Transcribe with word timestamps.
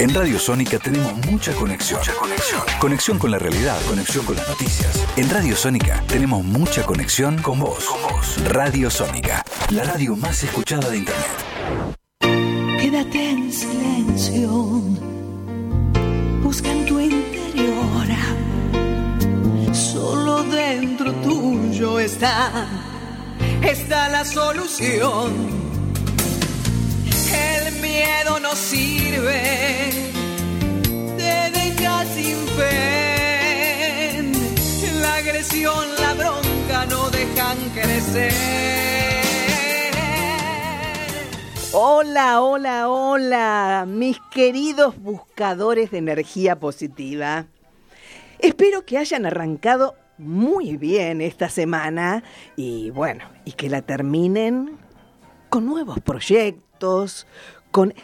En 0.00 0.14
Radio 0.14 0.38
Sónica 0.38 0.78
tenemos 0.78 1.14
mucha 1.26 1.52
conexión. 1.52 2.00
Mucha 2.00 2.14
conexión. 2.14 2.62
Conexión 2.80 3.18
con 3.18 3.30
la 3.30 3.38
realidad, 3.38 3.78
conexión 3.86 4.24
con 4.24 4.34
las 4.34 4.48
noticias. 4.48 4.98
En 5.16 5.28
Radio 5.28 5.54
Sónica 5.54 6.02
tenemos 6.08 6.42
mucha 6.42 6.86
conexión 6.86 7.36
con 7.42 7.60
vos. 7.60 7.84
Con 7.84 8.00
vos. 8.04 8.42
Radio 8.44 8.88
Sónica, 8.88 9.44
la 9.68 9.84
radio 9.84 10.16
más 10.16 10.42
escuchada 10.42 10.88
de 10.88 10.96
Internet. 10.96 11.26
Quédate 12.80 13.28
en 13.28 13.52
silencio. 13.52 14.50
Busca 16.42 16.72
en 16.72 16.86
tu 16.86 16.98
interior. 16.98 18.06
Solo 19.74 20.44
dentro 20.44 21.12
tuyo 21.16 22.00
está, 22.00 22.66
está 23.62 24.08
la 24.08 24.24
solución. 24.24 25.69
Miedo 27.80 28.38
no 28.40 28.54
sirve, 28.54 29.90
te 31.16 31.50
deja 31.50 32.04
sin 32.06 32.36
fe. 32.56 34.22
La 35.00 35.14
agresión, 35.16 35.86
la 35.98 36.14
bronca 36.14 36.86
no 36.86 37.10
dejan 37.10 37.58
crecer. 37.74 38.70
Hola, 41.72 42.42
hola, 42.42 42.88
hola, 42.88 43.84
mis 43.86 44.18
queridos 44.32 45.00
buscadores 45.00 45.90
de 45.90 45.98
energía 45.98 46.58
positiva. 46.58 47.46
Espero 48.40 48.84
que 48.84 48.98
hayan 48.98 49.24
arrancado 49.24 49.94
muy 50.18 50.76
bien 50.76 51.20
esta 51.20 51.48
semana 51.48 52.22
y 52.56 52.90
bueno, 52.90 53.24
y 53.44 53.52
que 53.52 53.70
la 53.70 53.82
terminen 53.82 54.78
con 55.48 55.64
nuevos 55.64 56.00
proyectos, 56.00 57.26
con 57.70 57.94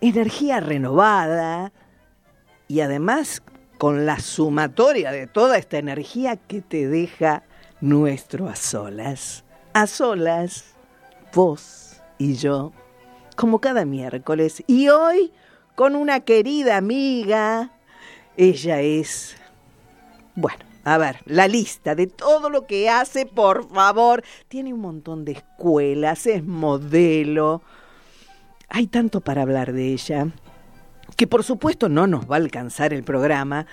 energía 0.00 0.60
renovada 0.60 1.72
y 2.68 2.80
además 2.80 3.42
con 3.78 4.06
la 4.06 4.18
sumatoria 4.18 5.12
de 5.12 5.26
toda 5.26 5.58
esta 5.58 5.78
energía 5.78 6.36
que 6.36 6.62
te 6.62 6.88
deja 6.88 7.44
nuestro 7.80 8.48
a 8.48 8.56
solas. 8.56 9.44
A 9.74 9.86
solas, 9.86 10.74
vos 11.34 12.00
y 12.18 12.34
yo, 12.34 12.72
como 13.36 13.60
cada 13.60 13.84
miércoles. 13.84 14.62
Y 14.66 14.88
hoy 14.88 15.32
con 15.76 15.94
una 15.94 16.20
querida 16.20 16.76
amiga. 16.76 17.70
Ella 18.36 18.80
es, 18.80 19.36
bueno, 20.34 20.58
a 20.84 20.98
ver, 20.98 21.20
la 21.26 21.46
lista 21.46 21.94
de 21.94 22.06
todo 22.06 22.50
lo 22.50 22.66
que 22.66 22.90
hace, 22.90 23.26
por 23.26 23.68
favor. 23.68 24.24
Tiene 24.48 24.74
un 24.74 24.80
montón 24.80 25.24
de 25.24 25.32
escuelas, 25.32 26.26
es 26.26 26.44
modelo. 26.44 27.62
Hay 28.68 28.86
tanto 28.86 29.20
para 29.20 29.42
hablar 29.42 29.72
de 29.72 29.92
ella, 29.92 30.28
que 31.16 31.26
por 31.26 31.44
supuesto 31.44 31.88
no 31.88 32.06
nos 32.06 32.30
va 32.30 32.36
a 32.36 32.38
alcanzar 32.38 32.92
el 32.92 33.04
programa. 33.04 33.66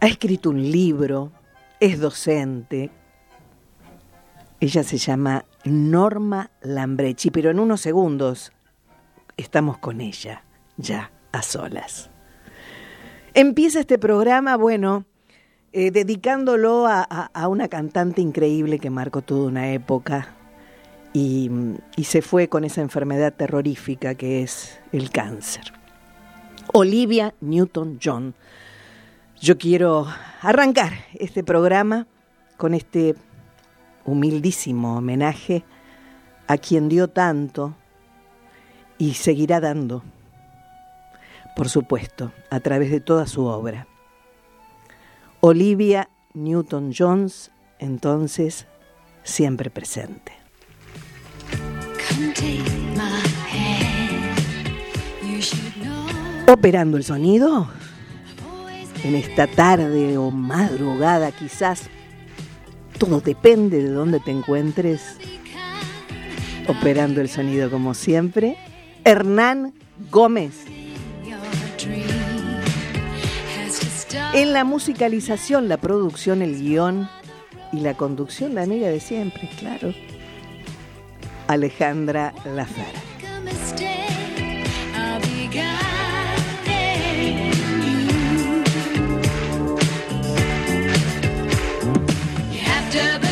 Ha 0.00 0.06
escrito 0.06 0.50
un 0.50 0.62
libro, 0.70 1.32
es 1.80 1.98
docente. 1.98 2.90
Ella 4.60 4.84
se 4.84 4.98
llama 4.98 5.44
Norma 5.64 6.50
Lambrechi, 6.60 7.30
pero 7.30 7.50
en 7.50 7.58
unos 7.58 7.80
segundos 7.80 8.52
estamos 9.36 9.78
con 9.78 10.00
ella, 10.00 10.44
ya 10.76 11.10
a 11.32 11.42
solas. 11.42 12.10
Empieza 13.34 13.80
este 13.80 13.98
programa, 13.98 14.56
bueno, 14.56 15.06
eh, 15.72 15.90
dedicándolo 15.90 16.86
a, 16.86 17.48
una 17.48 17.68
cantante 17.68 18.20
increíble 18.20 18.78
que 18.78 18.90
marcó 18.90 19.22
toda 19.22 19.48
una 19.48 19.72
época 19.72 20.28
y, 21.12 21.50
se 22.02 22.22
fue 22.22 22.48
con 22.48 22.64
esa 22.64 22.80
enfermedad 22.80 23.34
terrorífica 23.34 24.14
que 24.14 24.42
es 24.42 24.80
el 24.92 25.10
cáncer. 25.10 25.72
Olivia 26.72 27.34
Newton-John. 27.40 28.34
Yo 29.40 29.58
quiero 29.58 30.06
arrancar 30.40 30.92
este 31.14 31.42
programa 31.42 32.06
con 32.56 32.74
este 32.74 33.14
humildísimo 34.04 34.96
homenaje 34.96 35.64
a 36.46 36.56
quien 36.56 36.88
dio 36.88 37.08
tanto 37.08 37.74
y 38.98 39.14
seguirá 39.14 39.60
dando, 39.60 40.02
por 41.56 41.68
supuesto, 41.68 42.32
a 42.50 42.60
través 42.60 42.90
de 42.90 43.00
toda 43.00 43.26
su 43.26 43.44
obra. 43.44 43.86
Olivia 45.40 46.08
Newton-Jones, 46.34 47.50
entonces, 47.80 48.66
siempre 49.24 49.70
presente. 49.70 50.41
Operando 56.46 56.96
el 56.96 57.04
sonido, 57.04 57.68
en 59.04 59.14
esta 59.14 59.46
tarde 59.46 60.18
o 60.18 60.30
madrugada 60.30 61.32
quizás, 61.32 61.88
todo 62.98 63.20
depende 63.20 63.82
de 63.82 63.90
dónde 63.90 64.20
te 64.20 64.30
encuentres. 64.30 65.16
Operando 66.68 67.20
el 67.20 67.28
sonido 67.28 67.70
como 67.70 67.94
siempre, 67.94 68.56
Hernán 69.04 69.72
Gómez. 70.10 70.64
En 74.34 74.52
la 74.52 74.64
musicalización, 74.64 75.68
la 75.68 75.78
producción, 75.78 76.42
el 76.42 76.60
guion 76.60 77.08
y 77.72 77.80
la 77.80 77.94
conducción, 77.94 78.54
la 78.54 78.62
amiga 78.62 78.88
de 78.88 79.00
siempre, 79.00 79.48
claro. 79.58 79.92
Alejandra. 81.46 82.32
Destiny 92.92 93.31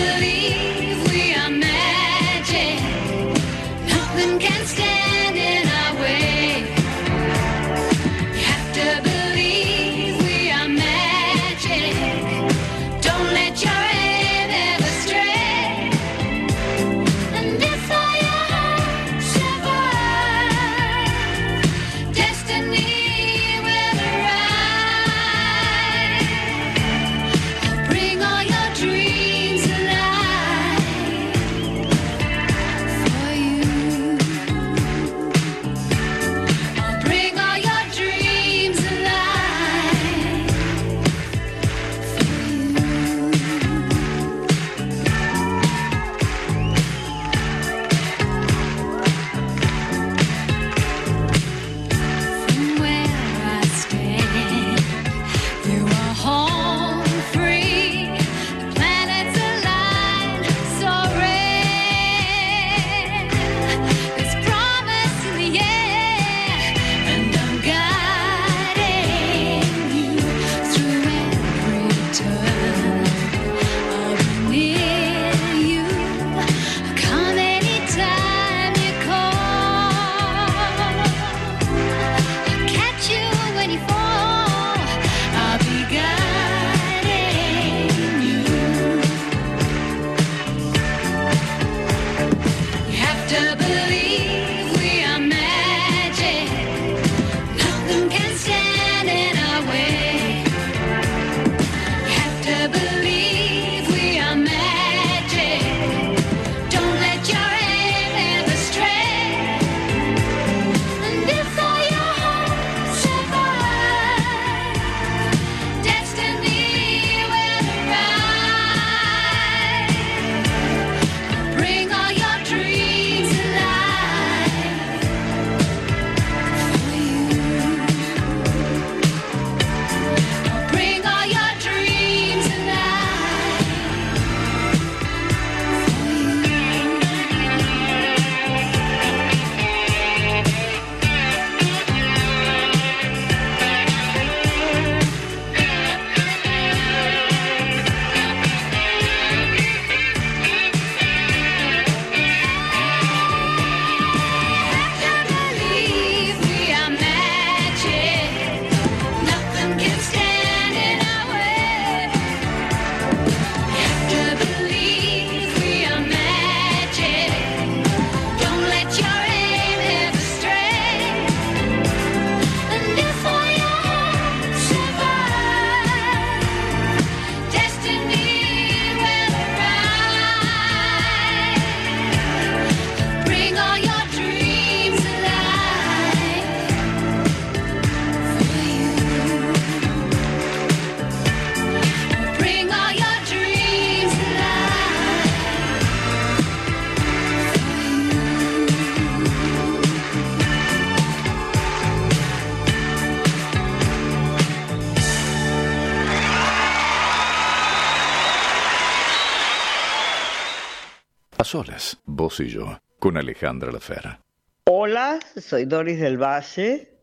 solas, 211.50 211.98
vos 212.04 212.38
y 212.38 212.47
yo, 212.47 212.78
con 213.00 213.16
Alejandra 213.16 213.72
Lafera. 213.72 214.20
Hola, 214.66 215.18
soy 215.36 215.64
Doris 215.64 215.98
del 215.98 216.16
Valle 216.16 217.02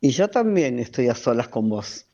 y 0.00 0.10
yo 0.10 0.30
también 0.30 0.78
estoy 0.78 1.08
a 1.08 1.16
solas 1.16 1.48
con 1.48 1.68
vos. 1.68 2.06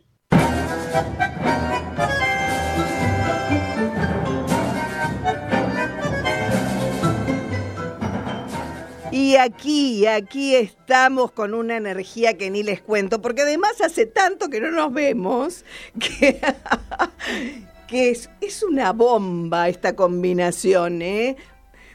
Y 9.12 9.36
aquí, 9.36 10.06
aquí 10.06 10.54
estamos 10.54 11.32
con 11.32 11.52
una 11.52 11.76
energía 11.76 12.38
que 12.38 12.48
ni 12.48 12.62
les 12.62 12.80
cuento, 12.80 13.20
porque 13.20 13.42
además 13.42 13.78
hace 13.82 14.06
tanto 14.06 14.48
que 14.48 14.62
no 14.62 14.70
nos 14.70 14.90
vemos 14.90 15.66
que, 16.00 16.40
que 17.86 18.08
es, 18.08 18.30
es 18.40 18.62
una 18.62 18.94
bomba 18.94 19.68
esta 19.68 19.94
combinación, 19.94 21.02
¿eh? 21.02 21.36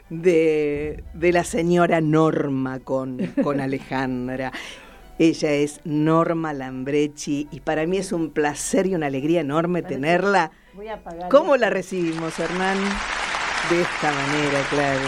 De, 0.10 1.04
de 1.14 1.32
la 1.32 1.44
señora 1.44 2.02
Norma 2.02 2.80
con, 2.80 3.18
con 3.44 3.60
Alejandra. 3.62 4.52
Ella 5.20 5.52
es 5.52 5.80
Norma 5.86 6.54
Lambrechi 6.54 7.48
y 7.52 7.60
para 7.60 7.86
mí 7.86 7.98
es 7.98 8.12
un 8.12 8.32
placer 8.32 8.88
y 8.88 8.96
una 8.96 9.08
alegría 9.08 9.42
enorme 9.42 9.84
tenerla. 9.84 10.52
¿Cómo 11.30 11.56
la 11.56 11.70
recibimos, 11.70 12.40
Hernán? 12.40 12.78
De 13.70 13.82
esta 13.82 14.12
manera, 14.12 14.60
claro. 14.70 15.08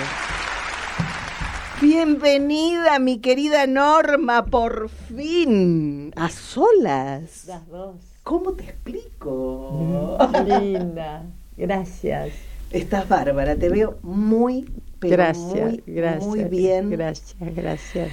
Bienvenida, 1.81 2.99
mi 2.99 3.19
querida 3.19 3.67
Norma, 3.67 4.45
por 4.45 4.89
fin, 4.89 6.13
a 6.15 6.29
solas. 6.29 7.45
Las 7.47 7.67
dos. 7.67 7.95
¿Cómo 8.23 8.53
te 8.53 8.63
explico? 8.63 10.17
Linda, 10.45 11.23
gracias. 11.57 12.29
Estás 12.71 13.09
bárbara, 13.09 13.55
te 13.55 13.69
veo 13.69 13.97
muy, 14.03 14.69
pero 15.09 15.23
gracias, 15.23 15.71
muy, 15.71 15.83
gracias, 15.85 16.25
muy 16.25 16.43
bien. 16.45 16.89
Gracias, 16.89 17.35
gracias. 17.55 18.09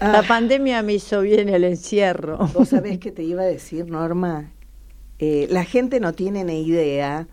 Ah. 0.00 0.12
La 0.12 0.22
pandemia 0.22 0.82
me 0.82 0.94
hizo 0.94 1.20
bien 1.20 1.48
el 1.48 1.64
encierro. 1.64 2.38
Vos 2.54 2.68
sabés 2.68 2.98
que 2.98 3.10
te 3.12 3.22
iba 3.22 3.42
a 3.42 3.46
decir, 3.46 3.86
Norma, 3.88 4.50
Eh, 5.20 5.46
la 5.50 5.64
gente 5.64 6.00
no 6.00 6.12
tiene 6.12 6.42
ni 6.44 6.62
idea, 6.62 7.28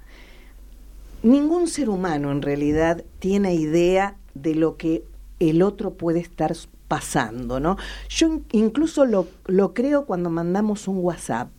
ningún 1.23 1.67
ser 1.67 1.89
humano 1.89 2.31
en 2.31 2.41
realidad 2.41 3.03
tiene 3.19 3.55
idea 3.55 4.15
de 4.35 4.55
lo 4.55 4.77
que 4.77 5.03
el 5.39 5.61
otro 5.63 5.95
puede 5.95 6.19
estar 6.19 6.53
pasando, 6.87 7.59
¿no? 7.59 7.77
Yo 8.09 8.27
in- 8.27 8.45
incluso 8.51 9.05
lo, 9.05 9.27
lo 9.47 9.73
creo 9.73 10.05
cuando 10.05 10.29
mandamos 10.29 10.87
un 10.87 10.97
WhatsApp. 10.99 11.49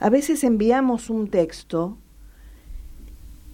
A 0.00 0.10
veces 0.10 0.42
enviamos 0.44 1.10
un 1.10 1.28
texto 1.28 1.96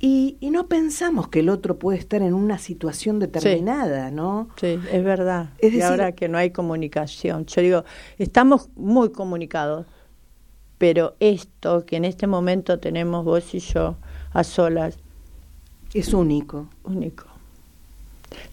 y, 0.01 0.37
y 0.41 0.51
no 0.51 0.69
pensamos 0.69 1.29
que 1.29 1.41
el 1.41 1.49
otro 1.49 1.79
puede 1.79 1.99
estar 1.99 2.23
en 2.23 2.35
una 2.35 2.59
situación 2.59 3.19
determinada, 3.19 4.11
¿no? 4.11 4.49
Sí, 4.61 4.79
es 4.93 5.05
verdad. 5.05 5.51
Es 5.59 5.75
y 5.75 5.81
ahora 5.83 6.13
que 6.13 6.29
no 6.29 6.39
hay 6.39 6.51
comunicación. 6.51 7.47
Yo 7.47 7.63
digo, 7.63 7.85
estamos 8.19 8.69
muy 8.77 9.11
comunicados, 9.11 9.87
pero 10.79 11.17
esto 11.21 11.85
que 11.87 11.97
en 11.97 12.05
este 12.05 12.27
momento 12.27 12.79
tenemos 12.79 13.25
vos 13.25 13.55
y 13.55 13.59
yo 13.59 13.97
a 14.33 14.45
solas, 14.45 14.99
Es 15.95 16.15
único. 16.15 16.69
único. 16.85 17.25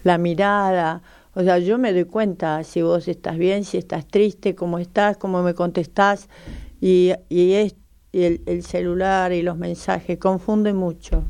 La 0.03 0.18
mirada, 0.18 1.01
o 1.33 1.44
sea, 1.44 1.59
yo 1.59 1.77
me 1.77 1.92
doy 1.94 2.06
cuenta 2.06 2.63
si 2.63 2.81
vos 2.81 3.07
estás 3.07 3.38
bien, 3.38 3.65
si 3.65 3.77
estás 3.77 4.07
triste, 4.07 4.56
cómo 4.56 4.80
estás, 4.80 5.18
cómo 5.18 5.44
me 5.44 5.53
contestás, 5.53 6.30
y, 6.81 7.12
y, 7.30 7.53
es, 7.53 7.75
y 8.11 8.23
el, 8.23 8.42
el 8.45 8.64
celular 8.64 9.33
y 9.33 9.42
los 9.42 9.57
mensajes 9.57 10.18
confunden 10.18 10.78
mucho. 10.78 11.23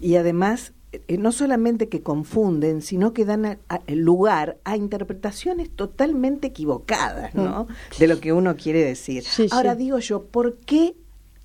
Y 0.00 0.16
además, 0.16 0.72
eh, 0.92 1.16
no 1.18 1.32
solamente 1.32 1.88
que 1.88 2.02
confunden, 2.02 2.82
sino 2.82 3.12
que 3.12 3.24
dan 3.24 3.46
a- 3.46 3.58
a- 3.68 3.80
lugar 3.88 4.56
a 4.64 4.76
interpretaciones 4.76 5.70
totalmente 5.70 6.48
equivocadas, 6.48 7.34
¿no? 7.34 7.66
De 7.98 8.06
lo 8.06 8.20
que 8.20 8.32
uno 8.32 8.56
quiere 8.56 8.84
decir. 8.84 9.22
Mm. 9.22 9.26
Sí, 9.26 9.46
Ahora 9.50 9.72
sí. 9.72 9.78
digo 9.78 9.98
yo, 9.98 10.24
¿por 10.24 10.56
qué 10.58 10.94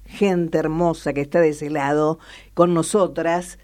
gente 0.05 0.57
hermosa 0.57 1.13
que 1.13 1.21
está 1.21 1.39
de 1.39 1.49
ese 1.49 1.69
lado 1.69 2.19
con 2.53 2.73
nosotras, 2.73 3.57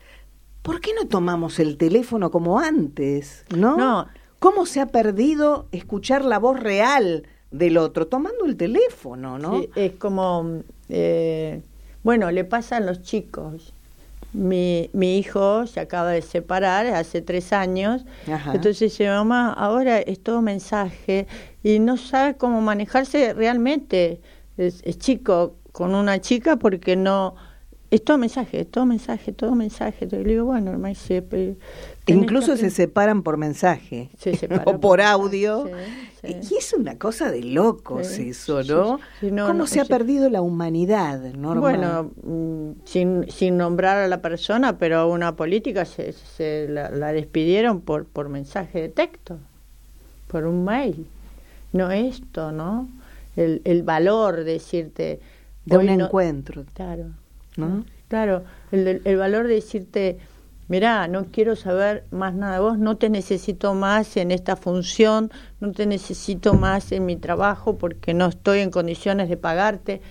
¿por 0.61 0.79
qué 0.79 0.91
no 0.93 1.07
tomamos 1.07 1.59
el 1.59 1.77
teléfono 1.77 2.31
como 2.31 2.59
antes, 2.59 3.43
no? 3.55 3.75
No. 3.77 4.07
¿Cómo 4.39 4.65
se 4.65 4.79
ha 4.79 4.85
perdido 4.87 5.67
escuchar 5.71 6.23
la 6.23 6.37
voz 6.39 6.59
real 6.59 7.23
del 7.51 7.77
otro 7.77 8.07
tomando 8.07 8.45
el 8.45 8.55
teléfono, 8.55 9.37
no? 9.39 9.59
Sí, 9.59 9.69
es 9.75 9.93
como, 9.93 10.61
eh, 10.89 11.61
bueno, 12.03 12.29
le 12.31 12.43
pasa 12.45 12.77
a 12.77 12.79
los 12.79 13.01
chicos. 13.01 13.73
Mi, 14.37 14.89
mi 14.93 15.17
hijo 15.17 15.65
se 15.65 15.79
acaba 15.79 16.11
de 16.11 16.21
separar 16.21 16.85
hace 16.87 17.21
tres 17.21 17.51
años, 17.53 18.05
Ajá. 18.31 18.51
entonces 18.53 18.79
dice, 18.91 19.07
mamá, 19.09 19.51
ahora 19.53 19.99
es 19.99 20.21
todo 20.21 20.41
mensaje 20.41 21.25
y 21.63 21.79
no 21.79 21.97
sabe 21.97 22.37
cómo 22.37 22.61
manejarse 22.61 23.33
realmente. 23.33 24.21
Es, 24.57 24.81
es 24.83 24.97
chico 24.99 25.55
con 25.71 25.95
una 25.95 26.19
chica 26.21 26.57
porque 26.57 26.95
no... 26.95 27.35
Es 27.89 28.03
todo 28.03 28.17
mensaje, 28.17 28.65
todo 28.65 28.85
mensaje, 28.85 29.31
todo 29.31 29.55
mensaje. 29.55 30.07
Le 30.07 30.23
digo, 30.23 30.45
bueno, 30.45 30.71
hermano, 30.71 30.89
dice, 30.89 31.23
Incluso 32.07 32.53
que 32.53 32.57
se 32.57 32.69
separan 32.69 33.21
por 33.23 33.37
mensaje 33.37 34.09
Se 34.17 34.35
separan 34.37 34.63
o 34.67 34.71
por 34.71 34.79
por 34.79 35.01
audio. 35.01 35.65
sí, 36.21 36.35
Y 36.51 36.55
es 36.57 36.73
una 36.73 36.97
cosa 36.97 37.31
de 37.31 37.43
locos 37.43 38.07
Sí, 38.07 38.29
eso, 38.29 38.63
¿no? 38.63 38.99
¿Cómo 39.21 39.53
no, 39.53 39.67
se 39.67 39.81
ha 39.81 39.85
perdido 39.85 40.29
la 40.29 40.41
humanidad, 40.41 41.19
Norma? 41.33 41.61
Bueno, 41.61 42.11
mm, 42.23 42.71
sin, 42.85 43.29
sin 43.31 43.57
nombrar 43.57 43.97
a 43.97 44.07
la 44.07 44.21
persona, 44.21 44.77
pero 44.77 44.97
a 44.99 45.05
una 45.05 45.35
política 45.35 45.85
se, 45.85 46.13
se 46.13 46.67
la, 46.69 46.89
la 46.89 47.11
despidieron 47.11 47.81
por, 47.81 48.05
por 48.05 48.29
mensaje 48.29 48.81
de 48.81 48.89
texto, 48.89 49.37
por 50.27 50.45
un 50.45 50.63
mail. 50.63 51.07
No 51.73 51.91
esto, 51.91 52.51
¿no? 52.51 52.87
El, 53.35 53.61
el 53.65 53.83
valor 53.83 54.37
de 54.37 54.53
decirte... 54.53 55.19
de 55.65 55.77
un 55.77 55.85
no- 55.85 56.05
encuentro, 56.05 56.63
Claro, 56.73 57.05
¿no? 57.57 57.85
claro. 58.07 58.43
El- 58.71 59.01
el 59.03 59.17
valor 59.17 59.47
de 59.47 59.55
decirte, 59.55 60.17
mirá, 60.67 61.07
no 61.07 61.25
quiero 61.25 61.55
saber 61.55 62.03
más 62.11 62.33
nada 62.33 62.55
de 62.55 62.59
vos, 62.59 62.77
no 62.77 62.97
te 62.97 63.09
necesito 63.09 63.73
más 63.73 64.17
en 64.17 64.31
esta 64.31 64.55
función, 64.55 65.31
no 65.59 65.71
te 65.71 65.85
necesito 65.85 66.53
más 66.53 66.91
en 66.91 67.05
mi 67.05 67.15
trabajo 67.15 67.77
porque 67.77 68.13
no 68.13 68.27
estoy 68.27 68.59
en 68.59 68.71
condiciones 68.71 69.29
de 69.29 69.37
pagarte. 69.37 70.01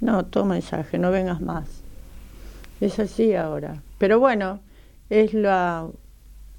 No, 0.00 0.24
toma 0.26 0.54
mensaje, 0.54 0.98
no 0.98 1.10
vengas 1.10 1.40
más. 1.40 1.66
Es 2.80 2.98
así 2.98 3.34
ahora. 3.34 3.82
Pero 3.98 4.20
bueno, 4.20 4.60
es 5.08 5.32
la, 5.32 5.88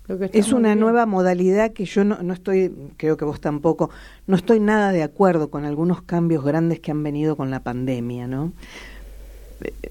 lo 0.07 0.17
que 0.19 0.29
Es 0.33 0.51
una 0.53 0.69
viendo. 0.69 0.85
nueva 0.85 1.05
modalidad 1.05 1.71
que 1.73 1.85
yo 1.85 2.03
no, 2.03 2.21
no 2.23 2.33
estoy, 2.33 2.73
creo 2.97 3.17
que 3.17 3.25
vos 3.25 3.39
tampoco, 3.39 3.89
no 4.25 4.35
estoy 4.35 4.59
nada 4.59 4.91
de 4.91 5.03
acuerdo 5.03 5.49
con 5.51 5.65
algunos 5.65 6.01
cambios 6.01 6.43
grandes 6.43 6.79
que 6.79 6.91
han 6.91 7.03
venido 7.03 7.35
con 7.35 7.51
la 7.51 7.59
pandemia, 7.59 8.27
¿no? 8.27 8.53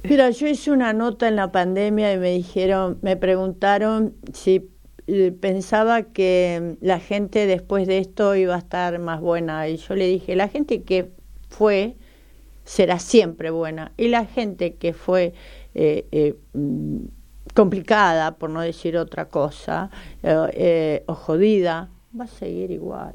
Mira, 0.04 0.30
yo 0.30 0.46
hice 0.46 0.70
una 0.70 0.92
nota 0.92 1.28
en 1.28 1.36
la 1.36 1.50
pandemia 1.50 2.12
y 2.12 2.18
me 2.18 2.32
dijeron, 2.32 2.98
me 3.02 3.16
preguntaron 3.16 4.14
si 4.32 4.70
eh, 5.06 5.32
pensaba 5.32 6.02
que 6.02 6.76
la 6.80 7.00
gente 7.00 7.46
después 7.46 7.86
de 7.86 7.98
esto 7.98 8.34
iba 8.36 8.54
a 8.54 8.58
estar 8.58 8.98
más 8.98 9.20
buena. 9.20 9.68
Y 9.68 9.76
yo 9.76 9.94
le 9.94 10.06
dije, 10.06 10.36
la 10.36 10.48
gente 10.48 10.82
que 10.82 11.10
fue 11.48 11.96
será 12.64 12.98
siempre 12.98 13.50
buena. 13.50 13.92
Y 13.96 14.08
la 14.08 14.26
gente 14.26 14.74
que 14.74 14.92
fue 14.92 15.34
eh, 15.74 16.06
eh, 16.12 16.34
mm, 16.52 16.98
complicada, 17.54 18.36
por 18.36 18.50
no 18.50 18.60
decir 18.60 18.96
otra 18.98 19.28
cosa, 19.28 19.90
eh, 20.22 20.50
eh, 20.52 21.04
o 21.06 21.14
jodida, 21.14 21.90
va 22.18 22.24
a 22.24 22.28
seguir 22.28 22.70
igual. 22.70 23.14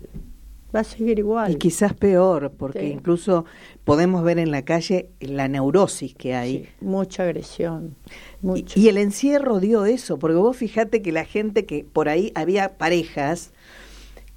Va 0.74 0.82
a 0.82 0.84
seguir 0.84 1.20
igual. 1.20 1.52
Y 1.52 1.56
quizás 1.56 1.94
peor, 1.94 2.52
porque 2.58 2.80
Sí. 2.80 2.86
incluso 2.88 3.46
podemos 3.84 4.24
ver 4.24 4.40
en 4.40 4.52
la 4.52 4.64
calle 4.64 5.10
la 5.20 5.48
neurosis 5.48 6.16
que 6.16 6.34
hay. 6.34 6.58
Sí, 6.64 6.70
mucha 6.82 7.24
agresión. 7.24 7.96
Y, 8.42 8.46
mucho. 8.46 8.80
y 8.80 8.88
el 8.88 8.98
encierro 8.98 9.60
dio 9.60 9.86
eso, 9.86 10.18
porque 10.18 10.38
vos 10.38 10.56
fijate 10.58 11.02
que 11.02 11.12
la 11.12 11.26
gente 11.26 11.66
que 11.66 11.84
por 11.84 12.08
ahí 12.10 12.32
había 12.36 12.78
parejas 12.78 13.52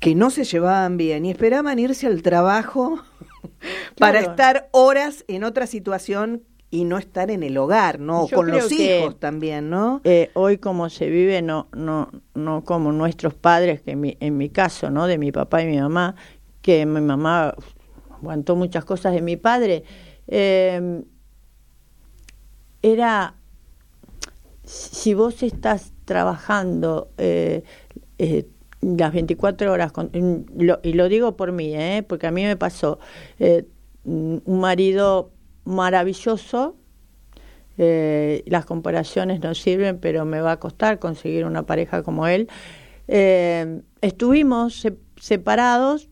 que 0.00 0.14
no 0.14 0.30
se 0.30 0.44
llevaban 0.44 0.96
bien 0.96 1.24
y 1.24 1.30
esperaban 1.30 1.78
irse 1.78 2.06
al 2.06 2.22
trabajo 2.22 2.98
para 3.98 4.20
estar 4.20 4.68
horas 4.72 5.24
en 5.28 5.44
otra 5.44 5.66
situación 5.66 6.42
y 6.74 6.84
no 6.84 6.98
estar 6.98 7.30
en 7.30 7.42
el 7.44 7.56
hogar, 7.56 8.00
¿no? 8.00 8.26
Yo 8.28 8.36
Con 8.38 8.48
los 8.50 8.68
hijos 9.00 9.20
también, 9.20 9.70
¿no? 9.70 10.00
Eh, 10.04 10.30
hoy 10.34 10.58
como 10.58 10.88
se 10.90 11.08
vive 11.08 11.40
no 11.40 11.68
no 11.72 12.10
no 12.34 12.64
como 12.64 12.90
nuestros 12.92 13.34
padres 13.34 13.80
que 13.82 13.92
en 13.92 14.00
mi, 14.00 14.16
en 14.20 14.36
mi 14.36 14.48
caso 14.50 14.90
no 14.90 15.06
de 15.06 15.16
mi 15.18 15.30
papá 15.30 15.62
y 15.62 15.66
mi 15.66 15.78
mamá 15.78 16.16
que 16.62 16.84
mi 16.86 17.00
mamá 17.00 17.54
aguantó 18.18 18.56
muchas 18.56 18.84
cosas 18.84 19.12
de 19.14 19.22
mi 19.22 19.36
padre 19.36 19.84
eh, 20.26 21.02
era 22.82 23.34
si 24.64 25.14
vos 25.14 25.42
estás 25.42 25.92
trabajando 26.04 27.08
eh, 27.18 27.62
eh, 28.18 28.46
las 28.80 29.12
24 29.12 29.70
horas 29.72 29.92
con- 29.92 30.10
lo- 30.56 30.80
y 30.82 30.94
lo 30.94 31.08
digo 31.08 31.36
por 31.36 31.52
mí 31.52 31.74
eh, 31.74 32.02
porque 32.06 32.26
a 32.26 32.30
mí 32.30 32.42
me 32.44 32.56
pasó 32.56 32.98
un 34.06 34.42
marido 34.60 35.30
maravilloso 35.64 36.76
eh, 37.76 38.44
las 38.46 38.66
comparaciones 38.66 39.40
no 39.40 39.54
sirven, 39.54 39.98
pero 39.98 40.24
me 40.24 40.40
va 40.40 40.52
a 40.52 40.60
costar 40.60 40.98
conseguir 40.98 41.44
una 41.44 41.64
pareja 41.64 42.02
como 42.02 42.26
él. 42.26 42.48
Eh, 43.08 43.82
estuvimos 44.00 44.86
separados, 45.20 46.08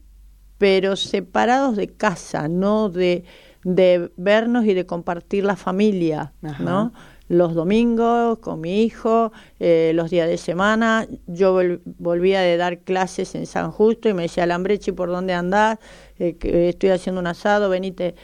pero 0.59 0.97
separados 0.97 1.77
de 1.77 1.89
casa, 1.89 2.49
no 2.49 2.89
de, 2.89 3.25
de 3.65 4.11
vernos 4.17 4.65
y 4.65 4.75
de 4.75 4.87
compartir 4.87 5.45
la 5.45 5.57
familia, 5.57 6.33
¿no? 6.59 6.93
Los 7.29 7.55
domingos 7.55 8.41
con 8.41 8.61
mi 8.61 8.83
hijo, 8.83 9.33
eh, 9.59 9.93
los 9.95 10.11
días 10.11 10.29
de 10.29 10.37
semana, 10.37 11.07
yo 11.27 11.59
volvía 11.99 12.41
de 12.41 12.57
dar 12.59 12.81
clases 12.81 13.35
en 13.35 13.47
San 13.47 13.71
Justo 13.71 14.09
y 14.09 14.15
me 14.15 14.23
decía, 14.23 14.45
Lambrechi, 14.45 14.93
¿por 14.93 15.09
dónde 15.09 15.33
andás? 15.33 15.79
Eh, 16.19 16.37
estoy 16.69 16.91
haciendo 16.91 17.21
un 17.21 17.27
asado, 17.29 17.71
venite. 17.71 18.15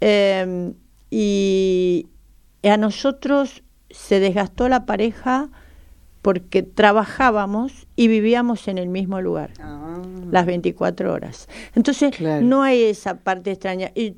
Em, 0.00 0.74
y 1.10 2.06
a 2.62 2.76
nosotros 2.76 3.62
se 3.90 4.20
desgastó 4.20 4.68
la 4.68 4.86
pareja 4.86 5.48
porque 6.22 6.62
trabajábamos 6.62 7.86
y 7.96 8.08
vivíamos 8.08 8.68
en 8.68 8.78
el 8.78 8.88
mismo 8.88 9.20
lugar, 9.20 9.52
ah. 9.60 10.02
las 10.30 10.46
24 10.46 11.12
horas. 11.12 11.48
Entonces, 11.74 12.20
no 12.20 12.62
hay 12.62 12.82
esa 12.84 13.16
parte 13.16 13.52
extraña. 13.52 13.90
Y, 13.94 14.16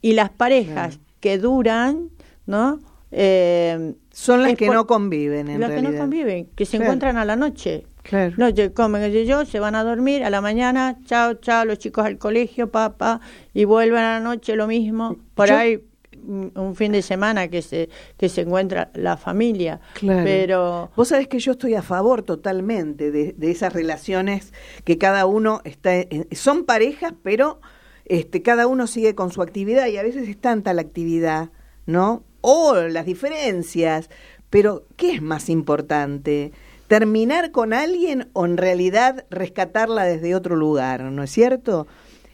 y 0.00 0.14
las 0.14 0.30
parejas 0.30 1.00
que 1.20 1.38
duran, 1.38 2.10
¿no? 2.46 2.80
Eh, 3.10 3.94
Son 4.10 4.42
las 4.42 4.54
que 4.54 4.68
no 4.68 4.86
conviven, 4.86 5.48
en 5.48 5.60
Las 5.60 5.70
que 5.70 5.82
no 5.82 5.96
conviven, 5.96 6.46
que 6.56 6.66
se 6.66 6.78
encuentran 6.78 7.16
a 7.16 7.24
la 7.24 7.36
noche. 7.36 7.86
Claro. 8.04 8.34
Noche 8.36 8.72
comen 8.72 9.10
yo, 9.24 9.46
se 9.46 9.58
van 9.60 9.74
a 9.74 9.82
dormir, 9.82 10.24
a 10.24 10.30
la 10.30 10.42
mañana, 10.42 10.98
chao, 11.06 11.34
chao, 11.34 11.64
los 11.64 11.78
chicos 11.78 12.04
al 12.04 12.18
colegio, 12.18 12.70
papá, 12.70 13.20
y 13.54 13.64
vuelven 13.64 14.00
a 14.00 14.18
la 14.18 14.20
noche 14.20 14.56
lo 14.56 14.66
mismo. 14.66 15.16
Por 15.34 15.50
ahí 15.50 15.82
un 16.26 16.74
fin 16.74 16.92
de 16.92 17.02
semana 17.02 17.48
que 17.48 17.62
se 17.62 17.88
que 18.16 18.28
se 18.28 18.42
encuentra 18.42 18.90
la 18.94 19.16
familia 19.16 19.80
claro. 19.94 20.22
pero 20.24 20.90
vos 20.96 21.08
sabés 21.08 21.28
que 21.28 21.38
yo 21.38 21.52
estoy 21.52 21.74
a 21.74 21.82
favor 21.82 22.22
totalmente 22.22 23.10
de, 23.10 23.34
esas 23.50 23.72
relaciones 23.72 24.52
que 24.84 24.96
cada 24.96 25.26
uno 25.26 25.60
está 25.64 25.92
son 26.32 26.64
parejas 26.64 27.12
pero 27.22 27.60
este 28.06 28.42
cada 28.42 28.66
uno 28.66 28.86
sigue 28.86 29.14
con 29.14 29.30
su 29.32 29.42
actividad 29.42 29.86
y 29.88 29.96
a 29.96 30.02
veces 30.02 30.28
es 30.28 30.40
tanta 30.40 30.72
la 30.72 30.82
actividad 30.82 31.50
no 31.84 32.24
o 32.40 32.74
las 32.74 33.06
diferencias 33.06 34.08
pero 34.50 34.86
qué 34.96 35.14
es 35.14 35.22
más 35.22 35.48
importante 35.48 36.52
terminar 36.86 37.50
con 37.50 37.72
alguien 37.72 38.28
o 38.32 38.44
en 38.44 38.56
realidad 38.56 39.24
rescatarla 39.30 40.04
desde 40.04 40.34
otro 40.34 40.56
lugar 40.56 41.02
no 41.02 41.22
es 41.22 41.30
cierto 41.30 41.86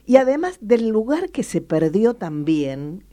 y 0.06 0.16
además 0.16 0.58
del 0.60 0.88
lugar 0.88 1.30
que 1.30 1.42
se 1.42 1.60
perdió 1.60 2.14
también 2.14 3.04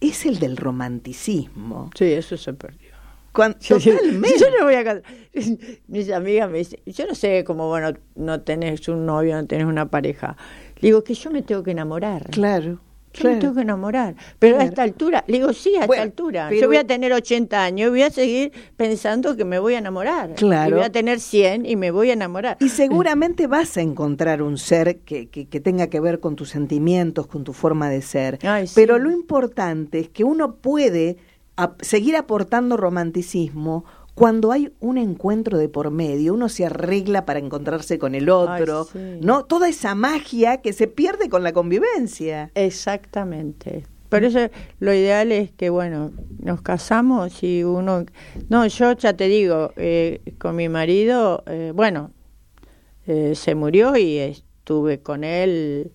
es 0.00 0.26
el 0.26 0.38
del 0.38 0.56
romanticismo. 0.56 1.90
Sí, 1.96 2.12
eso 2.12 2.36
se 2.36 2.52
perdió. 2.52 2.90
totalmente. 3.32 4.38
Yo 4.38 4.46
no 4.58 4.64
voy 4.64 4.74
a 4.74 5.02
Mis 5.86 6.10
amigas 6.10 6.50
me 6.50 6.58
dicen, 6.58 6.80
yo 6.84 7.06
no 7.06 7.14
sé 7.14 7.44
cómo 7.44 7.68
bueno 7.68 7.94
no 8.16 8.42
tenés 8.42 8.86
un 8.88 9.06
novio, 9.06 9.36
no 9.36 9.46
tenés 9.46 9.64
una 9.64 9.88
pareja. 9.88 10.36
Digo 10.82 11.02
que 11.02 11.14
yo 11.14 11.30
me 11.30 11.42
tengo 11.42 11.62
que 11.62 11.70
enamorar. 11.70 12.28
Claro. 12.30 12.80
Yo 13.14 13.30
me 13.30 13.36
tengo 13.36 13.54
que 13.54 13.60
enamorar. 13.62 14.14
Pero 14.38 14.58
a 14.58 14.64
esta 14.64 14.82
altura, 14.82 15.24
le 15.26 15.38
digo, 15.38 15.52
sí, 15.52 15.76
a 15.76 15.84
esta 15.84 16.02
altura. 16.02 16.52
Yo 16.52 16.66
voy 16.66 16.76
a 16.76 16.86
tener 16.86 17.12
80 17.12 17.62
años 17.62 17.88
y 17.88 17.90
voy 17.90 18.02
a 18.02 18.10
seguir 18.10 18.52
pensando 18.76 19.36
que 19.36 19.44
me 19.44 19.58
voy 19.58 19.74
a 19.74 19.78
enamorar. 19.78 20.34
Claro. 20.34 20.70
Y 20.70 20.72
voy 20.74 20.82
a 20.82 20.90
tener 20.90 21.20
100 21.20 21.66
y 21.66 21.76
me 21.76 21.90
voy 21.90 22.10
a 22.10 22.12
enamorar. 22.14 22.56
Y 22.60 22.68
seguramente 22.68 23.46
vas 23.46 23.76
a 23.76 23.80
encontrar 23.80 24.42
un 24.42 24.58
ser 24.58 25.00
que, 25.00 25.28
que, 25.28 25.60
tenga 25.60 25.88
que 25.88 26.00
ver 26.00 26.20
con 26.20 26.36
tus 26.36 26.50
sentimientos, 26.50 27.26
con 27.26 27.44
tu 27.44 27.52
forma 27.52 27.88
de 27.88 28.02
ser. 28.02 28.38
Pero 28.74 28.98
lo 28.98 29.10
importante 29.10 30.00
es 30.00 30.08
que 30.08 30.24
uno 30.24 30.56
puede 30.56 31.18
seguir 31.80 32.16
aportando 32.16 32.76
romanticismo 32.76 33.84
cuando 34.14 34.52
hay 34.52 34.72
un 34.80 34.98
encuentro 34.98 35.56
de 35.56 35.68
por 35.68 35.90
medio, 35.90 36.34
uno 36.34 36.48
se 36.48 36.66
arregla 36.66 37.24
para 37.24 37.38
encontrarse 37.38 37.98
con 37.98 38.14
el 38.14 38.28
otro, 38.28 38.86
¿no? 39.20 39.44
Toda 39.44 39.68
esa 39.68 39.94
magia 39.94 40.58
que 40.58 40.74
se 40.74 40.86
pierde 40.86 41.30
con 41.30 41.42
la 41.42 41.52
convivencia. 41.52 42.50
Exactamente. 42.54 43.84
Por 44.10 44.24
eso 44.24 44.50
lo 44.78 44.92
ideal 44.92 45.32
es 45.32 45.50
que, 45.52 45.70
bueno, 45.70 46.12
nos 46.38 46.60
casamos 46.60 47.42
y 47.42 47.64
uno... 47.64 48.04
No, 48.50 48.66
yo 48.66 48.92
ya 48.92 49.14
te 49.14 49.28
digo, 49.28 49.72
eh, 49.76 50.20
con 50.38 50.56
mi 50.56 50.68
marido, 50.68 51.42
eh, 51.46 51.72
bueno, 51.74 52.10
eh, 53.06 53.32
se 53.34 53.54
murió 53.54 53.96
y 53.96 54.18
estuve 54.18 55.00
con 55.00 55.24
él 55.24 55.92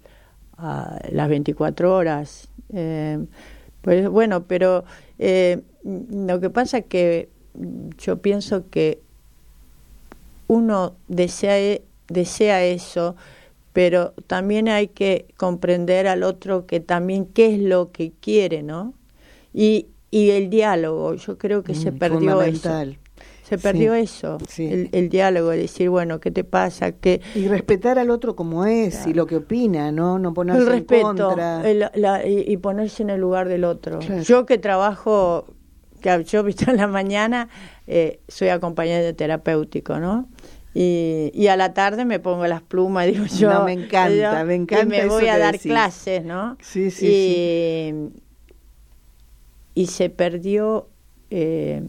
a 0.58 1.00
las 1.12 1.30
24 1.30 1.96
horas. 1.96 2.50
pues 3.82 4.10
bueno, 4.10 4.48
pero 4.48 4.86
lo 5.86 6.40
que 6.40 6.50
pasa 6.50 6.80
es 6.80 6.86
que 6.86 7.37
yo 7.98 8.18
pienso 8.18 8.70
que 8.70 9.00
uno 10.48 10.96
desea, 11.08 11.80
desea 12.08 12.64
eso, 12.64 13.16
pero 13.74 14.14
también 14.28 14.70
hay 14.70 14.88
que 14.88 15.28
comprender 15.38 16.08
al 16.08 16.24
otro 16.24 16.66
que 16.66 16.80
también 16.80 17.26
qué 17.26 17.56
es 17.56 17.60
lo 17.60 17.92
que 17.92 18.12
quiere, 18.22 18.64
¿no? 18.64 18.94
Y, 19.54 19.88
y 20.10 20.32
el 20.32 20.50
diálogo, 20.50 21.16
yo 21.16 21.38
creo 21.38 21.64
que 21.64 21.76
se 21.76 21.92
mm, 21.92 21.98
perdió 21.98 22.42
eso. 22.42 22.70
Se 23.44 23.58
perdió 23.58 23.94
eso, 23.94 24.40
El, 24.58 25.08
diálogo, 25.08 25.52
decir, 25.52 25.90
bueno, 25.90 26.20
¿qué 26.20 26.32
te 26.32 26.44
pasa? 26.44 26.92
que 26.92 27.22
Y 27.34 27.48
respetar 27.48 27.98
al 27.98 28.10
otro 28.10 28.36
como 28.36 28.66
es 28.66 29.08
y 29.08 29.14
lo 29.14 29.26
que 29.26 29.38
opina, 29.38 29.90
¿no? 29.94 30.20
No 30.20 30.34
ponerse 30.34 30.64
el 30.64 30.68
respeto, 30.68 31.10
en 31.12 31.16
contra. 31.16 31.64
y, 32.28 32.58
ponerse 32.58 33.04
en 33.04 33.10
el 33.10 33.22
lugar 33.22 33.48
del 33.48 33.64
otro. 33.64 34.00
Yo 34.02 34.46
que 34.46 34.58
trabajo 34.58 35.46
que 36.08 36.24
yo 36.24 36.44
visto 36.44 36.70
en 36.72 36.78
la 36.78 36.88
mañana 36.88 37.50
eh, 37.88 38.20
soy 38.28 38.50
acompañante 38.50 39.14
terapéutico, 39.14 40.00
¿no? 40.00 40.30
Y, 40.74 41.32
y, 41.34 41.48
a 41.48 41.58
la 41.58 41.74
tarde 41.74 42.06
me 42.06 42.20
pongo 42.20 42.46
las 42.46 42.62
plumas, 42.62 43.08
digo 43.12 43.26
yo. 43.26 43.52
No, 43.52 43.66
me 43.66 43.74
encanta, 43.74 44.44
me 44.44 44.56
encanta. 44.56 44.84
Y 44.84 45.00
me 45.00 45.08
voy 45.08 45.28
a 45.28 45.38
dar 45.38 45.58
clases, 45.60 46.24
¿no? 46.24 46.56
Sí, 46.62 46.92
sí, 46.92 47.08
y, 47.08 47.12
sí. 47.12 48.22
Y 49.74 49.88
se 49.88 50.10
perdió 50.10 50.88
eh, 51.30 51.84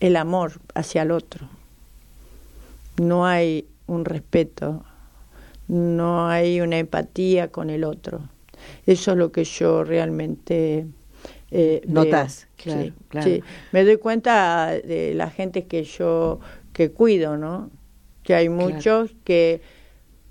el 0.00 0.16
amor 0.16 0.60
hacia 0.74 1.02
el 1.02 1.10
otro. 1.10 1.48
No 3.00 3.26
hay 3.26 3.66
un 3.86 4.04
respeto, 4.04 4.84
no 5.68 6.28
hay 6.28 6.60
una 6.60 6.78
empatía 6.78 7.48
con 7.48 7.70
el 7.70 7.84
otro. 7.84 8.20
Eso 8.86 9.12
es 9.12 9.16
lo 9.16 9.32
que 9.32 9.44
yo 9.44 9.84
realmente 9.84 10.86
eh, 11.54 11.82
Notas, 11.86 12.48
claro, 12.56 12.92
sí, 13.22 13.42
Me 13.72 13.84
doy 13.84 13.98
cuenta 13.98 14.70
de 14.70 15.12
la 15.14 15.30
gente 15.30 15.66
que 15.66 15.84
yo 15.84 16.40
que 16.72 16.90
cuido, 16.90 17.36
¿no? 17.36 17.70
Que 18.22 18.34
hay 18.34 18.48
muchos 18.48 19.14
que, 19.24 19.60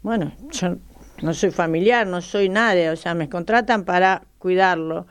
bueno, 0.02 0.32
yo 0.52 0.78
no 1.22 1.34
soy 1.34 1.52
familiar, 1.52 2.08
no 2.08 2.22
soy 2.22 2.50
nadie, 2.50 2.90
o 2.90 2.96
sea, 2.96 3.14
me 3.14 3.30
contratan 3.30 3.86
para 3.86 4.24
cuidarlo. 4.40 5.06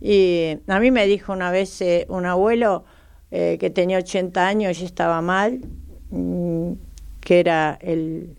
Y 0.00 0.58
a 0.68 0.78
mí 0.78 0.90
me 0.90 1.06
dijo 1.06 1.32
una 1.32 1.50
vez 1.50 1.80
eh, 1.80 2.06
un 2.08 2.26
abuelo 2.26 2.84
eh, 3.30 3.56
que 3.58 3.70
tenía 3.70 3.98
80 3.98 4.46
años 4.46 4.80
y 4.80 4.84
estaba 4.84 5.20
mal, 5.20 5.60
mm, 6.10 6.72
que 7.20 7.40
era 7.40 7.78
el, 7.80 8.36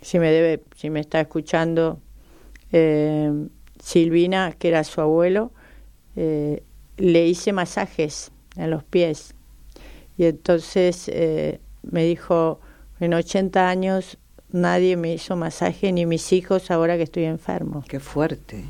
si 0.00 0.18
me 0.18 0.32
debe, 0.32 0.64
si 0.74 0.90
me 0.90 1.00
está 1.00 1.20
escuchando, 1.20 2.00
eh, 2.72 3.30
Silvina, 3.80 4.52
que 4.58 4.68
era 4.68 4.82
su 4.82 5.00
abuelo, 5.00 5.52
eh, 6.16 6.62
le 6.96 7.26
hice 7.26 7.52
masajes 7.52 8.32
en 8.56 8.70
los 8.70 8.82
pies. 8.82 9.34
Y 10.16 10.24
entonces 10.24 11.08
eh, 11.08 11.60
me 11.82 12.04
dijo, 12.04 12.60
en 13.00 13.12
80 13.12 13.68
años 13.68 14.18
nadie 14.50 14.96
me 14.96 15.12
hizo 15.12 15.36
masaje, 15.36 15.92
ni 15.92 16.06
mis 16.06 16.32
hijos 16.32 16.70
ahora 16.70 16.96
que 16.96 17.02
estoy 17.02 17.24
enfermo. 17.24 17.84
Qué 17.86 18.00
fuerte. 18.00 18.64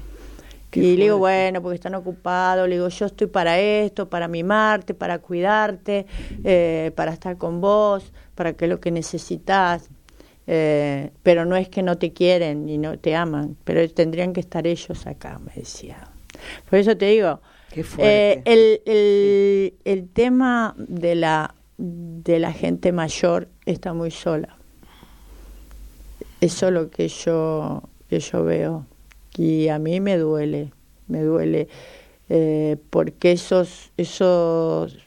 y 0.72 0.96
le 0.96 1.04
digo, 1.04 1.18
bueno, 1.18 1.62
porque 1.62 1.76
están 1.76 1.94
ocupados, 1.94 2.68
le 2.68 2.74
digo, 2.74 2.88
yo 2.88 3.06
estoy 3.06 3.28
para 3.28 3.60
esto, 3.60 4.10
para 4.10 4.26
mimarte, 4.26 4.92
para 4.92 5.20
cuidarte, 5.20 6.06
eh, 6.42 6.90
para 6.96 7.12
estar 7.12 7.38
con 7.38 7.60
vos, 7.60 8.12
para 8.34 8.54
que 8.54 8.66
lo 8.66 8.80
que 8.80 8.90
necesitas. 8.90 9.88
pero 10.44 11.44
no 11.44 11.56
es 11.56 11.68
que 11.68 11.82
no 11.82 11.96
te 11.96 12.12
quieren 12.12 12.68
y 12.68 12.78
no 12.78 12.98
te 12.98 13.14
aman, 13.14 13.56
pero 13.64 13.88
tendrían 13.88 14.32
que 14.32 14.40
estar 14.40 14.66
ellos 14.66 15.06
acá, 15.06 15.38
me 15.38 15.52
decía. 15.54 16.10
Por 16.68 16.78
eso 16.78 16.96
te 16.96 17.06
digo, 17.06 17.40
eh, 17.98 18.42
el, 18.44 18.80
el, 18.86 19.74
el, 19.84 20.08
tema 20.08 20.74
de 20.78 21.14
la, 21.14 21.54
de 21.76 22.38
la 22.38 22.52
gente 22.52 22.92
mayor 22.92 23.48
está 23.66 23.92
muy 23.92 24.10
sola. 24.10 24.56
Eso 26.40 26.68
es 26.68 26.72
lo 26.72 26.90
que 26.90 27.08
yo, 27.08 27.82
que 28.08 28.20
yo 28.20 28.44
veo. 28.44 28.86
Y 29.36 29.68
a 29.68 29.78
mí 29.78 30.00
me 30.00 30.16
duele, 30.16 30.72
me 31.08 31.22
duele, 31.22 31.68
eh, 32.28 32.76
porque 32.90 33.32
esos, 33.32 33.92
esos, 33.96 34.98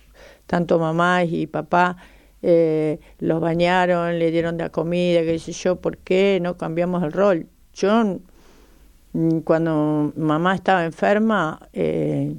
tanto 0.46 0.80
mamá 0.80 1.24
y 1.24 1.48
papá, 1.48 1.98
eh, 2.42 3.00
los 3.20 3.42
bañaron, 3.42 4.20
le 4.20 4.32
dieron 4.32 4.58
de 4.58 4.66
la 4.66 4.70
comida, 4.70 5.22
qué 5.22 5.40
sé 5.40 5.52
yo, 5.52 5.78
¿por 5.78 5.98
qué 5.98 6.40
no 6.42 6.58
cambiamos 6.58 7.04
el 7.04 7.12
rol? 7.12 7.48
Yo 7.74 8.20
cuando 9.44 10.14
mamá 10.16 10.56
estaba 10.56 10.86
enferma, 10.86 11.68
eh, 11.74 12.36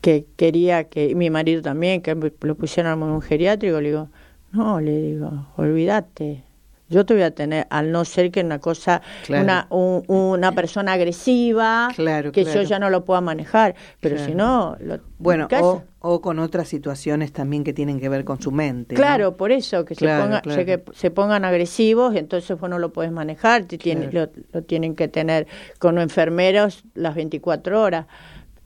que 0.00 0.26
quería 0.36 0.84
que 0.84 1.14
mi 1.14 1.30
marido 1.30 1.62
también, 1.62 2.02
que 2.02 2.14
lo 2.14 2.54
pusieran 2.56 3.00
en 3.00 3.08
un 3.08 3.22
geriátrico, 3.22 3.80
le 3.80 3.88
digo, 3.88 4.08
no, 4.52 4.80
le 4.80 5.00
digo, 5.00 5.46
olvídate, 5.56 6.44
yo 6.90 7.06
te 7.06 7.14
voy 7.14 7.22
a 7.22 7.30
tener, 7.30 7.66
al 7.70 7.90
no 7.90 8.04
ser 8.04 8.30
que 8.30 8.42
una 8.42 8.58
cosa, 8.58 9.02
una, 9.28 9.66
una 9.70 10.52
persona 10.52 10.92
agresiva, 10.92 11.88
que 12.32 12.44
yo 12.44 12.62
ya 12.62 12.78
no 12.78 12.90
lo 12.90 13.04
pueda 13.04 13.20
manejar, 13.20 13.74
pero 14.00 14.18
si 14.18 14.34
no... 14.34 14.76
bueno, 15.18 15.48
o, 15.60 15.82
con 16.04 16.38
otras 16.38 16.68
situaciones 16.68 17.32
también 17.32 17.64
que 17.64 17.72
tienen 17.72 17.98
que 17.98 18.10
ver 18.10 18.24
con 18.24 18.40
su 18.40 18.52
mente. 18.52 18.94
Claro, 18.94 19.38
por 19.38 19.52
eso, 19.52 19.86
que, 19.86 19.94
se, 19.94 20.06
ponga, 20.06 20.42
que 20.42 20.84
se 20.92 21.10
pongan 21.10 21.46
agresivos, 21.46 22.14
entonces 22.14 22.58
vos 22.60 22.68
no 22.68 22.78
lo 22.78 22.92
puedes 22.92 23.10
manejar, 23.10 23.64
te 23.64 23.78
lo, 24.12 24.28
lo, 24.52 24.62
tienen 24.62 24.96
que 24.96 25.08
tener 25.08 25.46
con 25.78 25.98
enfermeros 25.98 26.84
las 26.92 27.14
24 27.14 27.80
horas, 27.80 28.06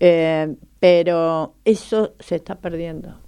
eh, 0.00 0.52
pero 0.80 1.54
eso 1.64 2.14
se 2.18 2.36
está 2.36 2.56
perdiendo. 2.56 3.20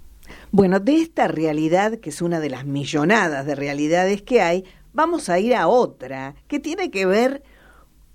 Bueno, 0.51 0.81
de 0.81 0.97
esta 0.97 1.29
realidad, 1.29 1.99
que 1.99 2.09
es 2.09 2.21
una 2.21 2.41
de 2.41 2.49
las 2.49 2.65
millonadas 2.65 3.45
de 3.45 3.55
realidades 3.55 4.21
que 4.21 4.41
hay, 4.41 4.65
vamos 4.91 5.29
a 5.29 5.39
ir 5.39 5.55
a 5.55 5.69
otra 5.69 6.35
que 6.49 6.59
tiene 6.59 6.91
que 6.91 7.05
ver 7.05 7.43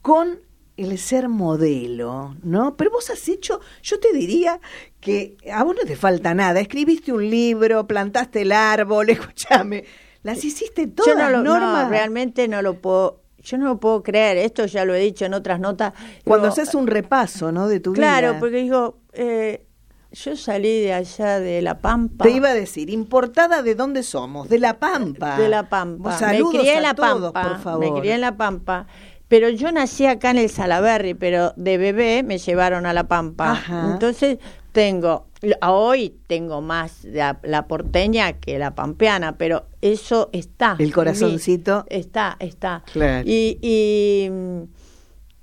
con 0.03 0.41
el 0.77 0.99
ser 0.99 1.29
modelo, 1.29 2.37
¿no? 2.43 2.77
Pero 2.77 2.91
vos 2.91 3.09
has 3.11 3.29
hecho, 3.29 3.61
yo 3.83 3.99
te 3.99 4.13
diría 4.13 4.61
que 5.01 5.37
a 5.53 5.65
vos 5.65 5.75
no 5.75 5.83
te 5.87 5.97
falta 5.97 6.35
nada. 6.35 6.61
Escribiste 6.61 7.13
un 7.13 7.29
libro, 7.29 7.87
plantaste 7.87 8.43
el 8.43 8.53
árbol, 8.53 9.09
escúchame, 9.11 9.85
las 10.23 10.45
hiciste 10.45 10.87
todas. 10.87 11.15
Yo 11.15 11.23
no, 11.23 11.31
lo, 11.31 11.43
no 11.43 11.89
realmente 11.89 12.49
no 12.49 12.63
lo 12.63 12.81
puedo. 12.81 13.23
Yo 13.39 13.59
no 13.59 13.67
lo 13.67 13.79
puedo 13.79 14.03
creer, 14.03 14.39
esto 14.39 14.67
ya 14.67 14.85
lo 14.85 14.93
he 14.93 14.99
dicho 14.99 15.25
en 15.25 15.33
otras 15.33 15.61
notas. 15.61 15.93
Cuando 16.25 16.49
haces 16.49 16.75
un 16.75 16.89
repaso, 16.89 17.53
¿no? 17.53 17.69
De 17.69 17.79
tu 17.79 17.93
vida. 17.93 18.03
Claro, 18.03 18.41
porque 18.41 18.57
digo, 18.57 18.99
eh, 19.13 19.65
yo 20.11 20.35
salí 20.35 20.81
de 20.81 20.95
allá 20.95 21.39
de 21.39 21.63
La 21.63 21.79
Pampa. 21.79 22.25
Te 22.25 22.31
iba 22.31 22.49
a 22.49 22.55
decir, 22.55 22.91
¿importada 22.91 23.63
de 23.63 23.77
dónde 23.77 24.03
somos? 24.03 24.49
De 24.49 24.59
La 24.59 24.81
Pampa. 24.81 25.37
De 25.37 25.49
La 25.49 25.69
Pampa. 25.69 26.19
me 26.21 26.43
crié 26.59 26.75
en 26.75 26.83
La 26.83 26.95
Pampa, 26.95 27.33
por 27.33 27.61
favor. 27.61 27.81
Me 27.95 28.01
crié 28.01 28.15
en 28.15 28.21
La 28.23 28.37
Pampa. 28.37 28.89
Pero 29.29 29.49
yo 29.49 29.73
nací 29.73 30.07
acá 30.07 30.31
en 30.31 30.39
el 30.39 30.51
Salaberry, 30.51 31.15
pero 31.15 31.53
de 31.57 31.79
bebé 31.79 32.23
me 32.23 32.39
llevaron 32.39 32.87
a 32.87 32.93
La 32.93 33.09
Pampa. 33.09 33.63
Entonces 33.93 34.39
tengo, 34.71 35.27
hoy 35.63 36.15
tengo 36.27 36.61
más 36.61 37.03
la, 37.05 37.39
la, 37.43 37.67
porteña 37.67 38.35
que 38.35 38.59
la 38.59 38.75
pampeana, 38.75 39.37
pero 39.37 39.67
eso 39.81 40.29
está. 40.33 40.77
El 40.79 40.93
corazoncito. 40.93 41.87
Está, 41.89 42.37
está. 42.39 42.85
Y, 43.25 43.59
y 43.63 44.29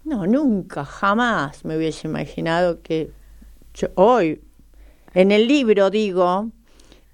no, 0.05 0.27
nunca, 0.27 0.85
jamás 0.85 1.65
me 1.65 1.75
hubiese 1.77 2.07
imaginado 2.07 2.81
que 2.81 3.11
yo, 3.73 3.87
hoy 3.95 4.39
en 5.13 5.31
el 5.31 5.47
libro 5.47 5.89
digo 5.89 6.49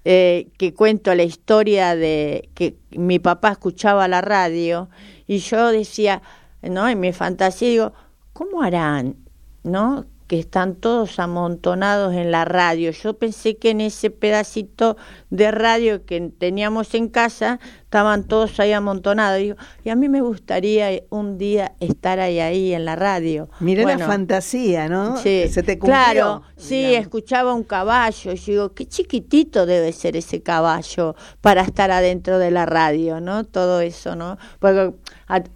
eh, 0.04 0.48
que 0.58 0.74
cuento 0.74 1.14
la 1.14 1.22
historia 1.22 1.94
de 1.94 2.48
que 2.54 2.76
mi 2.90 3.18
papá 3.18 3.52
escuchaba 3.52 4.08
la 4.08 4.20
radio 4.20 4.88
y 5.26 5.38
yo 5.38 5.70
decía, 5.70 6.22
¿no? 6.62 6.88
En 6.88 7.00
mi 7.00 7.12
fantasía 7.12 7.68
digo, 7.68 7.92
¿cómo 8.32 8.62
harán? 8.62 9.16
¿No? 9.62 10.06
que 10.30 10.38
están 10.38 10.76
todos 10.76 11.18
amontonados 11.18 12.14
en 12.14 12.30
la 12.30 12.44
radio. 12.44 12.92
Yo 12.92 13.18
pensé 13.18 13.56
que 13.56 13.70
en 13.70 13.80
ese 13.80 14.10
pedacito 14.10 14.96
de 15.30 15.50
radio 15.50 16.06
que 16.06 16.20
teníamos 16.38 16.94
en 16.94 17.08
casa 17.08 17.58
estaban 17.90 18.22
todos 18.22 18.60
ahí 18.60 18.70
amontonados. 18.70 19.40
Y, 19.40 19.52
y 19.82 19.90
a 19.90 19.96
mí 19.96 20.08
me 20.08 20.20
gustaría 20.20 21.02
un 21.10 21.38
día 21.38 21.74
estar 21.80 22.20
ahí, 22.20 22.38
ahí 22.38 22.72
en 22.72 22.84
la 22.84 22.94
radio. 22.94 23.50
Miré 23.58 23.84
la 23.84 23.98
fantasía, 23.98 24.88
¿no? 24.88 25.16
Sí, 25.16 25.48
Se 25.48 25.64
te 25.64 25.76
cumplió, 25.76 25.96
Claro, 25.96 26.42
sí, 26.56 26.94
escuchaba 26.94 27.52
un 27.52 27.64
caballo. 27.64 28.30
Y 28.30 28.36
digo, 28.36 28.74
qué 28.74 28.86
chiquitito 28.86 29.66
debe 29.66 29.90
ser 29.90 30.16
ese 30.16 30.40
caballo 30.40 31.16
para 31.40 31.62
estar 31.62 31.90
adentro 31.90 32.38
de 32.38 32.52
la 32.52 32.64
radio, 32.64 33.20
¿no? 33.20 33.42
Todo 33.42 33.80
eso, 33.80 34.14
¿no? 34.14 34.38
Porque 34.60 34.94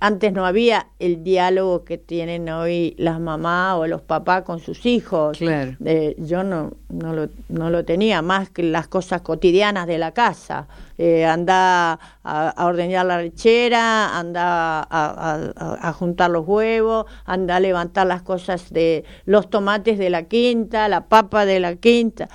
antes 0.01 0.33
no 0.33 0.45
había 0.45 0.89
el 0.99 1.23
diálogo 1.23 1.85
que 1.85 1.99
tienen 1.99 2.49
hoy 2.49 2.97
las 2.99 3.21
mamás 3.21 3.77
o 3.77 3.87
los 3.87 4.03
papás 4.03 4.43
con 4.43 4.59
sus 4.59 4.87
hijos. 4.87 5.39
Claro. 5.39 5.77
Eh, 5.85 6.17
yo 6.19 6.43
no, 6.43 6.73
no, 6.95 7.13
lo, 7.13 7.29
no 7.49 7.71
lo 7.71 7.85
tenía, 7.85 8.23
más 8.23 8.51
que 8.51 8.63
las 8.63 8.89
cosas 8.89 9.23
cotidianas 9.23 9.87
de 9.87 9.99
la 9.99 10.13
casa. 10.13 10.67
Eh, 10.97 11.25
anda 11.25 11.99
a, 12.23 12.67
ordeñar 12.67 13.07
la 13.07 13.21
lechera, 13.21 14.19
anda 14.19 14.81
a, 14.81 15.53
a, 15.59 15.93
juntar 15.93 16.31
los 16.31 16.47
huevos, 16.47 17.07
anda 17.25 17.57
a 17.57 17.61
levantar 17.61 18.07
las 18.07 18.23
cosas 18.23 18.73
de 18.73 19.05
los 19.27 19.51
tomates 19.51 19.99
de 19.99 20.11
la 20.11 20.25
quinta, 20.25 20.89
la 20.89 21.07
papa 21.07 21.45
de 21.45 21.61
la 21.61 21.77
quinta 21.77 22.29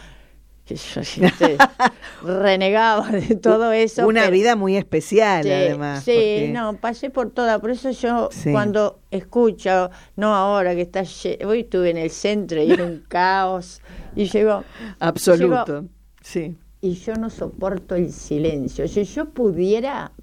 yo 0.76 1.02
renegaba 2.24 3.08
de 3.10 3.36
todo 3.36 3.72
eso. 3.72 4.08
Una 4.08 4.30
vida 4.30 4.56
muy 4.56 4.78
especial, 4.78 5.46
además. 5.50 6.04
Sí, 6.04 6.50
no, 6.52 6.76
pasé 6.78 7.10
por 7.10 7.32
toda. 7.32 7.60
Por 7.60 7.72
eso 7.72 7.92
yo, 7.92 8.30
cuando 8.52 9.00
escucho, 9.12 9.90
no 10.16 10.36
ahora 10.36 10.76
que 10.76 10.82
está. 10.82 11.04
Hoy 11.46 11.62
estuve 11.62 11.90
en 11.90 11.98
el 11.98 12.10
centro 12.10 12.62
y 12.62 12.72
era 12.72 12.84
un 12.84 13.04
caos. 13.08 13.82
Y 14.16 14.26
llegó. 14.26 14.64
Absoluto. 15.00 15.86
sí. 16.22 16.56
Y 16.82 16.94
yo 16.94 17.14
no 17.16 17.30
soporto 17.30 17.96
el 17.96 18.14
silencio. 18.14 18.88
Si 18.88 19.04
yo 19.04 19.32
pudiera, 19.32 20.14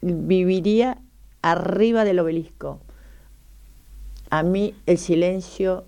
viviría 0.00 0.98
arriba 1.42 2.04
del 2.04 2.18
obelisco. 2.20 2.80
A 4.30 4.42
mí 4.42 4.74
el 4.86 4.96
silencio 4.96 5.84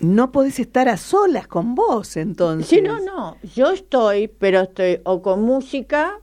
no 0.00 0.30
podés 0.30 0.60
estar 0.60 0.88
a 0.88 0.96
solas 0.96 1.46
con 1.48 1.74
vos 1.74 2.16
entonces. 2.16 2.68
Sí, 2.68 2.80
no, 2.80 3.00
no. 3.00 3.36
Yo 3.54 3.70
estoy, 3.70 4.28
pero 4.28 4.60
estoy 4.60 5.00
o 5.04 5.22
con 5.22 5.42
música 5.42 6.18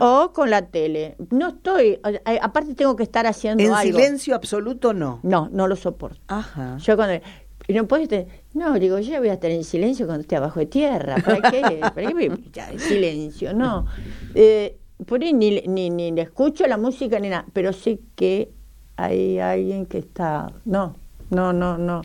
o 0.00 0.32
con 0.32 0.50
la 0.50 0.66
tele. 0.66 1.16
No 1.30 1.48
estoy, 1.48 2.00
aparte 2.42 2.74
tengo 2.74 2.96
que 2.96 3.04
estar 3.04 3.26
haciendo 3.26 3.62
en 3.62 3.74
silencio 3.76 4.34
absoluto 4.34 4.92
no. 4.92 5.20
No, 5.22 5.48
no 5.52 5.68
lo 5.68 5.76
soporto. 5.76 6.20
Ajá. 6.28 6.76
Yo 6.78 6.96
cuando 6.96 7.20
no 7.68 7.86
puedes 7.86 8.26
no, 8.52 8.74
digo, 8.78 8.98
yo 8.98 9.18
voy 9.18 9.28
a 9.28 9.34
estar 9.34 9.50
en 9.50 9.64
silencio 9.64 10.06
cuando 10.06 10.22
esté 10.22 10.36
abajo 10.36 10.60
de 10.60 10.66
tierra. 10.66 11.16
¿Para 11.24 11.50
qué? 11.50 11.62
¿Para 11.80 12.08
qué 12.08 12.14
me 12.14 12.24
en 12.26 12.80
silencio? 12.80 13.52
No. 13.54 13.86
Eh, 14.34 14.76
por 15.06 15.22
ahí 15.22 15.32
ni, 15.32 15.60
ni, 15.62 15.90
ni 15.90 16.12
le 16.12 16.22
escucho 16.22 16.66
la 16.66 16.76
música 16.76 17.18
ni 17.18 17.28
nada, 17.28 17.46
pero 17.52 17.72
sé 17.72 18.00
que 18.14 18.52
hay 18.96 19.38
alguien 19.38 19.86
que 19.86 19.98
está. 19.98 20.52
No, 20.64 20.96
no, 21.34 21.52
no, 21.52 21.78
no. 21.78 22.02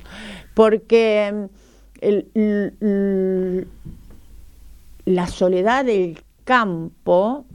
Porque 0.54 1.48
la 5.06 5.28
soledad 5.28 5.86
del 5.86 6.22
campo, 6.44 7.46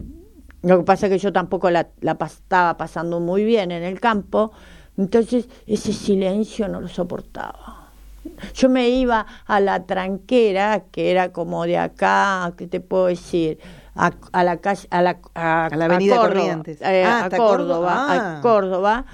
lo 0.63 0.79
que 0.79 0.85
pasa 0.85 1.07
es 1.07 1.13
que 1.13 1.19
yo 1.19 1.33
tampoco 1.33 1.71
la, 1.71 1.89
la 2.01 2.17
estaba 2.25 2.77
pasando 2.77 3.21
muy 3.21 3.45
bien 3.45 3.71
en 3.73 3.83
el 3.83 4.01
campo, 4.01 4.53
entonces 4.97 5.49
ese 5.67 5.93
silencio 5.93 6.69
no 6.69 6.81
lo 6.81 6.89
soportaba. 6.89 7.91
Yo 8.55 8.69
me 8.69 8.89
iba 8.89 9.27
a 9.47 9.61
la 9.61 9.85
tranquera, 9.85 10.85
que 10.91 11.11
era 11.11 11.33
como 11.33 11.65
de 11.67 11.79
acá, 11.79 12.53
¿qué 12.57 12.67
te 12.67 12.81
puedo 12.81 13.07
decir? 13.07 13.59
A, 13.97 14.43
la 14.43 14.57
calle, 14.57 14.89
a 14.91 15.03
la, 15.03 15.19
a, 15.35 15.69
la 15.73 15.85
avenida 15.85 16.17
Corrientes. 16.17 16.81
Eh, 16.81 17.05
ah, 17.05 17.27
a 17.27 17.31
Córdoba, 17.31 18.39
a 18.39 18.41
Córdoba 18.41 19.05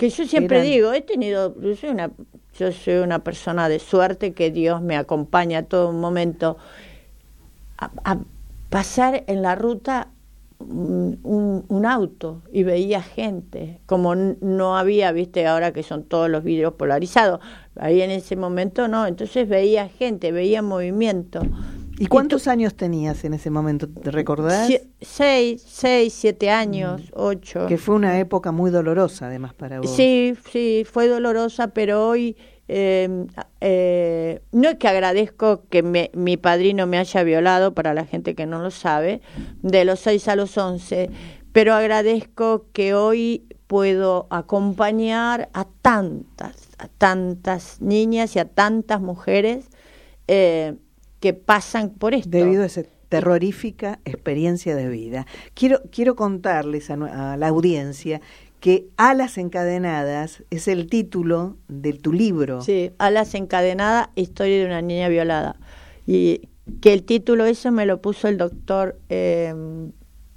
que 0.00 0.08
yo 0.08 0.26
siempre 0.26 0.62
digo, 0.62 0.94
he 0.94 1.02
tenido, 1.02 1.54
yo 1.60 1.76
soy 1.76 1.90
una, 1.90 2.10
yo 2.58 2.72
soy 2.72 2.94
una 2.94 3.18
persona 3.18 3.68
de 3.68 3.78
suerte 3.78 4.32
que 4.32 4.50
Dios 4.50 4.80
me 4.80 4.96
acompaña 4.96 5.58
a 5.58 5.62
todo 5.64 5.92
momento 5.92 6.56
a, 7.76 8.16
pasar 8.70 9.24
en 9.26 9.42
la 9.42 9.56
ruta 9.56 10.08
un, 10.58 11.84
auto 11.86 12.40
y 12.50 12.62
veía 12.62 13.02
gente, 13.02 13.82
como 13.84 14.14
no 14.14 14.78
había, 14.78 15.12
viste, 15.12 15.46
ahora 15.46 15.74
que 15.74 15.82
son 15.82 16.04
todos 16.04 16.30
los 16.30 16.44
vídeos 16.44 16.72
polarizados, 16.74 17.40
ahí 17.76 18.00
en 18.00 18.10
ese 18.10 18.36
momento 18.36 18.88
no, 18.88 19.06
entonces 19.06 19.46
veía 19.50 19.86
gente, 19.90 20.32
veía 20.32 20.62
movimiento. 20.62 21.42
¿Y 22.00 22.06
cuántos 22.06 22.48
años 22.48 22.74
tenías 22.74 23.24
en 23.24 23.34
ese 23.34 23.50
momento? 23.50 23.86
¿Te 23.86 24.10
recordás? 24.10 24.72
seis, 25.02 25.62
seis, 25.68 26.14
siete 26.14 26.48
años, 26.48 27.02
mm. 27.02 27.12
ocho. 27.12 27.66
Que 27.66 27.76
fue 27.76 27.94
una 27.94 28.18
época 28.18 28.52
muy 28.52 28.70
dolorosa, 28.70 29.26
además, 29.26 29.52
para 29.52 29.80
vos. 29.80 29.94
Sí, 29.94 30.34
sí, 30.50 30.86
fue 30.90 31.08
dolorosa, 31.08 31.68
pero 31.68 32.08
hoy 32.08 32.38
em, 32.68 33.26
eh, 33.60 34.40
no 34.50 34.70
es 34.70 34.76
que 34.76 34.88
agradezco 34.88 35.64
que 35.68 36.08
mi 36.14 36.36
padrino 36.38 36.86
me 36.86 36.96
haya 36.96 37.22
violado, 37.22 37.74
para 37.74 37.92
la 37.92 38.06
gente 38.06 38.34
que 38.34 38.46
no 38.46 38.62
lo 38.62 38.70
sabe, 38.70 39.20
de 39.60 39.84
los 39.84 40.00
seis 40.00 40.26
a 40.28 40.36
los 40.36 40.56
once, 40.56 41.10
pero 41.52 41.74
agradezco 41.74 42.64
que 42.72 42.94
hoy 42.94 43.44
puedo 43.66 44.26
acompañar 44.30 45.50
a 45.52 45.66
tantas, 45.82 46.70
a 46.78 46.88
tantas 46.88 47.82
niñas 47.82 48.36
y 48.36 48.38
a 48.38 48.46
tantas 48.46 49.02
mujeres. 49.02 49.66
Eh, 50.28 50.76
que 51.20 51.34
pasan 51.34 51.90
por 51.90 52.14
esto. 52.14 52.30
Debido 52.30 52.62
a 52.62 52.66
esa 52.66 52.82
terrorífica 53.10 54.00
experiencia 54.04 54.74
de 54.74 54.88
vida. 54.88 55.26
Quiero, 55.54 55.82
quiero 55.90 56.16
contarles 56.16 56.90
a, 56.90 57.36
la 57.36 57.48
audiencia 57.48 58.20
que 58.60 58.86
Alas 58.96 59.36
encadenadas 59.36 60.44
es 60.50 60.68
el 60.68 60.88
título 60.88 61.56
de 61.68 61.92
tu 61.92 62.12
libro. 62.12 62.62
Sí, 62.62 62.92
Alas 62.98 63.34
encadenadas, 63.34 64.08
historia 64.14 64.60
de 64.60 64.66
una 64.66 64.80
niña 64.80 65.08
violada. 65.08 65.56
Y 66.06 66.48
que 66.80 66.92
el 66.92 67.02
título 67.02 67.46
eso 67.46 67.72
me 67.72 67.84
lo 67.84 68.00
puso 68.00 68.28
el 68.28 68.38
doctor. 68.38 68.98
Eh, 69.08 69.54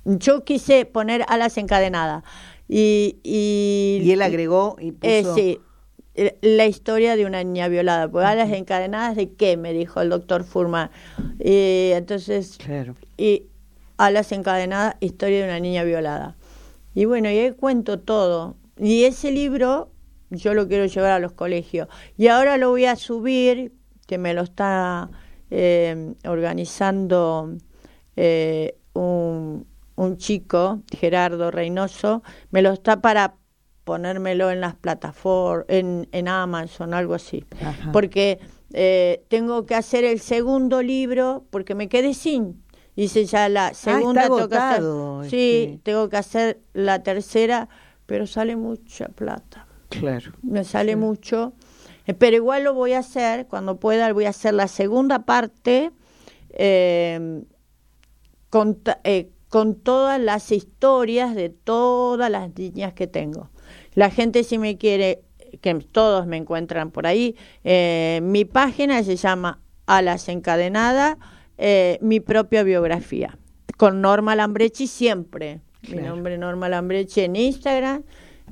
yo 0.06 0.44
quise 0.44 0.86
poner 0.86 1.26
Alas 1.28 1.58
encadenadas. 1.58 2.24
Y, 2.68 3.18
y, 3.24 4.10
él 4.10 4.22
agregó 4.22 4.78
y 4.80 4.94
puso... 4.94 5.36
sí, 5.36 5.42
eh, 5.42 5.60
la 6.16 6.66
historia 6.66 7.16
de 7.16 7.26
una 7.26 7.44
niña 7.44 7.68
violada. 7.68 8.08
Pues 8.08 8.26
alas 8.26 8.52
encadenadas 8.52 9.16
de 9.16 9.34
qué, 9.34 9.58
me 9.58 9.74
dijo 9.74 10.02
el 10.02 10.10
doctor 10.10 10.44
Furman. 10.44 10.90
Y 11.40 11.92
entonces, 11.94 12.58
claro. 12.58 12.96
y 13.18 13.48
alas 13.98 14.32
encadenadas, 14.32 14.96
historia 15.00 15.40
de 15.40 15.46
una 15.46 15.60
niña 15.60 15.84
violada. 15.84 16.36
Y 16.94 17.06
bueno, 17.06 17.30
y 17.30 17.38
ahí 17.38 17.52
cuento 17.52 18.00
todo. 18.00 18.56
Y 18.78 19.06
ese 19.06 19.32
libro 19.32 19.90
yo 20.30 20.54
lo 20.54 20.68
quiero 20.68 20.86
llevar 20.86 21.12
a 21.12 21.20
los 21.20 21.34
colegios. 21.34 21.88
Y 22.18 22.28
ahora 22.28 22.58
lo 22.58 22.70
voy 22.70 22.86
a 22.86 22.96
subir, 22.96 23.74
que 24.08 24.18
me 24.18 24.34
lo 24.34 24.42
está 24.42 25.10
eh, 25.50 26.14
organizando 26.26 27.56
eh, 28.16 28.78
un, 28.94 29.66
un 29.96 30.18
chico, 30.18 30.82
Gerardo 30.92 31.52
Reynoso, 31.52 32.24
me 32.52 32.62
lo 32.62 32.72
está 32.72 33.02
para 33.02 33.36
ponérmelo 33.84 34.50
en 34.52 34.62
las 34.62 34.76
plataformas, 34.76 35.66
en, 35.68 36.08
en 36.12 36.28
Amazon, 36.28 36.94
algo 36.94 37.14
así. 37.14 37.46
Porque 37.92 38.40
eh, 38.74 39.24
tengo 39.28 39.66
que 39.66 39.76
hacer 39.76 40.04
el 40.04 40.20
segundo 40.20 40.82
libro 40.82 41.46
porque 41.50 41.76
me 41.76 41.90
quedé 41.90 42.14
sin. 42.14 42.64
Hice 42.96 43.26
ya 43.26 43.50
la 43.50 43.68
ah, 43.68 43.74
segunda, 43.74 44.24
tengo 44.24 45.24
sí, 45.24 45.64
este. 45.66 45.80
tengo 45.84 46.10
que 46.10 46.18
hacer 46.18 46.60
la 46.74 47.02
tercera, 47.02 47.68
pero 48.06 48.28
sale 48.28 48.56
mucha 48.56 49.08
plata. 49.08 49.68
Claro. 49.90 50.32
Me 50.42 50.64
sale 50.64 50.96
mucho, 50.96 51.54
eh, 52.06 52.14
pero 52.14 52.36
igual 52.36 52.64
lo 52.64 52.74
voy 52.74 52.94
a 52.94 53.00
hacer, 53.00 53.48
cuando 53.48 53.80
pueda 53.80 54.12
voy 54.14 54.26
a 54.26 54.30
hacer 54.30 54.54
la 54.54 54.68
segunda 54.68 55.26
parte 55.26 55.92
eh, 56.50 57.44
con, 58.50 58.80
con 59.50 59.76
todas 59.76 60.20
las 60.20 60.52
historias 60.52 61.36
de 61.36 61.50
todas 61.50 62.30
las 62.30 62.56
niñas 62.56 62.94
que 62.94 63.08
tengo. 63.08 63.50
La 63.96 64.10
gente 64.10 64.44
si 64.44 64.58
me 64.58 64.78
quiere, 64.78 65.22
que 65.62 65.74
todos 65.76 66.26
me 66.26 66.38
encuentran 66.38 66.92
por 66.92 67.08
ahí, 67.08 67.36
eh, 67.64 68.20
mi 68.24 68.46
página 68.46 69.04
se 69.04 69.16
llama 69.16 69.62
Alas 69.86 70.30
Encadenada, 70.30 71.18
eh, 71.58 71.98
mi 72.02 72.20
propia 72.20 72.64
biografía, 72.64 73.38
con 73.78 74.02
Norma 74.02 74.36
Lambrechi 74.36 74.88
siempre. 74.88 75.62
Mi 75.90 76.02
nombre 76.02 76.38
Norma 76.38 76.70
Lambrechi 76.70 77.22
en 77.22 77.36
Instagram 77.36 78.04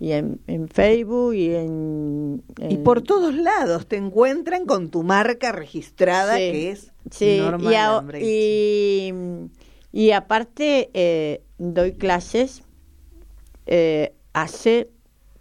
y 0.02 0.12
en, 0.12 0.40
Facebook 0.68 1.34
y 1.34 1.56
en, 1.56 2.44
Y 2.70 2.78
por 2.78 3.02
todos 3.02 3.34
lados 3.34 3.88
te 3.88 3.96
encuentran 3.96 4.66
con 4.66 4.90
tu 4.90 5.04
marca 5.04 5.54
registrada 5.54 6.36
que 6.36 6.72
es 6.72 6.92
Norma 7.40 7.72
Lambrechi. 7.72 8.26
Y, 8.28 9.14
y 9.94 10.12
aparte 10.12 10.90
eh, 10.94 11.42
doy 11.58 11.94
clases 11.94 12.64
hace 14.34 14.90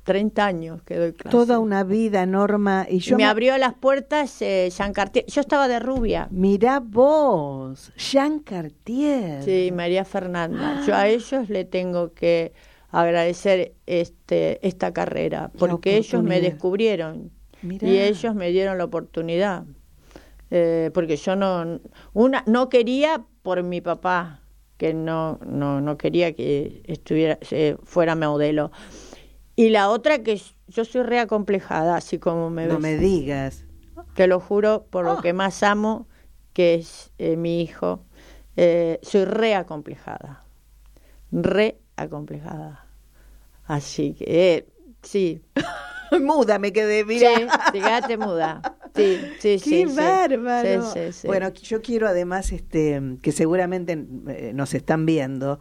30 0.04 0.46
años 0.46 0.82
que 0.82 0.96
doy 0.96 1.12
clase. 1.12 1.36
Toda 1.36 1.58
una 1.58 1.84
vida, 1.84 2.26
Norma. 2.26 2.86
Y 2.88 2.98
yo 2.98 3.16
me, 3.16 3.24
abrió 3.24 3.56
las 3.58 3.74
puertas 3.74 4.40
eh, 4.42 4.70
Jean 4.76 4.92
Cartier. 4.92 5.24
Yo 5.26 5.40
estaba 5.40 5.68
de 5.68 5.78
rubia. 5.78 6.28
Mirá 6.30 6.80
vos, 6.80 7.92
Jean 7.96 8.40
Cartier. 8.40 9.42
Sí, 9.42 9.70
María 9.74 10.04
Fernanda. 10.04 10.82
Yo 10.86 10.94
a 10.94 11.08
ellos 11.08 11.48
le 11.48 11.64
tengo 11.64 12.12
que 12.14 12.52
agradecer 12.90 13.74
este 13.86 14.66
esta 14.66 14.92
carrera, 14.92 15.50
porque 15.58 15.96
ellos 15.96 16.22
me 16.22 16.40
descubrieron 16.40 17.30
y 17.62 17.98
ellos 17.98 18.34
me 18.34 18.50
dieron 18.50 18.78
la 18.78 18.84
oportunidad. 18.84 19.64
Eh, 20.50 20.90
porque 20.92 21.16
yo 21.16 21.36
no 21.36 21.80
una 22.12 22.42
no 22.46 22.68
quería 22.68 23.24
por 23.42 23.62
mi 23.62 23.80
papá 23.80 24.40
que 24.78 24.94
no 24.94 25.38
no 25.46 25.80
no 25.80 25.96
quería 25.96 26.32
que 26.32 26.82
estuviera 26.86 27.38
eh, 27.52 27.76
fuera 27.84 28.16
modelo 28.16 28.72
y 29.60 29.68
la 29.68 29.90
otra 29.90 30.22
que 30.22 30.40
yo 30.68 30.86
soy 30.86 31.02
reacomplejada, 31.02 31.96
así 31.96 32.18
como 32.18 32.48
me 32.48 32.64
ves. 32.64 32.72
No 32.72 32.80
me 32.80 32.96
digas. 32.96 33.66
Te 34.14 34.26
lo 34.26 34.40
juro 34.40 34.86
por 34.88 35.04
lo 35.04 35.18
ah. 35.18 35.20
que 35.20 35.34
más 35.34 35.62
amo, 35.62 36.08
que 36.54 36.76
es 36.76 37.12
eh, 37.18 37.36
mi 37.36 37.60
hijo. 37.60 38.02
Eh, 38.56 38.98
soy 39.02 39.26
reacomplejada. 39.26 40.46
Reacomplejada. 41.30 42.86
Así 43.66 44.14
que, 44.14 44.24
eh, 44.28 44.66
sí. 45.02 45.42
muda 46.22 46.58
me 46.58 46.72
quedé, 46.72 47.04
mira. 47.04 47.28
Sí, 47.36 47.46
quedaste 47.70 48.16
muda. 48.16 48.62
Sí, 48.96 49.20
sí, 49.40 49.58
sí. 49.62 49.84
Qué 49.84 49.86
bárbaro. 49.94 50.90
bueno, 51.24 51.50
yo 51.50 51.82
quiero 51.82 52.08
además 52.08 52.50
este 52.52 52.98
que 53.20 53.30
seguramente 53.30 53.94
nos 53.94 54.72
están 54.72 55.04
viendo 55.04 55.60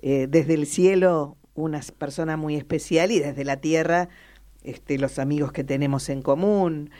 desde 0.00 0.54
el 0.54 0.66
cielo 0.66 1.36
una 1.60 1.80
persona 1.98 2.36
muy 2.36 2.56
especial 2.56 3.10
y 3.10 3.18
desde 3.18 3.44
la 3.44 3.58
tierra 3.58 4.08
este, 4.62 4.98
los 4.98 5.18
amigos 5.18 5.52
que 5.52 5.64
tenemos 5.64 6.08
en 6.08 6.22
común. 6.22 6.90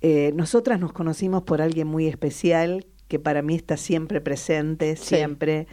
Eh, 0.00 0.32
nosotras 0.34 0.80
nos 0.80 0.92
conocimos 0.92 1.42
por 1.42 1.60
alguien 1.60 1.86
muy 1.86 2.06
especial 2.06 2.86
que 3.08 3.18
para 3.18 3.42
mí 3.42 3.54
está 3.56 3.76
siempre 3.76 4.20
presente, 4.20 4.96
siempre, 4.96 5.66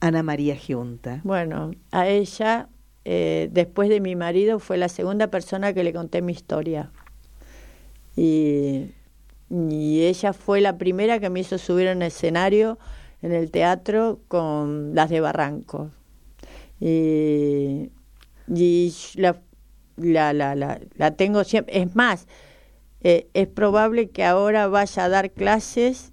Ana 0.00 0.22
María 0.22 0.56
Giunta. 0.56 1.20
Bueno, 1.22 1.70
a 1.92 2.08
ella, 2.08 2.68
eh, 3.04 3.48
después 3.52 3.88
de 3.88 4.00
mi 4.00 4.16
marido, 4.16 4.58
fue 4.58 4.76
la 4.76 4.88
segunda 4.88 5.28
persona 5.28 5.72
que 5.72 5.84
le 5.84 5.92
conté 5.92 6.22
mi 6.22 6.32
historia. 6.32 6.90
Y, 8.16 8.90
y 9.48 10.02
ella 10.02 10.32
fue 10.32 10.60
la 10.60 10.76
primera 10.76 11.20
que 11.20 11.30
me 11.30 11.40
hizo 11.40 11.56
subir 11.56 11.86
en 11.86 12.02
el 12.02 12.08
escenario 12.08 12.78
en 13.22 13.32
el 13.32 13.50
teatro 13.50 14.18
con 14.28 14.94
las 14.94 15.08
de 15.08 15.20
Barranco 15.20 15.92
y, 16.84 17.90
la, 19.16 19.40
la, 19.96 20.32
la, 20.32 20.80
la, 20.96 21.10
tengo 21.12 21.44
siempre. 21.44 21.80
Es 21.80 21.94
más, 21.94 22.26
eh, 23.02 23.28
es 23.34 23.46
probable 23.46 24.10
que 24.10 24.24
ahora 24.24 24.66
vaya 24.66 25.04
a 25.04 25.08
dar 25.08 25.30
clases 25.30 26.12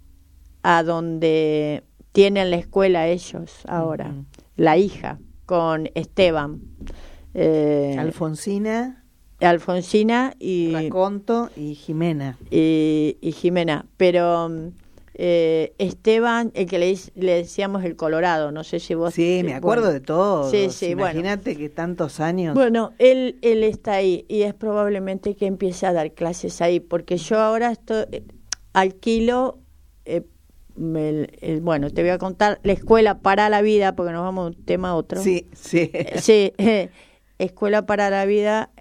a 0.62 0.84
donde 0.84 1.84
tienen 2.12 2.52
la 2.52 2.58
escuela 2.58 3.08
ellos 3.08 3.64
ahora, 3.68 4.14
la 4.58 4.78
hija, 4.78 5.20
con 5.46 5.90
Esteban. 5.96 6.62
Eh, 7.34 7.96
Alfonsina. 7.98 9.04
Alfonsina 9.40 10.34
y... 10.38 10.74
Raconto 10.74 11.50
y 11.56 11.74
Jimena. 11.74 12.38
Y, 12.52 13.18
y 13.22 13.32
Jimena, 13.32 13.86
pero 13.98 14.52
eh, 15.22 15.74
Esteban, 15.80 16.50
el 16.54 16.66
que 16.66 16.80
le, 16.80 16.98
le, 17.16 17.34
decíamos 17.34 17.84
el 17.84 17.98
Colorado, 17.98 18.54
no 18.54 18.64
sé 18.64 18.80
si 18.80 18.94
vos... 18.94 19.14
Sí, 19.14 19.42
me 19.44 19.54
acuerdo 19.54 19.92
de 19.92 20.00
todo. 20.00 20.50
Sí, 20.50 20.70
sí, 20.70 20.86
Imagínate 20.86 21.58
que 21.58 21.68
tantos 21.68 22.22
años... 22.22 22.54
Bueno, 22.54 22.94
él, 23.00 23.38
él 23.42 23.66
está 23.66 23.96
ahí 23.96 24.24
y 24.30 24.44
es 24.44 24.54
probablemente 24.54 25.36
que 25.36 25.46
empiece 25.46 25.86
a 25.86 25.92
dar 25.92 26.14
clases 26.14 26.62
ahí, 26.62 26.80
porque 26.80 27.18
yo 27.18 27.38
ahora 27.38 27.70
estoy, 27.70 28.06
eh, 28.14 28.24
alquilo, 28.72 29.60
eh, 30.06 30.24
bueno, 30.78 31.90
te 31.90 32.02
voy 32.02 32.12
a 32.12 32.18
contar, 32.18 32.62
la 32.64 32.72
escuela 32.72 33.20
para 33.20 33.50
la 33.50 33.62
vida, 33.62 33.98
porque 33.98 34.14
nos 34.14 34.24
vamos 34.24 34.52
de 34.52 34.58
un 34.58 34.66
tema 34.66 34.92
a 34.92 34.96
otro. 34.96 35.22
Sí, 35.22 35.50
sí. 35.52 35.92
sí, 36.16 36.54
escuela 37.40 37.86
para 37.86 38.10
la 38.10 38.24
vida 38.24 38.72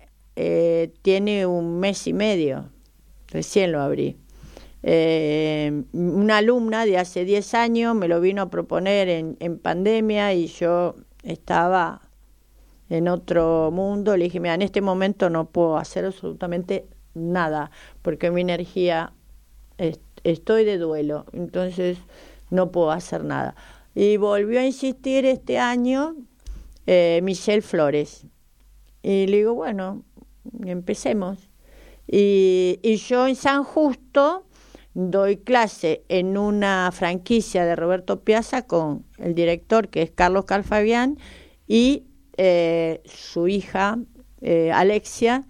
tiene 1.02 1.46
un 1.46 1.80
mes 1.80 2.06
y 2.06 2.12
medio, 2.12 2.70
recién 3.26 3.72
lo 3.72 3.80
abrí. 3.80 4.18
Eh, 4.82 5.84
una 5.92 6.38
alumna 6.38 6.84
de 6.84 6.98
hace 6.98 7.24
10 7.24 7.54
años 7.54 7.94
me 7.94 8.08
lo 8.08 8.20
vino 8.20 8.42
a 8.42 8.50
proponer 8.50 9.08
en, 9.08 9.36
en 9.40 9.58
pandemia 9.58 10.34
y 10.34 10.46
yo 10.46 10.94
estaba 11.22 12.02
en 12.88 13.08
otro 13.08 13.70
mundo. 13.72 14.16
Le 14.16 14.24
dije, 14.24 14.40
mira, 14.40 14.54
en 14.54 14.62
este 14.62 14.80
momento 14.80 15.30
no 15.30 15.46
puedo 15.50 15.76
hacer 15.76 16.04
absolutamente 16.04 16.86
nada 17.14 17.70
porque 18.02 18.30
mi 18.30 18.40
energía, 18.40 19.12
estoy 20.24 20.64
de 20.64 20.78
duelo, 20.78 21.26
entonces 21.32 21.98
no 22.50 22.70
puedo 22.70 22.90
hacer 22.90 23.24
nada. 23.24 23.54
Y 23.94 24.16
volvió 24.16 24.60
a 24.60 24.64
insistir 24.64 25.24
este 25.26 25.58
año 25.58 26.14
eh, 26.86 27.20
Michelle 27.22 27.62
Flores. 27.62 28.26
Y 29.02 29.26
le 29.26 29.38
digo, 29.38 29.54
bueno, 29.54 30.04
empecemos. 30.64 31.50
Y, 32.06 32.78
y 32.82 32.96
yo 32.96 33.26
en 33.26 33.36
San 33.36 33.64
Justo 33.64 34.44
doy 34.98 35.36
clase 35.36 36.02
en 36.08 36.36
una 36.36 36.90
franquicia 36.92 37.64
de 37.64 37.76
Roberto 37.76 38.24
Piazza 38.24 38.66
con 38.66 39.04
el 39.18 39.36
director 39.36 39.88
que 39.88 40.02
es 40.02 40.10
Carlos 40.10 40.44
Calfabián 40.44 41.18
y 41.68 42.02
eh, 42.36 43.00
su 43.04 43.46
hija 43.46 44.00
eh, 44.40 44.72
Alexia 44.72 45.46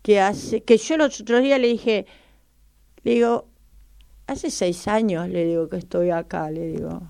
que 0.00 0.20
hace 0.20 0.62
que 0.62 0.78
yo 0.78 0.96
los 0.96 1.20
otros 1.20 1.42
días 1.42 1.60
le 1.60 1.68
dije 1.68 2.06
le 3.02 3.12
digo 3.12 3.48
hace 4.26 4.50
seis 4.50 4.88
años 4.88 5.28
le 5.28 5.44
digo 5.44 5.68
que 5.68 5.76
estoy 5.76 6.08
acá 6.08 6.50
le 6.50 6.68
digo 6.68 7.02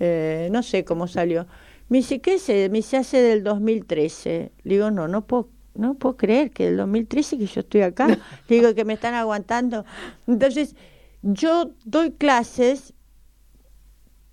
eh, 0.00 0.48
no 0.50 0.62
sé 0.62 0.82
cómo 0.84 1.06
salió 1.08 1.46
Me 1.90 1.98
dice, 1.98 2.22
¿qué 2.22 2.36
es? 2.36 2.48
Me 2.48 2.70
dice, 2.70 2.96
hace 2.96 3.20
del 3.20 3.44
2013. 3.44 4.50
Le 4.62 4.74
digo, 4.74 4.90
no, 4.90 5.08
no 5.08 5.26
puedo, 5.26 5.50
no 5.74 5.94
puedo 5.94 6.16
creer 6.16 6.50
que 6.50 6.64
del 6.64 6.78
2013 6.78 7.36
que 7.36 7.46
yo 7.46 7.60
estoy 7.60 7.82
acá. 7.82 8.08
Le 8.48 8.56
digo 8.56 8.74
que 8.74 8.86
me 8.86 8.94
están 8.94 9.12
aguantando. 9.12 9.84
Entonces, 10.26 10.74
yo 11.22 11.72
doy 11.84 12.12
clases, 12.12 12.94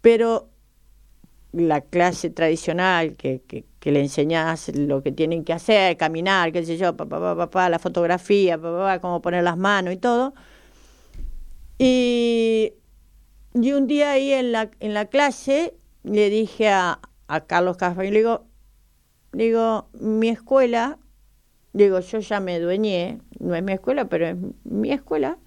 pero 0.02 0.50
la 1.52 1.82
clase 1.82 2.30
tradicional 2.30 3.16
que, 3.16 3.42
que, 3.48 3.92
le 3.92 4.02
enseñas 4.02 4.70
lo 4.76 5.02
que 5.02 5.12
tienen 5.12 5.44
que 5.44 5.54
hacer, 5.54 5.98
caminar, 5.98 6.52
qué 6.52 6.64
sé 6.64 6.78
yo, 6.78 6.96
papá, 6.96 7.20
papá, 7.20 7.36
papá, 7.36 7.70
la 7.70 7.80
fotografía, 7.80 8.58
papá, 8.58 9.00
cómo 9.00 9.22
poner 9.22 9.44
las 9.44 9.58
manos 9.58 9.94
y 9.94 9.98
todo. 9.98 10.34
Y, 11.80 12.74
y 13.54 13.72
un 13.72 13.88
día 13.88 14.12
ahí 14.12 14.32
en 14.32 14.52
la, 14.52 14.70
en 14.80 14.94
la 14.94 15.06
clase 15.06 15.74
le 16.04 16.30
dije 16.30 16.70
a, 16.70 17.00
a 17.28 17.42
Carlos 17.42 17.78
Café, 17.78 18.04
le 18.12 18.18
digo, 18.20 18.46
digo, 19.32 19.90
mi 19.94 20.30
escuela, 20.30 21.00
digo, 21.74 22.00
yo 22.00 22.20
ya 22.20 22.40
me 22.40 22.60
dueñé, 22.60 23.20
no 23.40 23.56
es 23.56 23.64
mi 23.64 23.74
escuela, 23.74 24.06
pero 24.06 24.28
es 24.28 24.36
mi 24.66 24.92
escuela, 24.92 25.40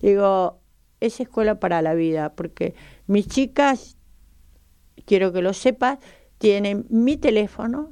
digo, 0.00 0.60
es 1.00 1.20
escuela 1.20 1.60
para 1.60 1.82
la 1.82 1.94
vida, 1.94 2.34
porque 2.34 2.74
mis 3.06 3.28
chicas, 3.28 3.96
quiero 5.04 5.32
que 5.32 5.42
lo 5.42 5.52
sepas, 5.52 5.98
tienen 6.38 6.86
mi 6.90 7.16
teléfono 7.16 7.90